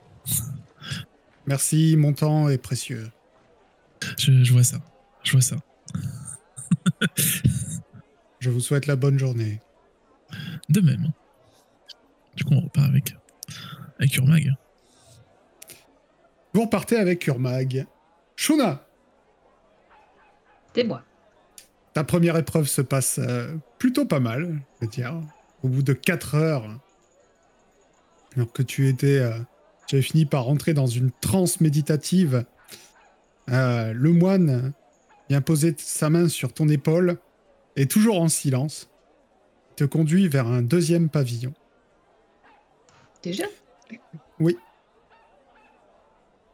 Merci, 1.46 1.96
mon 1.96 2.12
temps 2.12 2.48
est 2.48 2.58
précieux. 2.58 3.10
Je, 4.18 4.44
je 4.44 4.52
vois 4.52 4.64
ça. 4.64 4.78
Je 5.22 5.32
vois 5.32 5.40
ça. 5.40 5.56
Je 8.40 8.50
vous 8.50 8.60
souhaite 8.60 8.86
la 8.86 8.96
bonne 8.96 9.18
journée. 9.18 9.60
De 10.68 10.80
même. 10.80 11.12
Du 12.36 12.44
coup, 12.44 12.54
on 12.54 12.60
repart 12.60 12.88
avec, 12.88 13.14
avec 13.98 14.16
Urmag. 14.16 14.52
Vous 16.54 16.62
repartez 16.62 16.96
avec 16.96 17.26
Urmag. 17.26 17.86
Shuna, 18.36 18.86
Ta 21.92 22.04
première 22.04 22.36
épreuve 22.36 22.66
se 22.66 22.80
passe 22.80 23.18
euh, 23.18 23.54
plutôt 23.78 24.06
pas 24.06 24.20
mal, 24.20 24.60
je 24.80 24.86
veux 24.86 24.90
dire. 24.90 25.20
Au 25.62 25.68
bout 25.68 25.82
de 25.82 25.92
4 25.92 26.34
heures, 26.34 26.80
alors 28.34 28.52
que 28.52 28.62
tu 28.62 28.88
étais, 28.88 29.18
euh, 29.18 29.38
tu 29.86 29.96
avais 29.96 30.02
fini 30.02 30.24
par 30.24 30.44
rentrer 30.44 30.74
dans 30.74 30.86
une 30.86 31.10
transe 31.20 31.60
méditative, 31.60 32.44
euh, 33.50 33.92
le 33.92 34.12
moine 34.12 34.72
vient 35.28 35.40
poser 35.40 35.74
sa 35.78 36.10
main 36.10 36.28
sur 36.28 36.52
ton 36.52 36.68
épaule 36.68 37.18
et 37.76 37.86
toujours 37.86 38.20
en 38.20 38.28
silence, 38.28 38.90
te 39.76 39.84
conduit 39.84 40.28
vers 40.28 40.46
un 40.46 40.62
deuxième 40.62 41.08
pavillon. 41.08 41.52
Déjà? 43.22 43.44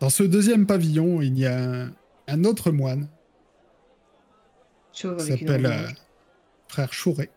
Dans 0.01 0.11
ce 0.11 0.23
deuxième 0.23 0.67
pavillon, 0.67 1.23
il 1.23 1.39
y 1.39 1.47
a 1.47 1.59
un, 1.59 1.93
un 2.29 2.45
autre 2.45 2.71
moine 2.71 3.09
Une 5.05 5.19
s'appelle 5.19 5.67
euh, 5.67 5.89
frère 6.69 6.93
Chouret, 6.93 7.31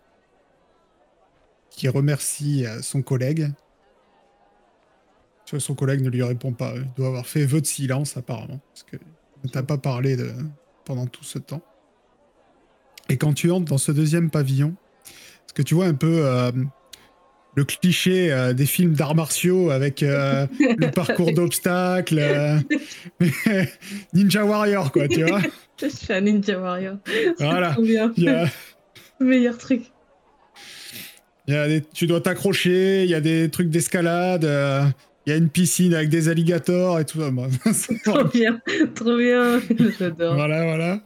qui 1.70 1.88
remercie 1.88 2.66
euh, 2.66 2.82
son 2.82 3.02
collègue. 3.02 3.52
Son 5.58 5.76
collègue 5.76 6.02
ne 6.02 6.10
lui 6.10 6.24
répond 6.24 6.54
pas. 6.54 6.74
Il 6.76 6.94
doit 6.94 7.08
avoir 7.08 7.28
fait 7.28 7.46
vœu 7.46 7.60
de 7.60 7.66
silence, 7.66 8.16
apparemment, 8.16 8.62
parce 8.70 8.84
que 8.84 8.96
ne 9.44 9.50
t'a 9.50 9.64
pas 9.64 9.78
parlé 9.78 10.16
de... 10.16 10.32
pendant 10.86 11.08
tout 11.08 11.26
ce 11.26 11.40
temps. 11.40 11.62
Et 13.10 13.18
quand 13.18 13.34
tu 13.34 13.52
entres 13.52 13.66
dans 13.66 13.78
ce 13.78 13.92
deuxième 13.92 14.30
pavillon, 14.30 14.76
est-ce 15.06 15.54
que 15.54 15.62
tu 15.62 15.76
vois 15.76 15.88
un 15.88 15.94
peu 15.94 16.26
euh, 16.26 16.54
le 17.56 17.64
cliché 17.66 18.32
euh, 18.32 18.54
des 18.54 18.66
films 18.66 18.94
d'arts 18.94 19.16
martiaux 19.16 19.72
avec 19.72 20.04
euh, 20.04 20.48
le 20.60 20.90
parcours 20.96 21.34
d'obstacles 21.34 22.20
euh, 22.20 22.58
Ninja 24.14 24.46
Warrior, 24.46 24.92
quoi, 24.92 25.08
tu 25.08 25.24
vois 25.24 25.42
Je 25.82 25.88
suis 25.88 26.14
un 26.14 26.22
Ninja 26.22 26.60
Warrior. 26.60 26.98
Voilà. 27.40 27.76
Bien. 28.16 28.46
A- 28.46 29.24
Meilleur 29.24 29.58
truc. 29.58 29.82
Il 31.48 31.54
y 31.54 31.58
a 31.58 31.68
des- 31.68 31.82
tu 31.94 32.08
dois 32.08 32.22
t'accrocher, 32.22 33.04
il 33.04 33.10
y 33.10 33.16
a 33.16 33.22
des 33.22 33.50
trucs 33.50 33.70
d'escalade, 33.70 34.44
il 35.26 35.30
y 35.30 35.34
a 35.34 35.38
une 35.38 35.50
piscine 35.50 35.94
avec 35.94 36.10
des 36.10 36.30
alligators 36.30 37.00
et 37.00 37.06
tout 37.06 37.20
c'est- 37.74 38.02
Trop 38.04 38.24
bien. 38.26 38.60
Trop 38.96 39.18
bien. 39.18 39.60
J'adore. 40.00 40.36
voilà, 40.36 40.64
voilà. 40.64 41.00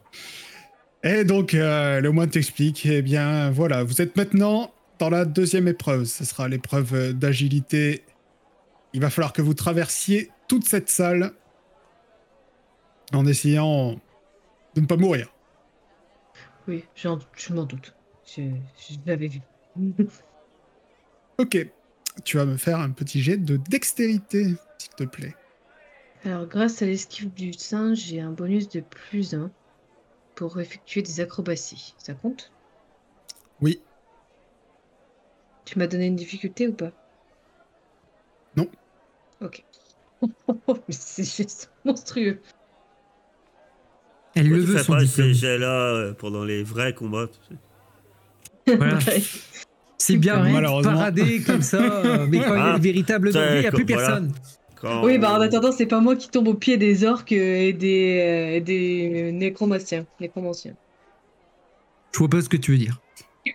Et 1.04 1.24
donc, 1.24 1.54
le 1.54 2.10
moine 2.10 2.30
t'explique, 2.30 2.86
eh 2.86 3.02
bien, 3.02 3.50
voilà, 3.52 3.84
vous 3.84 4.02
êtes 4.02 4.16
maintenant 4.18 4.72
dans 5.00 5.10
la 5.10 5.26
deuxième 5.26 5.68
épreuve. 5.68 6.06
Ce 6.06 6.26
sera 6.26 6.48
l'épreuve 6.48 6.94
euh, 6.94 7.14
d'agilité. 7.14 8.04
Il 8.94 9.02
va 9.02 9.10
falloir 9.10 9.34
que 9.34 9.42
vous 9.42 9.54
traversiez 9.54 10.32
toute 10.48 10.66
cette 10.66 10.90
salle 10.90 11.34
en 13.14 13.26
essayant 13.26 14.00
de 14.74 14.82
ne 14.82 14.86
pas 14.86 14.98
mourir. 14.98 15.34
Oui, 16.68 16.84
je 16.96 17.54
m'en 17.54 17.66
doute. 17.66 17.94
Je, 18.26 18.42
je 18.78 18.98
l'avais 19.06 19.28
vu. 19.28 19.42
Ok, 21.38 21.58
tu 22.24 22.38
vas 22.38 22.46
me 22.46 22.56
faire 22.56 22.80
un 22.80 22.92
petit 22.92 23.22
jet 23.22 23.36
de 23.36 23.58
dextérité, 23.58 24.56
s'il 24.78 24.92
te 24.96 25.04
plaît. 25.04 25.36
Alors, 26.24 26.48
grâce 26.48 26.82
à 26.82 26.86
l'esquive 26.86 27.34
du 27.34 27.52
singe, 27.52 27.98
j'ai 27.98 28.22
un 28.22 28.32
bonus 28.32 28.70
de 28.70 28.80
plus 28.80 29.34
1 29.34 29.52
pour 30.36 30.60
effectuer 30.62 31.02
des 31.02 31.20
acrobaties. 31.20 31.94
Ça 31.98 32.14
compte? 32.14 32.54
Oui, 33.60 33.82
Tu 35.66 35.80
m'as 35.80 35.88
donné 35.88 36.06
une 36.08 36.16
difficulté 36.16 36.68
ou 36.68 36.74
pas? 36.74 36.92
Non. 38.56 38.68
Ok. 39.42 39.64
Mais 40.68 40.74
c'est 40.90 41.24
juste 41.24 41.72
monstrueux. 41.84 42.40
Elle 44.36 44.50
Pourquoi 44.50 44.58
le 44.58 44.64
veut 44.64 44.78
son 44.80 44.94
pas 44.94 45.04
diplôme. 45.04 45.28
ces 45.28 45.34
jets-là 45.34 45.68
euh, 45.94 46.14
pendant 46.14 46.44
les 46.44 46.64
vrais 46.64 46.94
combats 46.94 47.28
tu 47.28 47.56
sais 48.68 48.78
Voilà. 48.78 49.00
C'est 49.98 50.18
bien 50.18 50.44
de 50.44 50.84
parader 50.84 51.42
comme 51.42 51.62
ça, 51.62 51.82
euh, 51.82 52.28
mais 52.30 52.40
quand 52.40 52.54
il 52.54 52.58
y 52.58 52.62
a 52.62 52.66
Ah, 52.66 52.74
le 52.74 52.82
véritable 52.82 53.32
danger, 53.32 53.56
il 53.56 53.60
n'y 53.62 53.66
a 53.68 53.72
plus 53.72 53.86
voilà. 53.86 54.08
personne. 54.08 54.34
Quand 54.76 55.04
Oui, 55.04 55.18
bah 55.18 55.32
en 55.32 55.42
attendant, 55.42 55.72
c'est 55.72 55.86
pas 55.88 56.02
moi 56.02 56.16
qui 56.18 56.30
tombe 56.30 56.48
au 56.50 56.54
pied 56.54 56.78
des 56.78 57.06
orques 57.06 57.32
et 57.32 57.72
des, 57.74 58.20
euh, 58.22 58.56
et 58.58 58.62
des 58.62 59.32
nécromanciens. 59.32 60.06
nécromanciens. 60.20 60.76
Je 62.12 62.20
vois 62.20 62.28
pas 62.30 62.42
ce 62.42 62.50
que 62.50 62.58
tu 62.58 62.72
veux 62.72 62.78
dire. 62.78 63.00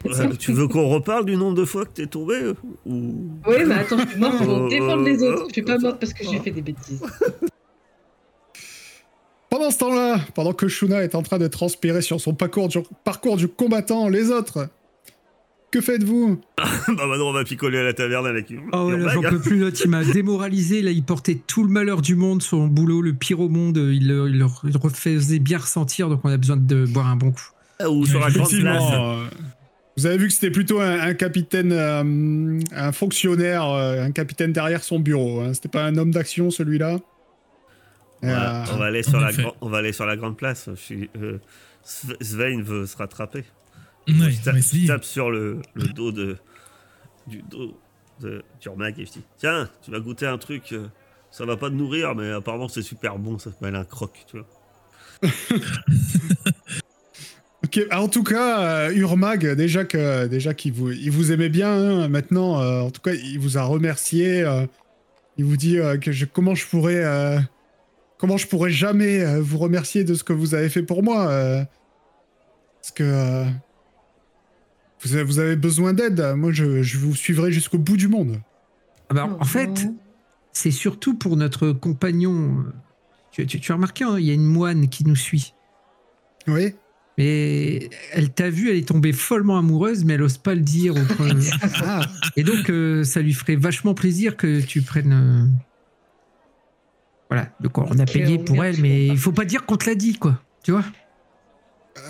Ouais, 0.04 0.36
tu 0.38 0.52
veux 0.52 0.68
qu'on 0.68 0.88
reparle 0.88 1.24
du 1.24 1.36
nombre 1.36 1.56
de 1.56 1.64
fois 1.64 1.84
que 1.84 1.90
t'es 1.90 2.06
tombé 2.06 2.34
euh, 2.34 2.54
ou 2.86 3.28
Oui, 3.46 3.56
mais 3.66 3.74
attends, 3.74 3.98
je 3.98 4.06
suis 4.08 4.18
morte 4.20 4.38
pour 4.38 4.48
Euh, 4.56 4.68
défendre 4.68 5.02
les 5.02 5.22
euh, 5.22 5.32
autres. 5.34 5.44
Je 5.48 5.52
suis 5.54 5.62
pas 5.62 5.78
morte 5.78 5.98
parce 5.98 6.12
que 6.12 6.24
j'ai 6.24 6.38
fait 6.38 6.50
des 6.52 6.62
bêtises. 6.62 7.02
Pendant 9.50 9.70
ce 9.72 9.78
temps-là, 9.78 10.20
pendant 10.34 10.52
que 10.52 10.68
Shuna 10.68 11.02
est 11.02 11.16
en 11.16 11.22
train 11.22 11.38
de 11.38 11.48
transpirer 11.48 12.02
sur 12.02 12.20
son 12.20 12.34
parcours 12.34 12.68
du, 12.68 12.78
parcours 13.02 13.36
du 13.36 13.48
combattant, 13.48 14.08
les 14.08 14.30
autres, 14.30 14.68
que 15.72 15.80
faites-vous? 15.80 16.40
Bah 16.88 17.06
maintenant 17.06 17.30
on 17.30 17.32
va 17.32 17.42
picoler 17.44 17.78
à 17.78 17.82
la 17.82 17.92
taverne 17.92 18.26
avec 18.26 18.50
une. 18.50 18.60
Oh 18.72 18.84
ouais, 18.86 18.94
une 18.94 19.00
là, 19.02 19.12
j'en 19.12 19.22
bague. 19.22 19.32
peux 19.32 19.40
plus, 19.40 19.58
l'autre, 19.58 19.80
il 19.84 19.90
m'a 19.90 20.04
démoralisé, 20.04 20.82
là, 20.82 20.92
il 20.92 21.02
portait 21.02 21.34
tout 21.48 21.64
le 21.64 21.68
malheur 21.68 22.00
du 22.00 22.14
monde, 22.14 22.42
son 22.42 22.68
boulot, 22.68 23.02
le 23.02 23.12
pire 23.12 23.40
au 23.40 23.48
monde, 23.48 23.76
il 23.76 24.06
le, 24.06 24.28
il 24.28 24.38
le 24.38 24.46
refaisait 24.78 25.40
bien 25.40 25.58
ressentir, 25.58 26.08
donc 26.08 26.20
on 26.22 26.28
a 26.30 26.36
besoin 26.36 26.56
de 26.56 26.86
boire 26.86 27.08
un 27.08 27.16
bon 27.16 27.32
coup. 27.32 27.48
Ah, 27.80 27.90
Ou 27.90 28.06
sur 28.06 28.20
la 28.20 28.30
grande 28.30 28.50
place. 28.50 28.82
euh, 28.92 29.24
vous 30.00 30.06
avez 30.06 30.16
vu 30.16 30.28
que 30.28 30.32
c'était 30.32 30.50
plutôt 30.50 30.80
un, 30.80 30.98
un 30.98 31.12
capitaine, 31.14 31.72
euh, 31.72 32.58
un 32.72 32.92
fonctionnaire, 32.92 33.64
euh, 33.68 34.02
un 34.02 34.12
capitaine 34.12 34.52
derrière 34.52 34.82
son 34.82 34.98
bureau. 34.98 35.40
Hein. 35.40 35.52
C'était 35.52 35.68
pas 35.68 35.84
un 35.84 35.96
homme 35.98 36.10
d'action 36.10 36.50
celui-là? 36.50 36.98
Euh, 38.24 38.64
on, 38.72 38.76
va 38.76 38.86
aller 38.86 39.02
sur 39.02 39.20
la 39.20 39.30
effet. 39.30 39.42
gran- 39.42 39.54
on 39.60 39.68
va 39.68 39.78
aller 39.78 39.92
sur 39.92 40.06
la 40.06 40.16
grande 40.16 40.38
place. 40.38 40.70
Je 40.70 40.80
suis, 40.80 41.10
euh, 41.18 41.38
Sve- 41.84 42.16
Svein 42.22 42.62
veut 42.62 42.86
se 42.86 42.96
rattraper. 42.96 43.44
Ouais, 44.08 44.30
je, 44.30 44.42
tape, 44.42 44.56
je 44.56 44.86
tape 44.86 45.04
sur 45.04 45.30
le, 45.30 45.60
le 45.74 45.84
dos 45.88 46.12
de 46.12 46.38
du 47.26 47.42
dos 47.42 47.78
de 48.20 48.42
et 48.98 49.06
je 49.06 49.12
dis 49.12 49.22
tiens 49.38 49.68
tu 49.82 49.90
vas 49.90 50.00
goûter 50.00 50.26
un 50.26 50.38
truc 50.38 50.74
ça 51.30 51.44
va 51.44 51.56
pas 51.56 51.68
te 51.68 51.74
nourrir 51.74 52.14
mais 52.14 52.30
apparemment 52.32 52.66
c'est 52.68 52.82
super 52.82 53.18
bon 53.18 53.38
ça 53.38 53.50
s'appelle 53.50 53.76
un 53.76 53.84
croc 53.84 54.24
tu 54.26 54.38
vois 54.38 55.30
Ok, 57.64 57.78
en 57.92 58.08
tout 58.08 58.22
cas, 58.24 58.62
euh, 58.88 58.94
Urmag, 58.94 59.46
déjà 59.54 59.84
que 59.84 60.26
déjà 60.26 60.54
qu'il 60.54 60.72
vous, 60.72 60.90
il 60.92 61.10
vous 61.10 61.30
aimait 61.30 61.50
bien, 61.50 61.70
hein, 61.70 62.08
maintenant, 62.08 62.60
euh, 62.60 62.80
en 62.80 62.90
tout 62.90 63.02
cas, 63.02 63.12
il 63.12 63.38
vous 63.38 63.58
a 63.58 63.62
remercié. 63.62 64.42
euh, 64.42 64.66
il 65.36 65.44
vous 65.44 65.56
dit 65.56 65.78
euh, 65.78 65.96
que 65.98 66.10
je, 66.12 66.24
comment 66.24 66.54
je 66.54 66.66
pourrais, 66.66 67.02
euh, 67.04 67.38
comment 68.18 68.36
je 68.38 68.46
pourrais 68.46 68.70
jamais 68.70 69.20
euh, 69.20 69.40
vous 69.40 69.58
remercier 69.58 70.04
de 70.04 70.14
ce 70.14 70.24
que 70.24 70.32
vous 70.32 70.54
avez 70.54 70.68
fait 70.70 70.82
pour 70.82 71.02
moi, 71.02 71.28
euh, 71.28 71.62
parce 72.80 72.92
que 72.92 73.02
euh, 73.04 73.44
vous, 75.02 75.14
avez, 75.14 75.24
vous 75.24 75.38
avez 75.38 75.56
besoin 75.56 75.92
d'aide. 75.92 76.20
Moi, 76.36 76.52
je, 76.52 76.82
je 76.82 76.98
vous 76.98 77.14
suivrai 77.14 77.52
jusqu'au 77.52 77.78
bout 77.78 77.96
du 77.98 78.08
monde. 78.08 78.40
Ah 79.10 79.14
bah, 79.14 79.36
en 79.38 79.44
fait, 79.44 79.86
c'est 80.52 80.70
surtout 80.70 81.14
pour 81.14 81.36
notre 81.36 81.72
compagnon. 81.72 82.64
Tu, 83.32 83.46
tu- 83.46 83.60
tu 83.60 83.70
as 83.72 83.74
remarqué, 83.74 84.04
hein, 84.04 84.16
il 84.18 84.24
y 84.24 84.30
a 84.30 84.34
une 84.34 84.46
moine 84.46 84.88
qui 84.88 85.04
nous 85.06 85.16
suit. 85.16 85.52
Oui. 86.46 86.74
Mais 87.20 87.90
elle 88.12 88.30
t'a 88.30 88.48
vu, 88.48 88.70
elle 88.70 88.76
est 88.78 88.88
tombée 88.88 89.12
follement 89.12 89.58
amoureuse, 89.58 90.06
mais 90.06 90.14
elle 90.14 90.22
ose 90.22 90.38
pas 90.38 90.54
le 90.54 90.62
dire. 90.62 90.94
au. 90.94 91.00
Ah, 91.84 92.00
Et 92.34 92.42
donc, 92.44 92.70
euh, 92.70 93.04
ça 93.04 93.20
lui 93.20 93.34
ferait 93.34 93.56
vachement 93.56 93.92
plaisir 93.92 94.38
que 94.38 94.62
tu 94.62 94.80
prennes. 94.80 95.12
euh, 95.12 95.44
Voilà, 97.28 97.50
donc 97.60 97.76
on 97.76 97.98
a 97.98 98.06
payé 98.06 98.38
on 98.40 98.44
pour 98.44 98.64
elle, 98.64 98.80
mais 98.80 99.06
il 99.06 99.18
faut 99.18 99.32
pas 99.32 99.44
dire 99.44 99.66
qu'on 99.66 99.76
te 99.76 99.84
l'a 99.84 99.94
dit, 99.94 100.14
quoi. 100.14 100.40
Tu 100.64 100.70
vois? 100.70 100.84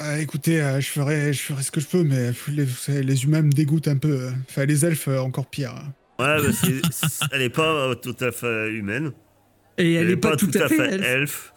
Euh, 0.00 0.18
écoutez, 0.18 0.62
euh, 0.62 0.80
je 0.80 0.88
ferai, 0.88 1.32
je 1.32 1.40
ferai 1.42 1.62
ce 1.64 1.72
que 1.72 1.80
je 1.80 1.86
peux, 1.88 2.04
mais 2.04 2.30
les, 3.02 3.24
humains 3.24 3.42
me 3.42 3.50
dégoûtent 3.50 3.88
un 3.88 3.96
peu. 3.96 4.30
Enfin, 4.48 4.64
les 4.64 4.84
elfes 4.84 5.08
euh, 5.08 5.18
encore 5.18 5.46
pire. 5.46 5.74
ouais 6.20 6.36
mais 6.40 6.52
c'est- 6.52 6.82
elle 7.32 7.42
est 7.42 7.48
pas 7.50 7.96
tout 7.96 8.16
à 8.20 8.30
fait 8.30 8.70
humaine 8.70 9.10
Et 9.76 9.94
elle, 9.94 10.10
est 10.10 10.16
pas, 10.16 10.36
tout, 10.36 10.50
à 10.54 10.68
fait. 10.68 10.94
elfe. 10.94 11.04
elfe 11.04 11.52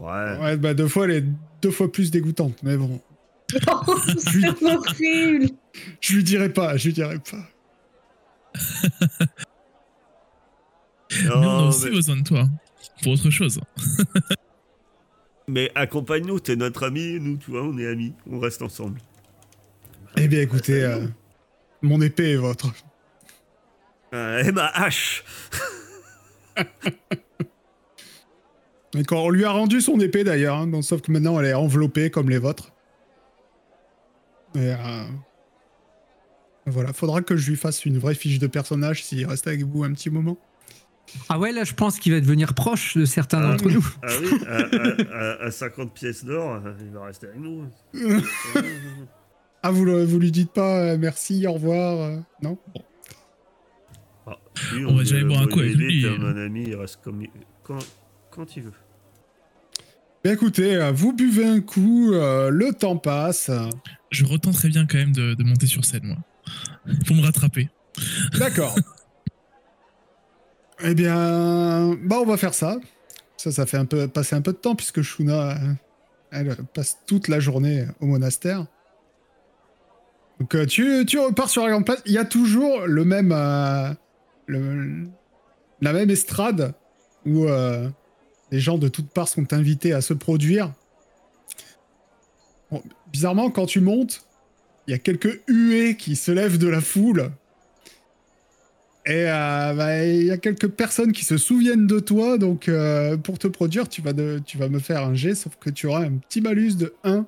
ouais 0.00 0.38
Ouais, 0.38 0.56
bah 0.56 0.74
deux 0.74 0.88
fois, 0.88 1.04
elle 1.04 1.10
est 1.10 1.24
deux 1.62 1.70
fois 1.70 1.90
plus 1.90 2.10
dégoûtante, 2.10 2.62
mais 2.62 2.76
bon. 2.76 3.00
Oh, 3.66 3.96
c'est 4.18 4.62
horrible. 4.62 5.50
Je 6.00 6.14
lui 6.14 6.24
dirai 6.24 6.52
pas, 6.52 6.76
je 6.76 6.86
lui 6.86 6.92
dirai 6.92 7.18
pas. 7.18 7.48
mais 11.10 11.30
on 11.34 11.42
a 11.42 11.62
aussi 11.68 11.84
mais, 11.86 11.90
besoin 11.90 12.16
de 12.16 12.22
toi. 12.22 12.48
Pour 13.02 13.12
autre 13.12 13.30
chose. 13.30 13.60
mais 15.48 15.70
accompagne-nous 15.74 16.40
t'es 16.40 16.56
notre 16.56 16.84
ami 16.84 17.18
nous 17.20 17.36
tu 17.36 17.50
vois 17.50 17.62
on 17.62 17.76
est 17.78 17.86
amis 17.86 18.14
on 18.30 18.38
reste 18.38 18.62
ensemble 18.62 19.00
Eh 20.16 20.28
bien, 20.28 20.40
écoutez, 20.42 20.84
euh, 20.84 21.06
mon 21.82 22.00
épée 22.00 22.32
est 22.32 22.36
votre. 22.36 22.72
Euh, 24.12 24.44
et 24.44 24.52
ma 24.52 24.66
hache 24.66 25.24
Et 28.96 29.04
quand 29.04 29.18
on 29.22 29.30
lui 29.30 29.44
a 29.44 29.50
rendu 29.52 29.80
son 29.80 30.00
épée 30.00 30.24
d'ailleurs, 30.24 30.56
hein, 30.56 30.82
sauf 30.82 31.00
que 31.00 31.12
maintenant 31.12 31.38
elle 31.40 31.46
est 31.46 31.54
enveloppée 31.54 32.10
comme 32.10 32.28
les 32.28 32.38
vôtres. 32.38 32.72
Et 34.56 34.58
euh, 34.72 35.04
voilà, 36.66 36.92
faudra 36.92 37.22
que 37.22 37.36
je 37.36 37.50
lui 37.50 37.56
fasse 37.56 37.84
une 37.86 37.98
vraie 37.98 38.14
fiche 38.16 38.38
de 38.40 38.46
personnage 38.48 39.04
s'il 39.04 39.24
reste 39.26 39.46
avec 39.46 39.62
vous 39.62 39.84
un 39.84 39.92
petit 39.92 40.10
moment. 40.10 40.38
Ah 41.28 41.38
ouais, 41.40 41.50
là, 41.52 41.64
je 41.64 41.74
pense 41.74 41.98
qu'il 41.98 42.12
va 42.12 42.20
devenir 42.20 42.54
proche 42.54 42.96
de 42.96 43.04
certains 43.04 43.38
Ah 43.42 43.50
d'entre 43.52 43.66
oui. 43.66 43.74
nous. 43.74 43.86
Ah 44.02 44.08
oui, 44.20 44.28
à, 44.46 44.56
à- 44.56 45.42
à- 45.42 45.46
à 45.46 45.50
50 45.50 45.92
pièces 45.92 46.24
d'or, 46.24 46.60
il 46.80 46.90
va 46.90 47.04
rester 47.06 47.26
avec 47.28 47.40
nous. 47.40 47.66
Ah, 49.62 49.70
vous, 49.72 49.84
le- 49.84 50.04
vous 50.06 50.18
lui 50.18 50.30
dites 50.32 50.52
pas 50.54 50.78
euh, 50.80 50.96
merci, 50.98 51.46
au 51.46 51.52
revoir 51.52 51.98
euh, 52.00 52.16
Non? 52.42 52.56
Bon. 52.74 52.82
Ah, 54.26 54.38
lui, 54.72 54.86
On 54.86 54.94
va 54.94 55.00
déjà 55.02 55.16
aller 55.16 55.24
boire 55.26 55.42
un 55.42 55.46
coup 55.48 55.58
avec 55.60 55.74
lui. 55.74 56.06
euh, 56.06 56.16
Mon 56.16 56.34
ami, 56.34 56.64
il 56.68 56.74
reste 56.76 57.00
comme 57.04 57.20
il- 57.20 57.28
quand, 58.30 58.56
il 58.56 58.62
veut. 58.64 58.72
Bien, 60.24 60.32
écoutez, 60.34 60.76
euh, 60.76 60.92
vous 60.92 61.12
buvez 61.12 61.46
un 61.46 61.60
coup, 61.60 62.12
euh, 62.12 62.50
le 62.50 62.72
temps 62.72 62.96
passe. 62.96 63.50
Je 64.10 64.24
retenterai 64.24 64.68
bien 64.68 64.86
quand 64.86 64.98
même 64.98 65.12
de, 65.12 65.34
de 65.34 65.42
monter 65.44 65.66
sur 65.66 65.84
scène, 65.84 66.04
moi. 66.04 66.16
Pour 67.06 67.16
me 67.16 67.22
rattraper. 67.22 67.68
D'accord. 68.38 68.74
eh 70.82 70.94
bien, 70.94 71.94
bah 72.02 72.16
on 72.20 72.26
va 72.26 72.36
faire 72.36 72.54
ça. 72.54 72.78
Ça, 73.36 73.50
ça 73.52 73.66
fait 73.66 73.76
un 73.78 73.84
peu 73.86 74.08
passer 74.08 74.36
un 74.36 74.42
peu 74.42 74.52
de 74.52 74.58
temps 74.58 74.74
puisque 74.74 75.02
Shuna, 75.02 75.50
euh, 75.52 75.72
elle 76.32 76.56
passe 76.74 76.98
toute 77.06 77.28
la 77.28 77.40
journée 77.40 77.86
au 78.00 78.06
monastère. 78.06 78.66
Donc 80.38 80.66
tu, 80.66 81.04
tu 81.06 81.18
repars 81.18 81.48
sur 81.50 81.62
la 81.64 81.70
grande 81.70 81.84
place. 81.86 82.02
Il 82.06 82.12
y 82.12 82.18
a 82.18 82.24
toujours 82.24 82.86
le 82.86 83.04
même, 83.04 83.32
euh, 83.32 83.90
le- 84.46 85.04
la 85.80 85.92
même 85.92 86.10
estrade 86.10 86.74
où 87.26 87.44
euh, 87.46 87.88
les 88.50 88.60
gens 88.60 88.78
de 88.78 88.88
toutes 88.88 89.10
parts 89.10 89.28
sont 89.28 89.52
invités 89.52 89.92
à 89.92 90.00
se 90.00 90.12
produire. 90.14 90.72
Bon, 92.70 92.82
bizarrement, 93.12 93.50
quand 93.50 93.66
tu 93.66 93.80
montes, 93.80 94.24
il 94.86 94.92
y 94.92 94.94
a 94.94 94.98
quelques 94.98 95.40
huées 95.48 95.96
qui 95.96 96.16
se 96.16 96.30
lèvent 96.32 96.58
de 96.58 96.68
la 96.68 96.80
foule. 96.80 97.30
Et 99.06 99.24
euh, 99.30 99.72
bah, 99.74 100.04
il 100.06 100.24
y 100.24 100.30
a 100.30 100.36
quelques 100.36 100.68
personnes 100.68 101.12
qui 101.12 101.24
se 101.24 101.36
souviennent 101.38 101.86
de 101.86 102.00
toi, 102.00 102.38
donc 102.38 102.68
euh, 102.68 103.16
pour 103.16 103.38
te 103.38 103.48
produire, 103.48 103.88
tu 103.88 104.02
vas, 104.02 104.12
de- 104.12 104.40
tu 104.44 104.58
vas 104.58 104.68
me 104.68 104.78
faire 104.78 105.02
un 105.02 105.14
jet, 105.14 105.34
sauf 105.34 105.56
que 105.58 105.70
tu 105.70 105.86
auras 105.86 106.04
un 106.04 106.16
petit 106.18 106.40
malus 106.40 106.74
de 106.76 106.94
1. 107.02 107.26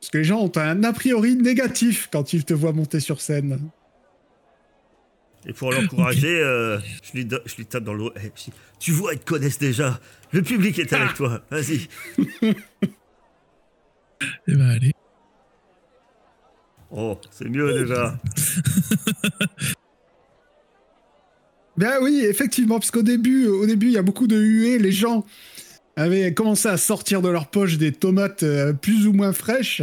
Parce 0.00 0.10
que 0.10 0.18
les 0.18 0.24
gens 0.24 0.40
ont 0.40 0.52
un 0.56 0.82
a 0.84 0.92
priori 0.92 1.36
négatif 1.36 2.08
quand 2.12 2.32
ils 2.32 2.44
te 2.44 2.52
voient 2.54 2.72
monter 2.72 3.00
sur 3.00 3.20
scène. 3.20 3.60
Et 5.46 5.52
pour 5.52 5.70
l'encourager, 5.70 6.40
euh, 6.40 6.78
je, 7.04 7.12
lui 7.12 7.24
do- 7.24 7.38
je 7.46 7.54
lui 7.56 7.66
tape 7.66 7.84
dans 7.84 7.92
le 7.94 8.00
dos. 8.00 8.12
Eh, 8.22 8.32
tu 8.80 8.90
vois, 8.90 9.14
ils 9.14 9.20
te 9.20 9.24
connaissent 9.24 9.58
déjà. 9.60 10.00
Le 10.36 10.42
public 10.42 10.78
est 10.78 10.92
avec 10.92 11.14
toi. 11.14 11.40
Vas-y. 11.50 11.88
Eh 12.12 12.54
ben 14.54 14.68
allez. 14.68 14.92
Oh, 16.90 17.18
c'est 17.30 17.48
mieux 17.48 17.72
déjà. 17.72 18.18
Ben 21.78 21.98
oui, 22.00 22.24
effectivement, 22.26 22.78
parce 22.78 22.90
qu'au 22.90 23.02
début, 23.02 23.46
au 23.48 23.66
début, 23.66 23.88
il 23.88 23.92
y 23.92 23.98
a 23.98 24.02
beaucoup 24.02 24.26
de 24.26 24.40
huées. 24.40 24.78
Les 24.78 24.92
gens 24.92 25.26
avaient 25.94 26.32
commencé 26.32 26.68
à 26.68 26.78
sortir 26.78 27.20
de 27.20 27.28
leur 27.28 27.48
poche 27.48 27.76
des 27.76 27.92
tomates 27.92 28.44
euh, 28.44 28.72
plus 28.72 29.06
ou 29.06 29.12
moins 29.12 29.34
fraîches. 29.34 29.82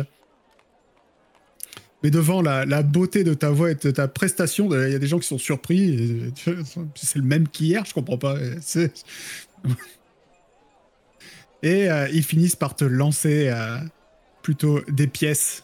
Mais 2.01 2.09
devant 2.09 2.41
la, 2.41 2.65
la 2.65 2.81
beauté 2.81 3.23
de 3.23 3.35
ta 3.35 3.51
voix 3.51 3.69
et 3.69 3.75
de 3.75 3.91
ta 3.91 4.07
prestation, 4.07 4.69
il 4.73 4.91
y 4.91 4.95
a 4.95 4.97
des 4.97 5.05
gens 5.05 5.19
qui 5.19 5.27
sont 5.27 5.37
surpris. 5.37 6.31
vois, 6.47 6.55
C'est 6.95 7.19
le 7.19 7.25
même 7.25 7.47
qu'hier, 7.47 7.85
je 7.85 7.93
comprends 7.93 8.17
pas. 8.17 8.37
C'est- 8.59 9.05
Et 11.63 11.89
euh, 11.89 12.09
ils 12.09 12.23
finissent 12.23 12.57
par 12.57 12.75
te 12.75 12.83
lancer 12.83 13.47
euh, 13.47 13.77
plutôt 14.41 14.81
des 14.89 15.07
pièces. 15.07 15.63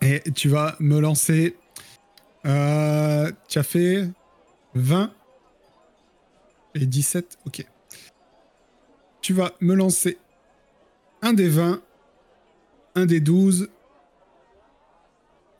Et 0.00 0.20
tu 0.32 0.48
vas 0.48 0.76
me 0.78 1.00
lancer. 1.00 1.56
Euh, 2.46 3.30
tu 3.48 3.58
as 3.58 3.64
fait 3.64 4.08
20 4.74 5.12
et 6.76 6.86
17. 6.86 7.38
Ok. 7.46 7.66
Tu 9.20 9.32
vas 9.34 9.52
me 9.60 9.74
lancer 9.74 10.18
un 11.20 11.32
des 11.32 11.48
20, 11.48 11.82
un 12.94 13.06
des 13.06 13.20
12 13.20 13.70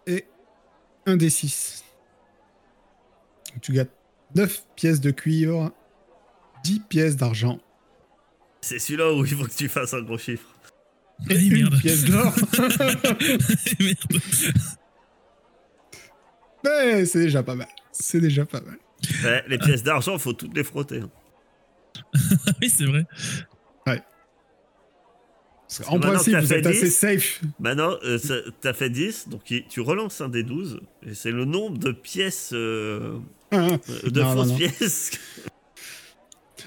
et 0.07 0.25
un 1.07 1.17
des 1.17 1.31
6. 1.31 1.85
Donc, 3.53 3.61
tu 3.61 3.73
gagnes 3.73 3.87
9 4.37 4.67
pièces 4.77 5.01
de 5.01 5.11
cuivre, 5.11 5.73
10 6.63 6.81
pièces 6.81 7.17
d'argent 7.17 7.59
C'est 8.63 8.79
celui-là 8.79 9.13
où 9.13 9.25
il 9.25 9.35
faut 9.35 9.45
que 9.45 9.55
tu 9.55 9.69
fasses 9.69 9.93
un 9.93 10.03
gros 10.03 10.19
chiffre. 10.19 10.47
Eh 11.29 11.35
et 11.35 11.47
une 11.47 11.63
merde. 11.65 11.81
pièce 11.81 12.05
d'or. 12.05 12.33
Mais 16.65 17.05
c'est 17.07 17.21
déjà 17.21 17.43
pas 17.43 17.55
mal. 17.55 17.69
C'est 17.93 18.21
déjà 18.21 18.45
pas 18.47 18.61
mal. 18.61 18.79
Ouais, 19.25 19.43
les 19.49 19.59
pièces 19.59 19.83
d'argent, 19.83 20.17
faut 20.19 20.33
toutes 20.33 20.57
les 20.57 20.65
frotter. 20.65 21.01
hein. 21.01 21.11
Ah 22.15 22.15
oui, 22.63 22.71
c'est 22.71 22.85
vrai. 22.87 23.05
Parce 23.85 24.01
que 25.89 25.95
en 25.95 25.99
principe, 26.01 26.37
vous 26.37 26.53
êtes 26.53 26.67
assez 26.67 26.85
10, 26.85 26.91
safe. 26.91 27.41
Maintenant, 27.59 27.97
euh, 28.05 28.19
ça- 28.19 28.43
t'as 28.61 28.75
fait 28.75 28.91
10, 28.91 29.29
donc 29.31 29.41
tu 29.71 29.81
relances 29.81 30.21
un 30.21 30.29
des 30.29 30.43
12, 30.43 30.81
et 31.07 31.15
c'est 31.15 31.31
le 31.31 31.47
nombre 31.47 31.79
de 31.79 31.93
pièces, 31.93 32.51
euh, 32.53 33.19
Hein. 33.53 33.79
euh, 33.89 34.11
de 34.11 34.21
Non, 34.21 34.35
non, 34.35 34.43
fausses 34.43 34.49
non. 34.49 34.57
pièces. 34.59 35.11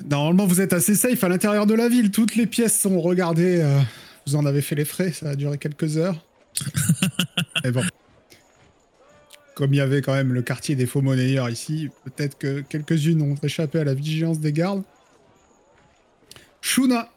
Normalement, 0.10 0.46
vous 0.46 0.62
êtes 0.62 0.74
assez 0.74 0.96
safe 0.96 1.24
à 1.24 1.30
l'intérieur 1.30 1.66
de 1.66 1.74
la 1.74 1.88
ville. 1.90 2.12
Toutes 2.12 2.36
les 2.36 2.46
pièces 2.48 2.80
sont 2.80 3.00
regardées. 3.02 3.62
euh, 3.62 3.80
vous 4.28 4.36
en 4.36 4.46
avez 4.46 4.62
fait 4.62 4.76
les 4.76 4.86
frais. 4.86 5.12
Ça 5.12 5.30
a 5.30 5.36
duré 5.36 5.58
quelques 5.58 5.98
heures. 5.98 6.26
Mais 7.64 7.72
bon. 7.72 7.84
Comme 9.56 9.74
il 9.74 9.78
y 9.78 9.82
avait 9.82 10.02
quand 10.02 10.14
même 10.14 10.34
le 10.34 10.42
quartier 10.42 10.76
des 10.76 10.86
faux 10.86 11.02
monnayeurs 11.02 11.50
ici, 11.50 11.90
peut-être 12.04 12.38
que 12.38 12.60
quelques-unes 12.62 13.22
ont 13.22 13.36
échappé 13.42 13.80
à 13.80 13.84
la 13.86 13.94
vigilance 13.94 14.40
des 14.40 14.52
gardes. 14.52 14.84
Shuna, 16.62 17.10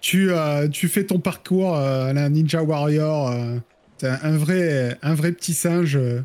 tu, 0.00 0.30
euh, 0.30 0.68
tu 0.68 0.88
fais 0.88 1.04
ton 1.04 1.18
parcours 1.18 1.76
euh, 1.76 2.10
à 2.10 2.12
la 2.12 2.28
Ninja 2.28 2.62
Warrior. 2.62 3.30
euh, 3.30 3.58
T'es 3.98 4.08
un, 4.08 4.18
un 4.22 4.36
vrai, 4.36 4.98
un 5.02 5.14
vrai 5.14 5.32
petit 5.32 5.54
singe. 5.54 5.96
euh, 5.96 6.20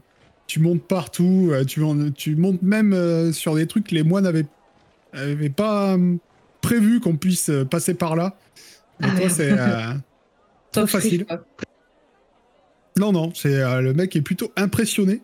tu 0.47 0.59
montes 0.59 0.83
partout. 0.83 1.49
euh, 1.51 1.63
tu, 1.63 1.83
en- 1.83 2.11
tu 2.11 2.35
montes 2.35 2.61
même 2.61 2.93
euh, 2.93 3.31
sur 3.31 3.55
des 3.55 3.65
trucs 3.67 3.87
que 3.87 3.95
les 3.95 4.03
moines 4.03 4.25
avaient 4.27 4.45
avait 5.13 5.49
pas 5.49 5.95
euh, 5.95 6.15
prévu 6.61 6.99
qu'on 6.99 7.15
puisse 7.17 7.49
euh, 7.49 7.65
passer 7.65 7.93
par 7.93 8.15
là. 8.15 8.37
Ah, 9.01 9.07
toi, 9.07 9.13
merde. 9.19 9.31
c'est 9.31 9.51
euh, 9.51 9.93
trop 10.71 10.87
facile. 10.87 11.25
pas. 11.25 11.41
Non, 12.97 13.11
non, 13.11 13.31
c'est 13.33 13.55
euh, 13.55 13.81
le 13.81 13.93
mec 13.93 14.15
est 14.15 14.21
plutôt 14.21 14.51
impressionné 14.57 15.21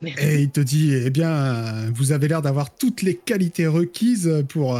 Merde. 0.00 0.18
et 0.20 0.42
il 0.42 0.50
te 0.50 0.60
dit 0.60 0.94
eh 0.94 1.10
bien, 1.10 1.30
euh, 1.30 1.90
vous 1.94 2.12
avez 2.12 2.28
l'air 2.28 2.42
d'avoir 2.42 2.74
toutes 2.74 3.02
les 3.02 3.16
qualités 3.16 3.66
requises 3.66 4.44
pour 4.48 4.78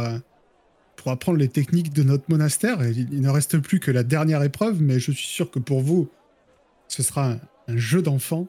pour 0.95 1.11
apprendre 1.11 1.37
les 1.37 1.49
techniques 1.49 1.93
de 1.93 2.03
notre 2.03 2.23
monastère. 2.29 2.83
Il, 2.87 3.13
il 3.13 3.21
ne 3.21 3.29
reste 3.29 3.59
plus 3.59 3.79
que 3.79 3.91
la 3.91 4.03
dernière 4.03 4.41
épreuve, 4.43 4.81
mais 4.81 4.99
je 4.99 5.11
suis 5.11 5.27
sûr 5.27 5.51
que 5.51 5.59
pour 5.59 5.81
vous, 5.81 6.09
ce 6.87 7.03
sera 7.03 7.31
un, 7.33 7.39
un 7.67 7.77
jeu 7.77 8.01
d'enfant. 8.01 8.47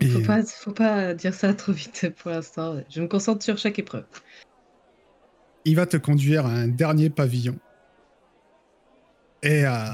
Et- 0.00 0.08
Faut 0.08 0.22
pas, 0.22 0.42
faut 0.44 0.72
pas 0.72 1.14
dire 1.14 1.34
ça 1.34 1.52
trop 1.54 1.72
vite 1.72 2.12
pour 2.16 2.30
l'instant. 2.30 2.76
Je 2.88 3.00
me 3.00 3.08
concentre 3.08 3.42
sur 3.42 3.58
chaque 3.58 3.78
épreuve. 3.78 4.04
il 5.64 5.76
va 5.76 5.86
te 5.86 5.96
conduire 5.96 6.46
à 6.46 6.50
un 6.50 6.68
dernier 6.68 7.10
pavillon. 7.10 7.58
Et 9.42 9.66
euh, 9.66 9.86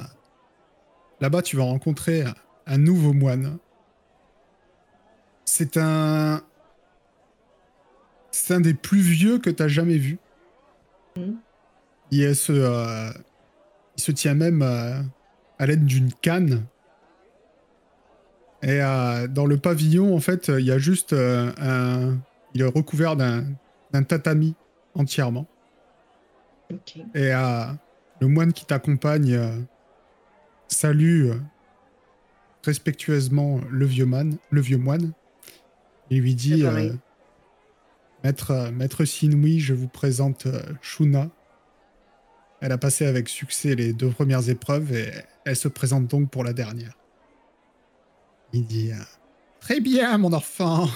là-bas, 1.21 1.43
tu 1.43 1.57
vas 1.57 1.65
rencontrer 1.65 2.25
un, 2.67 2.79
nouveau 2.79 3.13
moine. 3.13 3.59
C'est 5.45 5.77
un. 5.77 6.43
C'est 8.31 8.55
un 8.55 8.61
des 8.61 8.75
plus 8.75 9.01
vieux 9.01 9.39
que 9.39 9.49
tu 9.51 9.63
as 9.63 9.69
jamais 9.69 9.97
vu. 9.97 10.19
Mhm. 11.17 11.39
Il, 12.11 12.37
se, 12.37 12.53
euh, 12.53 13.11
il 13.97 14.03
se 14.03 14.13
tient 14.13 14.35
même 14.35 14.63
euh, 14.63 15.01
à 15.59 15.67
l'aide 15.67 15.85
d'une 15.87 16.13
canne. 16.13 16.65
Et 18.63 18.83
euh, 18.83 19.29
dans 19.29 19.47
le 19.47 19.57
pavillon, 19.57 20.15
en 20.15 20.21
fait, 20.21 20.49
il 20.49 20.65
y 20.65 20.73
a 20.73 20.79
juste 20.79 21.13
euh, 21.13 21.53
un. 21.61 22.19
Il 22.55 22.63
est 22.63 22.67
recouvert 22.67 23.17
d'un 23.17 23.45
d'un 23.93 24.03
tatami 24.03 24.55
entièrement. 24.95 25.47
Et 27.15 27.33
euh, 27.33 27.65
le 28.21 28.27
moine 28.27 28.53
qui 28.53 28.67
t'accompagne 28.67 29.39
salue 30.67 31.31
respectueusement 32.65 33.61
le 33.71 33.87
vieux, 33.87 34.05
man, 34.05 34.37
le 34.51 34.61
vieux 34.61 34.77
moine. 34.77 35.13
Il 36.11 36.21
lui 36.21 36.35
dit 36.35 36.65
Maître, 38.25 38.71
Maître 38.73 39.05
Sinui, 39.05 39.61
je 39.61 39.73
vous 39.73 39.89
présente 39.89 40.49
Shuna. 40.83 41.31
Elle 42.61 42.73
a 42.73 42.79
passé 42.79 43.07
avec 43.07 43.29
succès 43.29 43.75
les 43.75 43.93
deux 43.93 44.11
premières 44.11 44.51
épreuves 44.51 44.93
et 44.93 45.11
elle 45.45 45.57
se 45.57 45.69
présente 45.69 46.09
donc 46.09 46.31
pour 46.31 46.45
la 46.45 46.53
dernière. 46.53 46.99
Il 48.53 48.67
dit 48.67 48.93
euh, 48.93 49.03
Très 49.61 49.81
bien, 49.81 50.17
mon 50.19 50.33
enfant. 50.33 50.89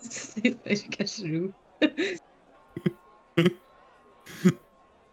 C'est 0.00 0.50
vrai, 0.64 0.76
je 0.76 0.88
cache 0.88 1.18
le 1.20 1.50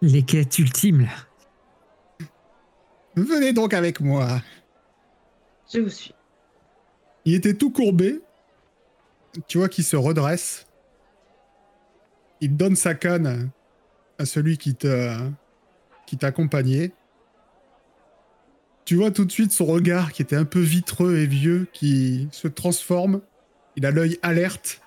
Les 0.01 0.23
quêtes 0.23 0.59
ultimes, 0.59 1.01
là. 1.01 2.27
Venez 3.15 3.53
donc 3.53 3.73
avec 3.73 4.01
moi. 4.01 4.41
Je 5.73 5.79
vous 5.79 5.89
suis. 5.89 6.13
Il 7.23 7.33
était 7.33 7.53
tout 7.53 7.71
courbé. 7.71 8.21
Tu 9.47 9.57
vois 9.57 9.69
qu'il 9.69 9.83
se 9.83 9.95
redresse. 9.95 10.67
Il 12.41 12.57
donne 12.57 12.75
sa 12.75 12.93
canne 12.93 13.49
à 14.17 14.25
celui 14.25 14.57
qui 14.57 14.75
te 14.75 15.17
qui 16.05 16.17
t'accompagnait. 16.17 16.91
Tu 18.85 18.95
vois 18.95 19.09
tout 19.09 19.25
de 19.25 19.31
suite 19.31 19.51
son 19.51 19.65
regard 19.65 20.13
qui 20.13 20.21
était 20.21 20.35
un 20.35 20.45
peu 20.45 20.59
vitreux 20.59 21.17
et 21.17 21.25
vieux 21.25 21.67
qui 21.73 22.27
se 22.31 22.47
transforme. 22.47 23.21
Il 23.75 23.85
a 23.85 23.91
l'œil 23.91 24.19
alerte. 24.21 24.79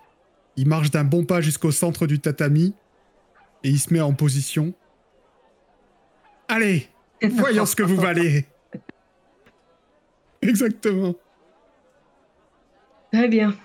Il 0.57 0.69
marche 0.69 0.93
d'un 0.93 1.05
bon 1.05 1.25
pas 1.25 1.41
jusqu'au 1.41 1.73
centre 1.73 2.07
du 2.07 2.21
tatami 2.21 2.75
et 3.65 3.71
il 3.71 3.81
se 3.81 3.93
met 3.93 4.01
en 4.01 4.15
position. 4.15 4.73
Allez, 6.47 6.89
voyons 7.23 7.67
ce 7.67 7.75
que 7.75 7.83
vous 7.83 7.97
valez. 7.97 8.47
Exactement. 10.43 11.15
Très 13.13 13.29
bien. 13.29 13.57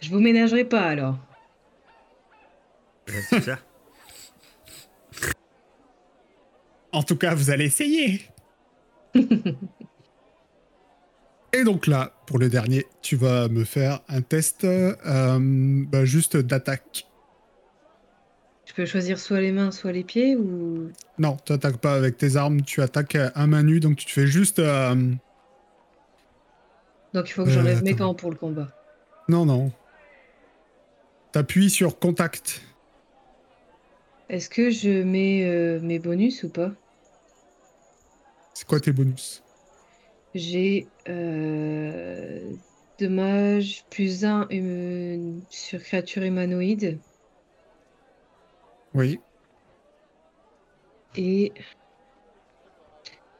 Je 0.00 0.10
vous 0.10 0.20
ménagerai 0.20 0.64
pas 0.64 0.82
alors. 0.82 1.18
Ouais, 3.08 3.22
c'est 3.28 3.42
ça. 3.42 3.58
En 6.92 7.02
tout 7.02 7.16
cas, 7.16 7.34
vous 7.34 7.50
allez 7.50 7.66
essayer. 7.66 8.29
Et 11.52 11.64
donc 11.64 11.86
là, 11.86 12.12
pour 12.26 12.38
le 12.38 12.48
dernier, 12.48 12.86
tu 13.02 13.16
vas 13.16 13.48
me 13.48 13.64
faire 13.64 14.00
un 14.08 14.22
test 14.22 14.64
euh, 14.64 15.38
bah, 15.40 16.04
juste 16.04 16.36
d'attaque. 16.36 17.06
Je 18.66 18.72
peux 18.74 18.86
choisir 18.86 19.18
soit 19.18 19.40
les 19.40 19.50
mains, 19.52 19.72
soit 19.72 19.92
les 19.92 20.04
pieds 20.04 20.36
ou? 20.36 20.92
Non, 21.18 21.36
tu 21.44 21.52
n'attaques 21.52 21.78
pas 21.78 21.94
avec 21.94 22.16
tes 22.16 22.36
armes, 22.36 22.62
tu 22.62 22.82
attaques 22.82 23.16
à 23.16 23.46
main 23.46 23.62
nue, 23.64 23.80
donc 23.80 23.96
tu 23.96 24.06
te 24.06 24.12
fais 24.12 24.26
juste... 24.26 24.58
euh, 24.60 24.94
Donc 27.12 27.28
il 27.28 27.32
faut 27.32 27.44
que 27.44 27.50
Euh, 27.50 27.52
j'enlève 27.52 27.82
mes 27.82 27.94
attends. 27.94 27.94
gants 27.94 28.14
pour 28.14 28.30
le 28.30 28.36
combat. 28.36 28.68
Non, 29.28 29.44
non. 29.46 29.72
T'appuies 31.32 31.70
sur 31.70 31.98
contact. 31.98 32.62
Est-ce 34.30 34.48
que 34.48 34.70
je 34.70 35.02
mets 35.02 35.44
euh, 35.46 35.78
mes 35.80 35.98
bonus 35.98 36.42
ou 36.44 36.48
pas? 36.50 36.72
C'est 38.60 38.66
quoi 38.66 38.78
tes 38.78 38.92
bonus? 38.92 39.42
J'ai 40.34 40.86
euh, 41.08 42.42
dommage 42.98 43.84
plus 43.88 44.22
un 44.26 44.46
hum- 44.52 45.40
sur 45.48 45.82
créature 45.82 46.24
humanoïde 46.24 46.98
Oui. 48.92 49.18
et 51.16 51.54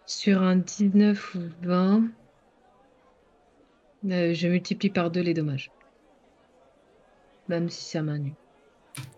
sur 0.07 0.41
un 0.41 0.57
19 0.57 1.35
ou 1.35 1.41
20, 1.65 2.05
euh, 4.07 4.33
je 4.33 4.49
multiplie 4.49 4.89
par 4.89 5.11
deux 5.11 5.21
les 5.21 5.35
dommages. 5.35 5.71
Même 7.47 7.69
si 7.69 7.99
à 7.99 8.03
main 8.03 8.17
nue. 8.17 8.33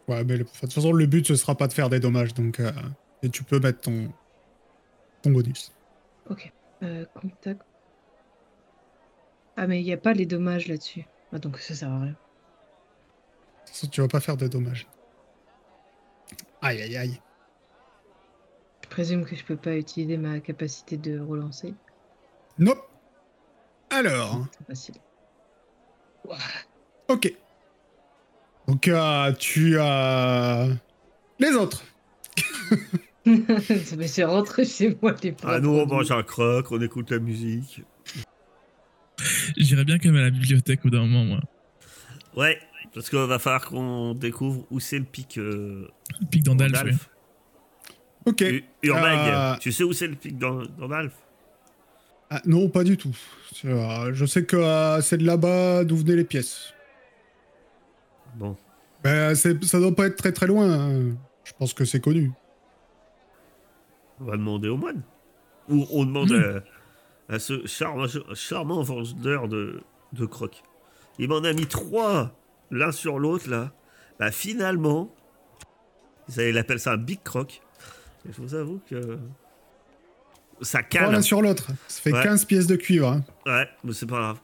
Ouais, 0.09 0.25
mais 0.25 0.37
le- 0.37 0.43
de 0.43 0.49
toute 0.49 0.73
façon, 0.73 0.93
le 0.93 1.07
but, 1.07 1.29
ce 1.29 1.37
sera 1.37 1.55
pas 1.55 1.69
de 1.69 1.73
faire 1.73 1.89
des 1.91 2.01
dommages, 2.01 2.35
donc... 2.35 2.59
euh, 2.59 2.73
et 3.23 3.29
tu 3.29 3.45
peux 3.45 3.61
mettre 3.61 3.83
ton, 3.83 4.13
ton 5.23 5.31
bonus. 5.31 5.71
Ok. 6.31 6.53
Euh, 6.83 7.05
contact. 7.15 7.63
Ah, 9.57 9.67
mais 9.67 9.81
il 9.81 9.85
n'y 9.85 9.93
a 9.93 9.97
pas 9.99 10.13
les 10.15 10.27
dommages 10.27 10.67
là-dessus. 10.69 11.07
Ah, 11.33 11.39
donc 11.39 11.59
ça 11.59 11.75
sert 11.75 11.91
à 11.91 11.99
rien. 12.01 12.07
De 12.07 12.15
toute 13.67 13.69
façon, 13.69 13.87
tu 13.89 14.01
vas 14.01 14.09
pas 14.09 14.21
faire 14.21 14.37
de 14.37 14.49
dommages. 14.49 14.87
Aïe, 16.63 16.81
aïe, 16.83 16.97
aïe. 16.97 17.21
Je 18.85 18.89
présume 18.89 19.25
que 19.25 19.35
je 19.37 19.45
peux 19.45 19.57
pas 19.57 19.77
utiliser 19.77 20.17
ma 20.17 20.41
capacité 20.41 20.97
de 20.97 21.19
relancer. 21.19 21.75
Nope. 22.59 22.89
Alors, 23.91 24.47
C'est 24.59 24.67
facile. 24.67 24.95
ok. 27.09 27.35
Donc, 28.69 28.89
euh, 28.89 29.33
tu 29.35 29.79
as... 29.79 30.69
Les 31.39 31.53
autres. 31.53 31.83
mais 33.27 34.09
je 34.09 34.23
rentre 34.25 34.65
chez 34.67 34.97
moi 35.01 35.15
les 35.23 35.35
Ah, 35.45 35.61
nous, 35.61 35.71
on 35.71 35.87
mange 35.87 36.11
un 36.11 36.23
croc, 36.23 36.71
on 36.73 36.81
écoute 36.81 37.11
la 37.11 37.19
musique. 37.19 37.83
J'irais 39.57 39.85
bien 39.85 39.99
quand 39.99 40.09
même 40.09 40.17
à 40.21 40.23
la 40.25 40.31
bibliothèque 40.31 40.81
au 40.81 40.83
bout 40.85 40.91
d'un 40.91 41.03
moment, 41.07 41.25
moi. 41.25 41.41
Ouais, 42.37 42.59
parce 42.95 43.09
qu'il 43.11 43.19
va 43.19 43.39
falloir 43.39 43.65
qu'on 43.67 44.15
découvre 44.15 44.67
où 44.71 44.81
c'est 44.81 44.99
le 44.99 45.05
pic. 45.05 45.39
Euh, 45.39 45.89
Pic 46.31 46.43
dans 46.43 46.55
Dalf, 46.55 46.73
d'Alf. 46.73 47.09
Ok. 48.25 48.41
U- 48.41 48.65
Urbag, 48.83 49.19
Euh, 49.19 49.57
tu 49.59 49.71
sais 49.73 49.85
où 49.85 49.93
c'est 49.93 50.09
le 50.09 50.15
pic 50.17 50.39
dans, 50.39 50.63
dans 50.79 50.89
Dalf 50.89 51.13
Ah, 52.31 52.41
non, 52.47 52.69
pas 52.69 52.83
du 52.85 52.97
tout. 52.97 53.17
Euh, 53.65 54.13
Je 54.15 54.25
sais 54.27 54.45
que 54.45 54.57
euh, 54.57 55.01
c'est 55.01 55.19
de 55.19 55.27
là-bas 55.27 55.85
d'où 55.85 55.97
venaient 55.97 56.17
les 56.17 56.25
pièces. 56.25 56.73
Bon, 58.37 58.57
Ben, 59.05 59.35
c'est- 59.35 59.63
ça 59.65 59.79
doit 59.79 59.95
pas 59.95 60.07
être 60.07 60.17
très 60.17 60.33
très 60.33 60.47
loin. 60.47 60.71
hein. 60.71 61.17
Je 61.45 61.53
pense 61.59 61.75
que 61.75 61.85
c'est 61.85 62.01
connu. 62.01 62.33
On 64.21 64.25
va 64.25 64.37
demander 64.37 64.69
au 64.69 64.77
moine. 64.77 65.03
Ou 65.69 65.87
on 65.91 66.05
demande 66.05 66.33
à, 66.33 67.35
à 67.35 67.39
ce 67.39 67.67
charmant, 67.67 68.07
charmant 68.35 68.83
vendeur 68.83 69.49
de, 69.49 69.81
de 70.13 70.27
crocs. 70.27 70.63
Il 71.19 71.29
m'en 71.29 71.39
a 71.45 71.53
mis 71.53 71.67
trois, 71.67 72.33
l'un 72.71 72.93
sur 72.93 73.19
l'autre, 73.19 73.49
là. 73.51 73.73
Bah, 74.19 74.31
finalement, 74.31 75.15
il 76.37 76.57
appelle 76.59 76.81
ça 76.81 76.93
un 76.93 76.97
big 76.97 77.23
croc. 77.23 77.61
Et 78.29 78.33
je 78.33 78.41
vous 78.41 78.55
avoue 78.55 78.81
que 78.89 79.19
ça 80.61 80.83
Trois 80.83 81.01
cale. 81.03 81.13
l'un 81.13 81.23
sur 81.23 81.43
l'autre. 81.43 81.69
Ça 81.89 82.01
fait 82.03 82.13
Ouais. 82.13 82.23
15 82.23 82.45
pièces 82.45 82.67
de 82.67 82.77
cuivre. 82.77 83.09
hein. 83.09 83.25
Ouais, 83.47 83.69
mais 83.85 83.93
c'est 83.93 84.07
pas 84.07 84.19
grave. 84.19 84.41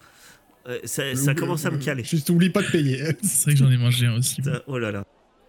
Euh, 0.67 0.79
ça, 0.85 1.15
ça 1.15 1.35
commence 1.35 1.65
à 1.65 1.71
me 1.71 1.79
caler. 1.79 2.05
Juste 2.05 2.29
oublie 2.31 2.51
pas 2.51 2.61
de 2.61 2.71
payer. 2.71 3.03
C'est 3.23 3.45
vrai 3.45 3.53
que 3.55 3.59
j'en 3.59 3.71
ai 3.71 3.79
mangé 3.79 4.07
un 4.07 4.19
aussi. 4.19 4.43
Ça- 4.43 4.63
oh 4.67 4.79
là 4.79 4.91
là. 4.93 5.05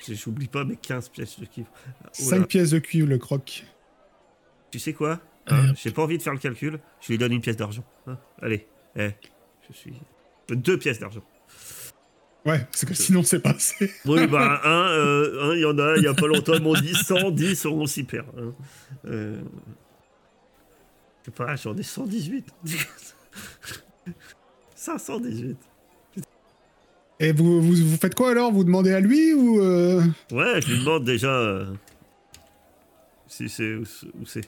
J'oublie 0.07 0.47
pas 0.47 0.63
mes 0.63 0.78
15 0.78 1.09
pièces 1.09 1.38
de 1.41 1.45
cuivre. 1.45 1.67
Oh 1.97 2.01
là 2.05 2.09
5 2.13 2.47
pièces 2.47 2.70
de 2.72 2.80
cuivre 2.80 3.09
le 3.09 3.17
croc. 3.17 3.65
Tu 4.72 4.80
sais 4.80 4.93
quoi 4.93 5.20
Hein. 5.51 5.74
J'ai 5.76 5.89
pas 5.91 6.03
envie 6.03 6.17
de 6.20 6.22
faire 6.22 6.34
le 6.34 6.38
calcul. 6.39 6.80
Je 7.01 7.07
lui 7.11 7.17
donne 7.17 7.32
une 7.34 7.41
pièce 7.41 7.57
d'argent. 7.57 7.84
hein. 8.05 8.17
Allez, 8.39 8.67
eh, 8.95 9.09
je 9.67 9.74
suis 9.76 9.93
deux 10.49 10.78
pièces 10.78 10.99
d'argent. 10.99 11.24
Ouais, 12.45 12.59
parce 12.72 12.86
que 12.86 12.93
sinon 12.93 13.24
c'est 13.24 13.39
pas 13.39 13.49
assez. 13.51 13.91
Oui, 14.05 14.28
bah 14.28 14.61
un, 14.63 14.89
euh, 14.91 15.53
il 15.55 15.61
y 15.61 15.65
en 15.65 15.78
a. 15.80 15.95
Il 15.97 16.03
y 16.03 16.07
a 16.07 16.13
pas 16.13 16.28
longtemps, 16.28 16.59
m'ont 16.61 16.74
dit 16.76 16.93
110, 16.93 17.65
on 17.65 17.86
s'y 17.88 18.03
perd. 18.03 18.28
hein. 18.38 18.53
Euh, 19.05 19.41
Je 21.22 21.26
sais 21.26 21.32
pas, 21.32 21.55
j'en 21.55 21.76
ai 21.76 21.82
118. 21.84 22.45
518. 24.76 25.57
Et 27.20 27.32
vous, 27.34 27.61
vous, 27.61 27.74
vous 27.76 27.97
faites 27.97 28.15
quoi 28.15 28.32
alors? 28.32 28.51
Vous 28.51 28.63
demandez 28.63 28.93
à 28.93 28.99
lui 28.99 29.34
ou 29.34 29.59
euh, 29.61 30.01
Ouais, 30.32 30.61
je 30.61 30.72
lui 30.74 30.80
demande 30.80 31.03
déjà 31.05 31.32
euh, 31.36 31.65
si 33.28 33.49
c'est- 33.49 33.76
où 33.76 34.26
c'est. 34.26 34.47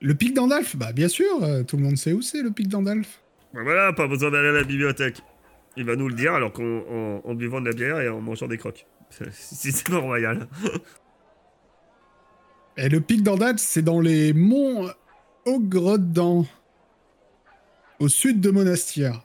Le 0.00 0.14
pic 0.14 0.34
d'Andalf 0.34 0.76
Bah 0.76 0.92
bien 0.92 1.08
sûr, 1.08 1.42
euh, 1.42 1.62
tout 1.62 1.76
le 1.76 1.82
monde 1.82 1.96
sait 1.96 2.12
où 2.12 2.22
c'est 2.22 2.42
le 2.42 2.50
pic 2.50 2.68
d'Andalf. 2.68 3.22
Ben 3.54 3.62
voilà, 3.62 3.92
pas 3.92 4.06
besoin 4.06 4.30
d'aller 4.30 4.48
à 4.48 4.52
la 4.52 4.64
bibliothèque. 4.64 5.22
Il 5.76 5.84
va 5.84 5.96
nous 5.96 6.08
le 6.08 6.14
dire 6.14 6.34
alors 6.34 6.52
qu'en 6.52 6.62
en, 6.62 7.20
en 7.24 7.34
buvant 7.34 7.60
de 7.60 7.66
la 7.66 7.74
bière 7.74 8.00
et 8.00 8.08
en 8.08 8.20
mangeant 8.20 8.48
des 8.48 8.58
crocs. 8.58 8.86
Si 9.32 9.72
c'est 9.72 9.88
pas 9.88 9.98
royal. 9.98 10.48
Et 12.78 12.90
le 12.90 13.00
pic 13.00 13.22
d'Andalf, 13.22 13.58
c'est 13.58 13.80
dans 13.80 14.00
les 14.00 14.34
monts 14.34 14.90
Ogredans, 15.46 16.44
au 17.98 18.08
sud 18.08 18.40
de 18.40 18.50
Monastir. 18.50 19.22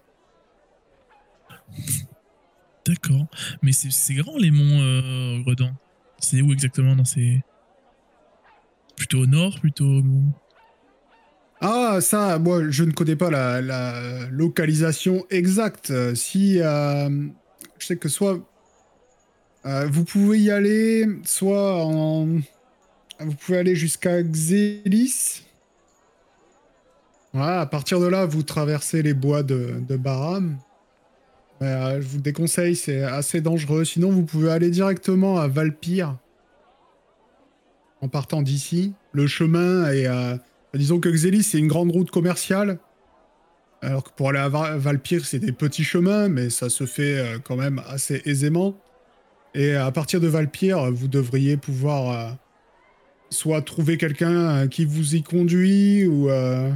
D'accord. 2.85 3.27
Mais 3.61 3.71
c'est 3.73 3.91
c'est 3.91 4.13
grand 4.15 4.37
les 4.37 4.51
monts 4.51 4.81
euh, 4.81 5.43
Redans. 5.45 5.73
C'est 6.17 6.41
où 6.41 6.51
exactement 6.53 6.95
dans 6.95 7.05
ces. 7.05 7.41
Plutôt 8.95 9.19
au 9.19 9.27
nord, 9.27 9.59
plutôt 9.59 9.85
au. 9.85 10.03
Ah, 11.63 11.99
ça, 12.01 12.39
moi, 12.39 12.63
je 12.71 12.83
ne 12.83 12.91
connais 12.91 13.15
pas 13.15 13.29
la, 13.29 13.61
localisation 14.31 15.25
exacte. 15.29 15.91
Euh, 15.91 16.15
Si, 16.15 16.59
euh, 16.59 17.07
je 17.77 17.85
sais 17.85 17.97
que 17.97 18.09
soit 18.09 18.39
euh, 19.67 19.87
vous 19.91 20.03
pouvez 20.03 20.39
y 20.39 20.49
aller, 20.49 21.05
soit 21.23 21.85
en, 21.85 22.25
vous 23.19 23.35
pouvez 23.39 23.59
aller 23.59 23.75
jusqu'à 23.75 24.23
Xélis. 24.23 25.43
Voilà, 27.31 27.61
à 27.61 27.65
partir 27.67 27.99
de 27.99 28.07
là, 28.07 28.25
vous 28.25 28.41
traversez 28.41 29.03
les 29.03 29.13
bois 29.13 29.43
de, 29.43 29.75
de 29.87 29.97
Baram. 29.97 30.57
Je 31.61 31.99
vous 31.99 32.17
le 32.17 32.23
déconseille, 32.23 32.75
c'est 32.75 33.03
assez 33.03 33.39
dangereux. 33.39 33.85
Sinon, 33.85 34.09
vous 34.09 34.23
pouvez 34.23 34.51
aller 34.51 34.71
directement 34.71 35.37
à 35.37 35.47
Valpyre 35.47 36.17
en 38.01 38.07
partant 38.07 38.41
d'ici. 38.41 38.93
Le 39.13 39.27
chemin 39.27 39.91
est 39.91 40.07
Disons 40.73 40.99
que 40.99 41.09
Xélis, 41.09 41.43
c'est 41.43 41.59
une 41.59 41.67
grande 41.67 41.91
route 41.91 42.11
commerciale. 42.11 42.79
Alors 43.81 44.03
que 44.03 44.09
pour 44.15 44.29
aller 44.29 44.39
à 44.39 44.47
Va- 44.47 44.77
Valpyre, 44.77 45.25
c'est 45.25 45.39
des 45.39 45.51
petits 45.51 45.83
chemins, 45.83 46.29
mais 46.29 46.49
ça 46.49 46.69
se 46.69 46.85
fait 46.85 47.17
euh, 47.17 47.39
quand 47.39 47.55
même 47.55 47.81
assez 47.87 48.21
aisément. 48.25 48.75
Et 49.53 49.75
à 49.75 49.91
partir 49.91 50.21
de 50.21 50.27
Valpyre, 50.27 50.91
vous 50.91 51.07
devriez 51.07 51.57
pouvoir 51.57 52.11
euh, 52.11 52.31
soit 53.31 53.61
trouver 53.63 53.97
quelqu'un 53.97 54.49
euh, 54.49 54.67
qui 54.67 54.85
vous 54.85 55.15
y 55.15 55.23
conduit, 55.23 56.05
ou, 56.05 56.29
euh, 56.29 56.71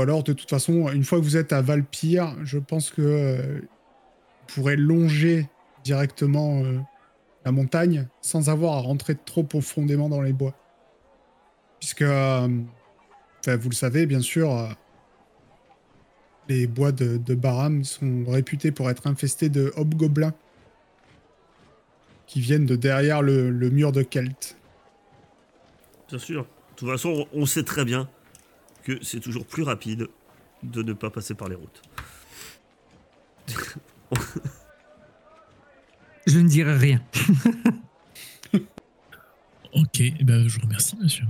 alors 0.00 0.24
de 0.24 0.32
toute 0.32 0.50
façon, 0.50 0.90
une 0.90 1.04
fois 1.04 1.18
que 1.18 1.24
vous 1.24 1.36
êtes 1.36 1.52
à 1.52 1.62
Valpyre, 1.62 2.34
je 2.42 2.58
pense 2.58 2.90
que 2.90 3.02
euh, 3.02 3.60
vous 3.60 4.54
pourrez 4.54 4.76
longer 4.76 5.48
directement 5.84 6.62
euh, 6.64 6.78
la 7.44 7.52
montagne 7.52 8.08
sans 8.20 8.48
avoir 8.48 8.74
à 8.74 8.80
rentrer 8.80 9.14
trop 9.14 9.44
profondément 9.44 10.08
dans 10.08 10.22
les 10.22 10.32
bois. 10.32 10.54
Puisque, 11.80 12.02
euh, 12.02 12.48
enfin, 13.40 13.56
vous 13.56 13.70
le 13.70 13.74
savez, 13.74 14.06
bien 14.06 14.20
sûr, 14.20 14.54
euh, 14.54 14.68
les 16.48 16.66
bois 16.66 16.92
de, 16.92 17.16
de 17.16 17.34
Baram 17.34 17.84
sont 17.84 18.24
réputés 18.28 18.70
pour 18.70 18.90
être 18.90 19.06
infestés 19.06 19.48
de 19.48 19.72
hobgoblins 19.76 20.34
qui 22.26 22.40
viennent 22.40 22.66
de 22.66 22.76
derrière 22.76 23.22
le, 23.22 23.50
le 23.50 23.70
mur 23.70 23.92
de 23.92 24.02
Kelt. 24.02 24.56
Bien 26.08 26.18
sûr. 26.18 26.42
De 26.42 26.76
toute 26.76 26.88
façon, 26.88 27.26
on 27.32 27.46
sait 27.46 27.64
très 27.64 27.84
bien 27.84 28.08
que 28.84 29.02
c'est 29.02 29.20
toujours 29.20 29.46
plus 29.46 29.62
rapide 29.62 30.08
de 30.62 30.82
ne 30.82 30.92
pas 30.92 31.10
passer 31.10 31.34
par 31.34 31.48
les 31.48 31.56
routes. 31.56 31.82
Je 33.48 33.54
je 36.26 36.38
ne 36.38 36.48
dirai 36.48 36.76
rien. 36.76 37.02
Ok, 39.72 40.00
eh 40.00 40.24
ben, 40.24 40.48
je 40.48 40.56
vous 40.56 40.62
remercie, 40.62 40.96
monsieur. 41.00 41.26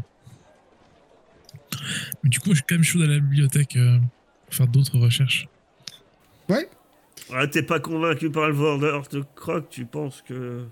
Mais 2.22 2.30
du 2.30 2.38
coup, 2.40 2.54
suis 2.54 2.64
quand 2.68 2.74
même 2.74 2.84
chaud 2.84 3.00
à 3.02 3.06
la 3.06 3.18
bibliothèque 3.18 3.76
euh, 3.76 3.98
pour 4.46 4.54
faire 4.54 4.66
d'autres 4.68 4.98
recherches. 4.98 5.46
Ouais. 6.48 6.68
Ah, 7.32 7.46
t'es 7.46 7.62
pas 7.62 7.80
convaincu 7.80 8.30
par 8.30 8.48
le 8.48 8.54
vendeur 8.54 9.06
de 9.08 9.22
croque, 9.34 9.68
tu 9.70 9.86
penses 9.86 10.22
que. 10.26 10.66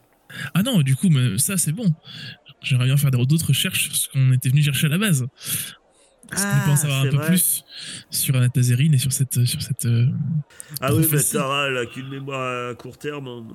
Ah 0.54 0.62
non, 0.62 0.82
du 0.82 0.94
coup, 0.96 1.08
mais 1.08 1.38
ça, 1.38 1.56
c'est 1.56 1.72
bon. 1.72 1.94
J'aimerais 2.60 2.86
bien 2.86 2.96
faire 2.96 3.10
d'autres 3.10 3.46
recherches 3.48 3.84
sur 3.84 3.96
ce 3.96 4.08
qu'on 4.08 4.32
était 4.32 4.48
venu 4.48 4.62
chercher 4.62 4.86
à 4.86 4.90
la 4.90 4.98
base. 4.98 5.26
Parce 6.28 6.44
qu'on 6.44 6.50
peut 6.64 6.70
en 6.70 6.74
Ah, 6.74 6.76
savoir 6.76 7.00
un 7.02 7.08
peu 7.08 7.16
vrai. 7.16 7.26
plus 7.28 7.64
sur 8.10 8.36
Anatazerine 8.36 8.92
et 8.92 8.98
sur 8.98 9.12
cette. 9.12 9.44
Sur 9.46 9.62
cette 9.62 9.86
euh, 9.86 10.06
Ah 10.80 10.92
oui, 10.94 11.06
mais. 11.10 11.22
Tara, 11.22 11.68
elle 11.68 11.78
a 11.78 11.86
qu'une 11.86 12.08
mémoire 12.08 12.70
à 12.70 12.74
court 12.74 12.98
terme. 12.98 13.28
On, 13.28 13.46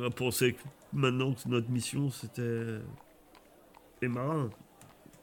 on 0.00 0.02
a 0.06 0.10
pensé 0.10 0.52
que 0.54 0.62
maintenant 0.94 1.34
que 1.34 1.46
notre 1.48 1.68
mission 1.70 2.10
c'était. 2.10 2.78
les 4.00 4.08
marins. 4.08 4.48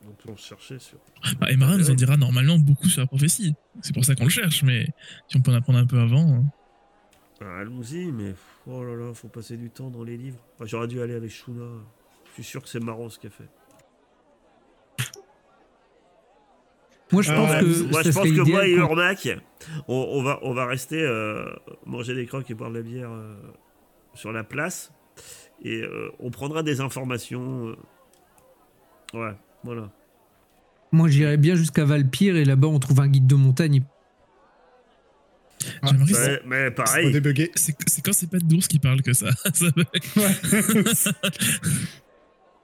On 0.08 0.12
peut 0.14 0.32
en 0.32 0.36
chercher 0.36 0.80
sur. 0.80 0.98
Bah, 1.40 1.50
Emara 1.52 1.78
nous 1.78 1.90
en 1.90 1.94
dira 1.94 2.18
normalement 2.18 2.58
beaucoup 2.58 2.88
sur 2.90 3.02
la 3.02 3.08
prophétie. 3.08 3.54
C'est 3.82 3.94
pour 3.94 4.04
ça 4.04 4.16
qu'on 4.16 4.26
le 4.26 4.30
cherche, 4.30 4.64
mais 4.64 4.86
si 5.30 5.38
on 5.38 5.42
peut 5.42 5.52
en 5.52 5.56
apprendre 5.56 5.80
un 5.80 5.86
peu 5.86 6.00
avant. 6.00 6.34
hein. 6.36 6.44
Ah, 7.42 7.60
Allons-y, 7.60 8.12
mais 8.12 8.36
oh 8.68 8.84
là 8.84 8.96
là, 8.96 9.14
faut 9.14 9.28
passer 9.30 9.58
du 9.58 9.70
temps 9.70 9.90
dans 9.90 10.04
les 10.04 10.18
livres. 10.18 10.40
Ah, 10.60 10.64
J'aurais 10.66 10.88
dû 10.88 11.02
aller 11.02 11.14
avec 11.16 11.32
Shuna. 11.32 11.66
Je 12.30 12.34
suis 12.34 12.44
sûr 12.44 12.62
que 12.62 12.70
c'est 12.70 12.80
marrant 12.84 13.10
ce 13.10 13.20
qu'elle 13.20 13.32
fait. 13.32 13.50
Moi, 17.12 17.22
je 17.22 17.32
Ah, 17.32 17.36
pense 17.36 17.52
que 17.52 17.84
moi, 17.92 18.04
ça 18.04 18.10
je 18.10 18.16
pense 18.16 18.28
que 18.32 18.50
moi 18.50 18.68
et 18.68 18.72
Urmac, 18.72 19.30
on, 19.88 19.94
on 19.96 20.24
va, 20.24 20.40
on 20.42 20.54
va 20.54 20.66
rester 20.66 21.02
euh, 21.02 21.46
manger 21.86 22.16
des 22.16 22.26
croques 22.26 22.50
et 22.50 22.54
boire 22.56 22.72
de 22.72 22.78
la 22.78 22.82
bière 22.82 23.12
euh, 23.12 23.36
sur 24.16 24.32
la 24.32 24.44
place. 24.44 24.92
Et 25.64 25.82
euh, 25.82 26.10
on 26.20 26.32
prendra 26.32 26.64
des 26.64 26.82
informations. 26.82 27.68
euh. 27.68 27.76
Ouais, 29.14 29.36
voilà. 29.64 29.90
Moi, 30.92 31.08
j'irais 31.10 31.38
bien 31.38 31.56
jusqu'à 31.56 31.86
Valpire 31.86 32.36
et 32.36 32.46
là-bas, 32.46 32.68
on 32.68 32.80
trouve 32.80 33.00
un 33.00 33.08
guide 33.08 33.26
de 33.28 33.36
montagne. 33.36 33.84
Ah, 35.82 35.88
J'aimerais 35.92 36.14
Ouais, 36.14 36.42
mais 36.46 36.66
Faut 36.68 36.76
pareil. 36.76 37.22
C'est 37.56 38.02
quand 38.04 38.14
c'est 38.14 38.30
pas 38.30 38.40
d'ours 38.40 38.68
qui 38.68 38.80
parle 38.80 39.02
que 39.02 39.14
ça. 39.14 39.30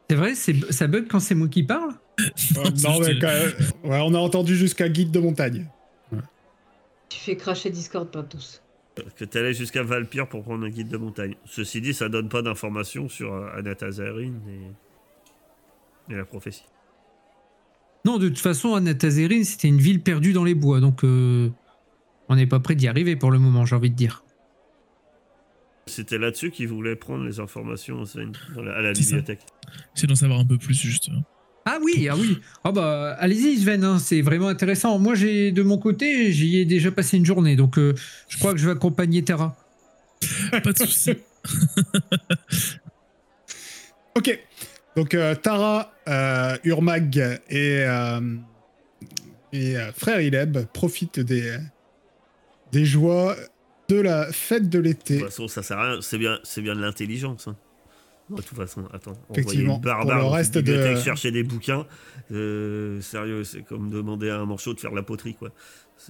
C'est 0.09 0.15
vrai, 0.15 0.33
c'est- 0.33 0.71
ça 0.71 0.87
bug 0.87 1.07
quand 1.07 1.19
c'est 1.19 1.35
moi 1.35 1.47
qui 1.47 1.63
parle? 1.63 1.91
Non, 2.83 2.99
mais 2.99 3.19
quand 3.19 3.27
même, 3.27 3.53
ouais, 3.83 3.99
on 4.03 4.13
a 4.15 4.17
entendu 4.17 4.55
jusqu'à 4.55 4.89
guide 4.89 5.11
de 5.11 5.19
montagne. 5.19 5.67
Tu 7.09 7.19
fais 7.19 7.37
cracher 7.37 7.69
Discord 7.69 8.09
par 8.11 8.27
tous. 8.27 8.61
que 9.15 9.23
tu 9.25 9.37
allais 9.37 9.53
jusqu'à 9.53 9.81
Valpire 9.83 10.27
pour 10.27 10.43
prendre 10.43 10.65
un 10.65 10.69
guide 10.69 10.89
de 10.89 10.97
montagne. 10.97 11.35
Ceci 11.45 11.79
dit, 11.81 11.93
ça 11.93 12.09
donne 12.09 12.27
pas 12.29 12.41
d'informations 12.41 13.07
sur 13.07 13.33
euh, 13.33 13.47
Anatazarine 13.55 14.39
et... 14.49 16.13
et 16.13 16.17
la 16.17 16.25
prophétie. 16.25 16.65
Non, 18.05 18.17
de 18.17 18.29
toute 18.29 18.39
façon, 18.39 18.75
Anatazerine, 18.75 19.43
c'était 19.43 19.67
une 19.67 19.77
ville 19.79 20.01
perdue 20.01 20.33
dans 20.33 20.43
les 20.45 20.55
bois, 20.55 20.79
donc 20.79 21.03
euh, 21.03 21.49
on 22.29 22.35
n'est 22.35 22.47
pas 22.47 22.59
prêt 22.59 22.75
d'y 22.75 22.87
arriver 22.87 23.15
pour 23.15 23.29
le 23.31 23.39
moment, 23.39 23.65
j'ai 23.65 23.75
envie 23.75 23.89
de 23.91 23.95
dire. 23.95 24.23
C'était 25.85 26.17
là-dessus 26.17 26.51
qu'ils 26.51 26.67
voulaient 26.67 26.95
prendre 26.95 27.25
les 27.25 27.39
informations 27.39 28.03
dans 28.55 28.61
la- 28.61 28.75
à 28.77 28.81
la 28.81 28.93
bibliothèque. 28.93 29.41
C'est 29.95 30.07
d'en 30.07 30.15
savoir 30.15 30.39
un 30.39 30.45
peu 30.45 30.57
plus, 30.57 30.75
juste. 30.79 31.09
Ah 31.65 31.77
oui, 31.83 32.07
ah 32.09 32.15
oui. 32.15 32.39
Ah 32.63 32.71
bah, 32.71 33.15
allez-y, 33.19 33.57
Sven, 33.59 33.83
hein, 33.83 33.99
c'est 33.99 34.21
vraiment 34.21 34.47
intéressant. 34.47 34.97
Moi, 34.97 35.15
j'ai 35.15 35.51
de 35.51 35.61
mon 35.61 35.77
côté, 35.77 36.31
j'y 36.31 36.57
ai 36.59 36.65
déjà 36.65 36.91
passé 36.91 37.17
une 37.17 37.25
journée, 37.25 37.55
donc 37.55 37.77
euh, 37.77 37.93
je 38.29 38.37
crois 38.37 38.53
que 38.53 38.59
je 38.59 38.65
vais 38.65 38.71
accompagner 38.71 39.23
Tara. 39.23 39.57
Pas 40.63 40.71
de 40.71 40.77
soucis. 40.77 41.15
Ok. 44.15 44.39
Donc 44.95 45.13
euh, 45.13 45.35
Tara, 45.35 45.91
euh, 46.07 46.57
Urmag 46.63 47.17
et, 47.49 47.83
euh, 47.83 48.35
et 49.53 49.75
frère 49.95 50.19
Ileb 50.21 50.57
profitent 50.73 51.19
des, 51.19 51.57
des 52.71 52.85
joies 52.85 53.35
de 53.87 53.99
la 54.01 54.31
fête 54.31 54.69
de 54.69 54.77
De 54.77 54.83
l'été. 54.83 55.17
toute 55.19 55.25
façon, 55.27 55.47
ça 55.47 55.63
sert 55.63 55.77
à 55.79 55.91
rien. 55.91 56.01
C'est 56.01 56.17
bien, 56.17 56.39
c'est 56.43 56.61
bien 56.61 56.75
de 56.75 56.81
l'intelligence. 56.81 57.47
hein. 57.47 57.55
De 58.29 58.35
toute 58.43 58.55
façon, 58.57 58.87
attends. 58.93 59.13
Effectivement. 59.31 59.77
une 59.77 59.81
Pour 59.81 60.11
le 60.13 60.19
dans 60.21 60.29
reste 60.29 60.59
de- 60.59 60.95
chercher 60.97 61.31
des 61.31 61.41
bouquins. 61.43 61.87
euh, 62.31 63.01
sérieux, 63.01 63.43
c'est 63.43 63.63
comme 63.63 63.89
demander 63.89 64.29
à 64.29 64.37
un 64.37 64.45
manchot 64.45 64.75
de 64.75 64.79
faire 64.79 64.91
la 64.93 65.01
poterie, 65.01 65.33
quoi. 65.35 65.49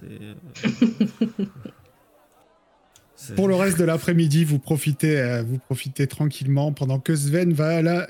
Pour 3.36 3.48
le 3.48 3.54
reste 3.54 3.78
de 3.78 3.84
l'après-midi, 3.84 4.44
vous 4.44 4.58
profitez, 4.58 5.42
vous 5.46 5.58
profitez 5.58 6.06
tranquillement 6.06 6.72
pendant 6.72 6.98
que 7.00 7.14
Sven 7.14 7.52
va 7.52 7.68
à 7.78 7.82
la 7.82 8.06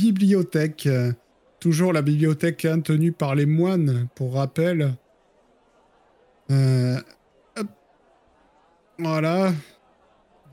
bibliothèque. 0.00 0.88
Toujours 1.60 1.92
la 1.92 2.02
bibliothèque 2.02 2.64
hein, 2.64 2.80
tenue 2.80 3.12
par 3.12 3.34
les 3.34 3.46
moines, 3.46 4.08
pour 4.14 4.34
rappel. 4.34 4.94
Euh. 6.50 7.00
Voilà. 8.98 9.52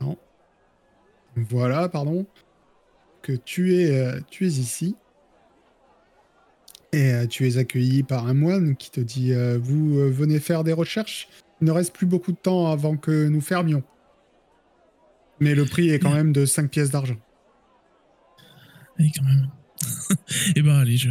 Non. 0.00 0.16
Voilà, 1.36 1.88
pardon. 1.88 2.26
Que 3.22 3.32
tu 3.32 3.74
es, 3.76 3.90
euh, 3.90 4.20
tu 4.30 4.46
es 4.46 4.50
ici. 4.50 4.96
Et 6.92 7.12
euh, 7.12 7.26
tu 7.26 7.46
es 7.46 7.58
accueilli 7.58 8.02
par 8.02 8.26
un 8.26 8.34
moine 8.34 8.76
qui 8.76 8.90
te 8.90 9.00
dit 9.00 9.32
euh, 9.32 9.58
Vous 9.60 9.98
euh, 9.98 10.10
venez 10.10 10.38
faire 10.40 10.64
des 10.64 10.72
recherches 10.72 11.28
Il 11.60 11.66
ne 11.66 11.72
reste 11.72 11.94
plus 11.94 12.06
beaucoup 12.06 12.32
de 12.32 12.38
temps 12.38 12.70
avant 12.70 12.96
que 12.96 13.28
nous 13.28 13.42
fermions. 13.42 13.82
Mais 15.40 15.54
le 15.54 15.66
prix 15.66 15.90
est 15.90 15.98
quand 15.98 16.12
même 16.12 16.32
de 16.32 16.46
5 16.46 16.70
pièces 16.70 16.90
d'argent. 16.90 17.16
Oui, 18.98 19.12
quand 19.14 19.24
même. 19.24 19.48
Eh 20.56 20.62
ben, 20.62 20.76
allez, 20.76 20.96
je. 20.96 21.10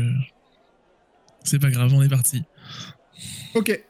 C'est 1.43 1.59
pas 1.59 1.69
grave, 1.69 1.93
on 1.93 2.01
est 2.01 2.09
parti. 2.09 2.43
Ok. 3.55 3.81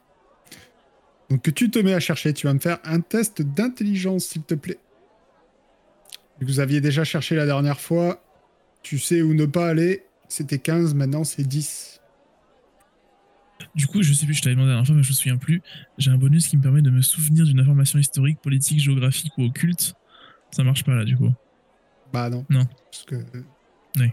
Donc 1.29 1.53
tu 1.53 1.69
te 1.69 1.79
mets 1.79 1.93
à 1.93 1.99
chercher, 1.99 2.33
tu 2.33 2.47
vas 2.47 2.53
me 2.53 2.59
faire 2.59 2.79
un 2.83 3.01
test 3.01 3.41
d'intelligence, 3.41 4.25
s'il 4.25 4.43
te 4.43 4.53
plaît. 4.53 4.79
Vous 6.39 6.59
aviez 6.59 6.81
déjà 6.81 7.03
cherché 7.03 7.35
la 7.35 7.45
dernière 7.45 7.79
fois. 7.79 8.23
Tu 8.83 8.99
sais 8.99 9.21
où 9.21 9.33
ne 9.33 9.45
pas 9.45 9.67
aller. 9.67 10.05
C'était 10.29 10.59
15, 10.59 10.93
maintenant 10.93 11.23
c'est 11.23 11.43
10. 11.43 11.99
Du 13.75 13.87
coup, 13.87 14.03
je 14.03 14.13
sais 14.13 14.25
plus, 14.25 14.35
je 14.35 14.41
t'avais 14.41 14.55
demandé 14.55 14.69
la 14.69 14.75
dernière 14.75 14.87
fois, 14.87 14.95
mais 14.95 15.03
je 15.03 15.09
me 15.09 15.15
souviens 15.15 15.37
plus. 15.37 15.61
J'ai 15.97 16.11
un 16.11 16.17
bonus 16.17 16.47
qui 16.47 16.57
me 16.57 16.61
permet 16.61 16.81
de 16.81 16.91
me 16.91 17.01
souvenir 17.01 17.45
d'une 17.45 17.59
information 17.59 17.99
historique, 17.99 18.39
politique, 18.39 18.79
géographique 18.79 19.33
ou 19.37 19.45
occulte. 19.45 19.95
Ça 20.51 20.63
marche 20.63 20.83
pas 20.83 20.95
là, 20.95 21.05
du 21.05 21.17
coup. 21.17 21.31
Bah 22.13 22.29
non. 22.29 22.45
Non. 22.49 22.65
Parce 22.91 23.03
que. 23.05 23.15
Oui. 23.99 24.11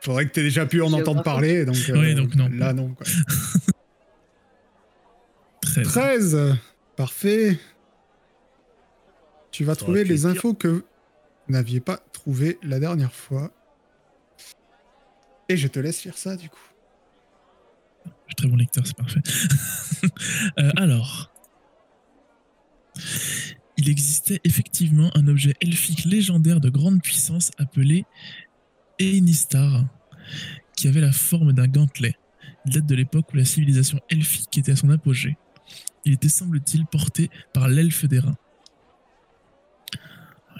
Faudrait 0.00 0.26
que 0.26 0.32
tu 0.32 0.40
aies 0.40 0.44
déjà 0.44 0.66
pu 0.66 0.82
en 0.82 0.92
entendre 0.92 1.22
parler. 1.22 1.64
Donc, 1.64 1.76
euh, 1.88 1.98
Oui, 1.98 2.14
donc 2.14 2.34
non. 2.34 2.48
Là, 2.52 2.72
non. 2.72 2.94
quoi. 2.94 3.06
13. 5.62 5.86
13 5.88 6.56
Parfait. 6.96 7.58
Tu 9.50 9.64
vas 9.64 9.76
trouver 9.76 10.04
les 10.04 10.26
infos 10.26 10.54
que 10.54 10.68
vous 10.68 10.82
n'aviez 11.48 11.80
pas 11.80 11.98
trouvées 12.12 12.58
la 12.62 12.78
dernière 12.78 13.12
fois. 13.12 13.50
Et 15.48 15.56
je 15.56 15.68
te 15.68 15.78
laisse 15.78 16.00
faire 16.00 16.16
ça 16.18 16.36
du 16.36 16.48
coup. 16.48 16.58
Je 18.04 18.10
suis 18.28 18.34
très 18.36 18.48
bon 18.48 18.56
lecteur, 18.56 18.86
c'est 18.86 18.96
parfait. 18.96 19.20
Euh, 20.58 20.70
alors. 20.76 21.32
Il 23.78 23.88
existait 23.88 24.38
effectivement 24.44 25.10
un 25.14 25.26
objet 25.28 25.54
elfique 25.62 26.04
légendaire 26.04 26.60
de 26.60 26.68
grande 26.68 27.00
puissance 27.02 27.50
appelé 27.56 28.04
Enistar, 29.00 29.84
qui 30.76 30.88
avait 30.88 31.00
la 31.00 31.12
forme 31.12 31.52
d'un 31.52 31.68
gantelet. 31.68 32.16
Il 32.66 32.72
date 32.72 32.86
de 32.86 32.94
l'époque 32.94 33.32
où 33.32 33.36
la 33.36 33.44
civilisation 33.44 34.00
elfique 34.10 34.58
était 34.58 34.72
à 34.72 34.76
son 34.76 34.90
apogée. 34.90 35.36
Il 36.04 36.12
était, 36.12 36.28
semble-t-il, 36.28 36.86
porté 36.86 37.30
par 37.52 37.68
l'elfe 37.68 38.06
des 38.06 38.18
reins. 38.18 38.36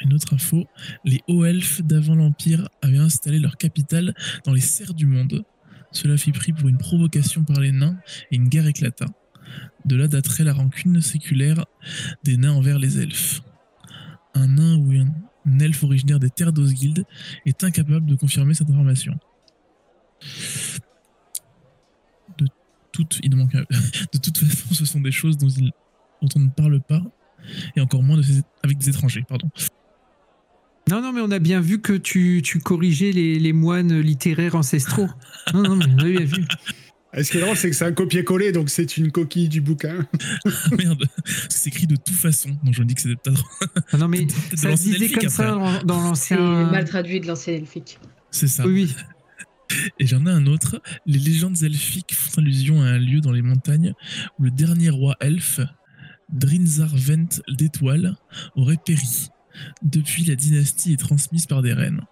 Une 0.00 0.12
autre 0.12 0.34
info, 0.34 0.66
les 1.04 1.20
hauts 1.28 1.44
elfes 1.44 1.82
d'avant 1.82 2.14
l'Empire 2.14 2.68
avaient 2.82 2.98
installé 2.98 3.38
leur 3.38 3.56
capitale 3.56 4.14
dans 4.44 4.52
les 4.52 4.60
serres 4.60 4.94
du 4.94 5.06
monde. 5.06 5.44
Cela 5.92 6.16
fit 6.16 6.32
pris 6.32 6.52
pour 6.52 6.68
une 6.68 6.78
provocation 6.78 7.44
par 7.44 7.60
les 7.60 7.72
nains 7.72 7.96
et 8.30 8.36
une 8.36 8.48
guerre 8.48 8.66
éclata. 8.66 9.06
De 9.84 9.96
là 9.96 10.08
daterait 10.08 10.44
la 10.44 10.52
rancune 10.52 11.00
séculaire 11.00 11.64
des 12.24 12.36
nains 12.36 12.52
envers 12.52 12.78
les 12.78 12.98
elfes. 12.98 13.42
Un 14.34 14.48
nain 14.48 14.76
ou 14.76 14.90
un, 14.92 15.14
un 15.46 15.58
elfe 15.58 15.82
originaire 15.84 16.18
des 16.18 16.30
terres 16.30 16.52
d'Osguild 16.52 17.04
est 17.46 17.64
incapable 17.64 18.06
de 18.06 18.14
confirmer 18.16 18.54
cette 18.54 18.70
information. 18.70 19.18
De 22.38 22.46
toute, 22.92 23.20
il 23.22 23.30
de 23.30 24.18
toute 24.18 24.38
façon, 24.38 24.74
ce 24.74 24.84
sont 24.84 25.00
des 25.00 25.12
choses 25.12 25.36
dont, 25.36 25.48
il- 25.48 25.72
dont 26.22 26.28
on 26.36 26.40
ne 26.40 26.48
parle 26.48 26.80
pas, 26.80 27.02
et 27.76 27.80
encore 27.80 28.02
moins 28.02 28.20
avec 28.62 28.78
des 28.78 28.88
étrangers. 28.88 29.24
Pardon. 29.28 29.50
Non, 30.90 31.00
non, 31.00 31.12
mais 31.12 31.20
on 31.22 31.30
a 31.30 31.38
bien 31.38 31.60
vu 31.60 31.80
que 31.80 31.94
tu, 31.94 32.42
tu 32.44 32.58
corrigeais 32.60 33.10
les, 33.12 33.38
les 33.38 33.52
moines 33.52 33.98
littéraires 34.00 34.54
ancestraux. 34.54 35.08
Non, 35.54 35.62
non, 35.62 35.76
mais 35.76 35.86
on 35.88 35.98
a 35.98 36.04
bien 36.04 36.24
vu. 36.24 36.44
Et 37.16 37.22
ce 37.22 37.30
qui 37.30 37.38
est 37.38 37.40
drôle, 37.40 37.56
c'est 37.56 37.70
que 37.70 37.76
c'est 37.76 37.84
un 37.84 37.92
copier-coller, 37.92 38.52
donc 38.52 38.70
c'est 38.70 38.96
une 38.96 39.12
coquille 39.12 39.48
du 39.48 39.60
bouquin. 39.60 40.06
Ah, 40.46 40.76
merde, 40.76 41.04
c'est 41.48 41.68
écrit 41.68 41.86
de 41.86 41.96
toute 41.96 42.14
façon. 42.14 42.50
Donc 42.62 42.74
je 42.74 42.80
me 42.80 42.86
dis 42.86 42.94
que 42.94 43.02
c'est 43.02 43.16
peut-être. 43.16 43.44
Ah 43.92 43.96
non, 43.96 44.08
mais 44.08 44.26
ça 44.54 44.76
se 44.76 44.82
disait 44.82 44.96
elfique, 44.96 45.20
comme 45.20 45.28
ça 45.28 45.54
après. 45.54 45.84
dans, 45.84 46.00
l'ancien. 46.00 46.70
mal 46.70 46.84
traduit 46.84 47.20
de 47.20 47.26
l'ancien 47.26 47.54
elfique. 47.54 47.98
C'est 48.30 48.48
ça. 48.48 48.66
Oui, 48.66 48.84
oui. 48.84 48.94
Et 49.98 50.06
j'en 50.06 50.26
ai 50.26 50.30
un 50.30 50.46
autre. 50.46 50.80
Les 51.06 51.18
légendes 51.18 51.62
elfiques 51.62 52.14
font 52.14 52.40
allusion 52.40 52.82
à 52.82 52.86
un 52.86 52.98
lieu 52.98 53.20
dans 53.20 53.32
les 53.32 53.42
montagnes 53.42 53.94
où 54.38 54.44
le 54.44 54.50
dernier 54.50 54.90
roi 54.90 55.16
elfe, 55.20 55.60
Drinzarvent 56.30 57.38
d'Étoile, 57.48 58.16
aurait 58.56 58.78
péri. 58.84 59.28
Depuis, 59.82 60.24
la 60.24 60.36
dynastie 60.36 60.92
est 60.92 61.00
transmise 61.00 61.46
par 61.46 61.62
des 61.62 61.72
reines. 61.72 62.02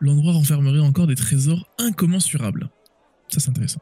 L'endroit 0.00 0.32
renfermerait 0.32 0.80
encore 0.80 1.06
des 1.06 1.14
trésors 1.14 1.68
incommensurables. 1.78 2.68
Ça, 3.28 3.40
c'est 3.40 3.50
intéressant. 3.50 3.80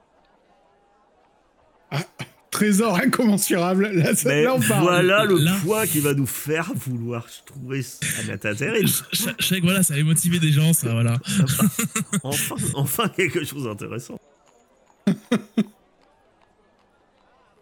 Trésor 2.51 2.97
incommensurable. 2.99 3.89
Là, 3.95 4.15
ça- 4.15 4.29
Mais 4.29 4.43
là, 4.45 4.55
on 4.55 4.61
parle. 4.61 4.83
voilà 4.83 5.25
le 5.25 5.37
Là. 5.37 5.55
point 5.65 5.87
qui 5.87 6.01
va 6.01 6.13
nous 6.13 6.27
faire 6.27 6.71
vouloir 6.75 7.27
trouver 7.47 7.81
Agatha 8.21 8.55
terrible. 8.55 8.89
Je 9.13 9.17
sais 9.45 9.59
que 9.61 9.65
voilà, 9.65 9.83
ça 9.83 9.95
allait 9.95 10.03
motiver 10.03 10.39
des 10.39 10.53
gens, 10.53 10.73
ça, 10.75 10.93
voilà. 10.93 11.19
Enfin, 12.23 12.55
enfin 12.75 13.09
quelque 13.09 13.43
chose 13.45 13.65
d'intéressant. 13.65 14.21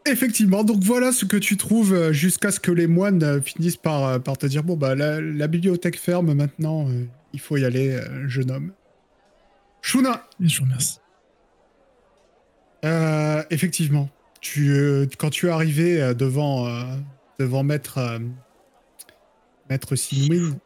Effectivement, 0.07 0.64
donc 0.64 0.83
voilà 0.83 1.12
ce 1.12 1.24
que 1.26 1.37
tu 1.37 1.57
trouves 1.57 1.93
euh, 1.93 2.12
jusqu'à 2.12 2.51
ce 2.51 2.59
que 2.59 2.72
les 2.72 2.87
moines 2.87 3.22
euh, 3.22 3.41
finissent 3.41 3.76
par, 3.76 4.05
euh, 4.07 4.18
par 4.18 4.39
te 4.39 4.47
dire 4.47 4.62
bon 4.64 4.74
bah 4.76 4.95
la, 4.95 5.20
la 5.20 5.47
bibliothèque 5.47 5.99
ferme 5.99 6.33
maintenant, 6.33 6.89
euh, 6.89 7.05
il 7.35 7.41
faut 7.41 7.57
y 7.59 7.64
aller, 7.64 7.91
euh, 7.93 8.26
jeune 8.26 8.51
homme. 8.51 8.72
Shuna, 9.83 10.26
je 10.41 10.59
vous 10.59 10.64
remercie. 10.64 10.99
euh, 12.87 13.43
effectivement, 13.51 14.09
euh, 14.59 15.07
quand 15.18 15.30
tu 15.30 15.47
es 15.47 15.51
arrivé 15.51 16.01
euh, 16.01 16.14
devant, 16.14 16.66
euh, 16.66 16.84
devant 17.38 17.62
maître, 17.62 18.20
maître 19.68 19.97
Sinwin, 19.97 20.59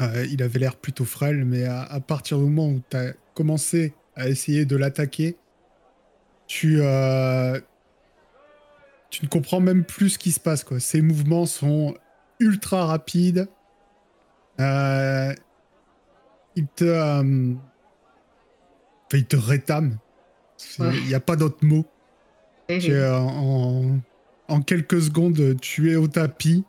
il 0.00 0.42
avait 0.42 0.58
l'air 0.58 0.76
plutôt 0.76 1.04
frêle, 1.04 1.44
mais 1.44 1.64
à, 1.64 2.00
partir 2.00 2.38
du 2.38 2.44
moment 2.44 2.68
où 2.68 2.82
tu 2.90 2.96
as 2.96 3.12
commencé 3.34 3.94
à 4.14 4.28
essayer 4.28 4.64
de 4.64 4.76
l'attaquer, 4.76 5.36
tu, 6.46 6.80
tu 9.10 9.24
ne 9.24 9.28
comprends 9.28 9.60
même 9.60 9.84
plus 9.84 10.10
ce 10.10 10.18
qui 10.18 10.32
se 10.32 10.40
passe. 10.40 10.64
Quoi. 10.64 10.80
Ses 10.80 11.00
mouvements 11.00 11.46
sont 11.46 11.96
ultra 12.40 12.86
rapides. 12.86 13.48
Euh, 14.60 15.34
il 16.54 16.66
te, 16.68 16.84
euh, 16.84 17.54
il 19.12 19.26
te 19.26 19.36
rétame. 19.36 19.98
Il 20.78 20.84
Ouais. 20.84 21.00
n'y 21.02 21.14
a 21.14 21.20
pas 21.20 21.36
d'autre 21.36 21.58
mot. 21.62 21.84
Eh, 22.68 22.78
Tu 22.78 22.92
es, 22.92 23.08
en, 23.08 23.98
en 24.48 24.60
quelques 24.62 25.00
secondes, 25.02 25.56
tu 25.60 25.92
es 25.92 25.96
au 25.96 26.08
tapis. 26.08 26.64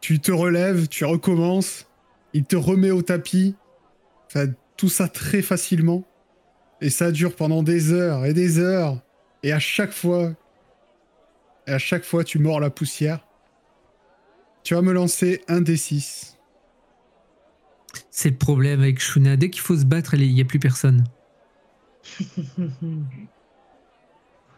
Tu 0.00 0.20
te 0.20 0.30
relèves, 0.32 0.88
tu 0.88 1.04
recommences. 1.04 1.86
Il 2.34 2.44
te 2.44 2.56
remet 2.56 2.90
au 2.90 3.02
tapis. 3.02 3.54
Enfin, 4.26 4.46
tout 4.76 4.88
ça 4.88 5.08
très 5.08 5.40
facilement. 5.42 6.04
Et 6.80 6.90
ça 6.90 7.10
dure 7.12 7.34
pendant 7.34 7.62
des 7.62 7.92
heures 7.92 8.26
et 8.26 8.34
des 8.34 8.58
heures. 8.58 9.00
Et 9.42 9.52
à 9.52 9.58
chaque 9.58 9.92
fois, 9.92 10.32
et 11.66 11.72
à 11.72 11.78
chaque 11.78 12.04
fois, 12.04 12.24
tu 12.24 12.38
mords 12.38 12.60
la 12.60 12.70
poussière. 12.70 13.26
Tu 14.64 14.74
vas 14.74 14.82
me 14.82 14.92
lancer 14.92 15.42
un 15.48 15.60
des 15.60 15.76
six. 15.76 16.36
C'est 18.10 18.30
le 18.30 18.36
problème 18.36 18.80
avec 18.80 19.00
Shuna. 19.00 19.36
Dès 19.36 19.50
qu'il 19.50 19.62
faut 19.62 19.76
se 19.76 19.84
battre, 19.84 20.14
il 20.14 20.34
n'y 20.34 20.40
a 20.40 20.44
plus 20.44 20.58
personne. 20.58 21.04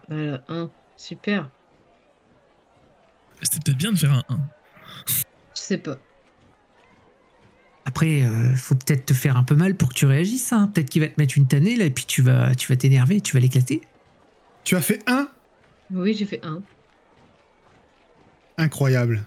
Voilà, 0.08 0.42
un. 0.48 0.70
Super. 0.96 1.50
C'était 3.42 3.58
peut-être 3.64 3.78
bien 3.78 3.92
de 3.92 3.98
faire 3.98 4.12
un 4.12 4.22
1. 4.28 4.38
Je 5.54 5.60
sais 5.60 5.78
pas. 5.78 5.98
Après, 7.84 8.22
euh, 8.22 8.54
faut 8.56 8.74
peut-être 8.74 9.06
te 9.06 9.14
faire 9.14 9.36
un 9.36 9.44
peu 9.44 9.54
mal 9.54 9.76
pour 9.76 9.90
que 9.90 9.94
tu 9.94 10.06
réagisses. 10.06 10.52
hein. 10.52 10.68
Peut-être 10.72 10.88
qu'il 10.90 11.02
va 11.02 11.08
te 11.08 11.20
mettre 11.20 11.36
une 11.36 11.46
tannée 11.46 11.76
là, 11.76 11.84
et 11.84 11.90
puis 11.90 12.04
tu 12.06 12.22
vas, 12.22 12.54
tu 12.54 12.66
vas 12.68 12.76
t'énerver, 12.76 13.20
tu 13.20 13.34
vas 13.34 13.40
l'éclater. 13.40 13.82
Tu 14.64 14.74
as 14.74 14.80
fait 14.80 15.02
un? 15.08 15.28
Oui, 15.92 16.14
j'ai 16.14 16.24
fait 16.24 16.44
un. 16.44 16.62
Incroyable. 18.58 19.24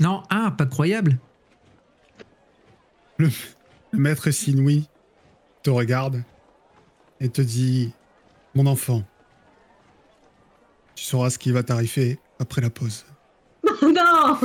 Non, 0.00 0.22
un, 0.30 0.50
pas 0.52 0.66
croyable. 0.66 1.18
Le 3.18 3.28
maître 3.92 4.30
Sinui 4.30 4.88
te 5.64 5.70
regarde 5.70 6.22
et 7.20 7.28
te 7.30 7.42
dit 7.42 7.92
Mon 8.54 8.66
enfant, 8.66 9.02
tu 10.94 11.04
sauras 11.04 11.30
ce 11.30 11.38
qui 11.38 11.50
va 11.50 11.64
t'arriver 11.64 12.20
après 12.38 12.60
la 12.60 12.70
pause. 12.70 13.04
non 13.82 14.38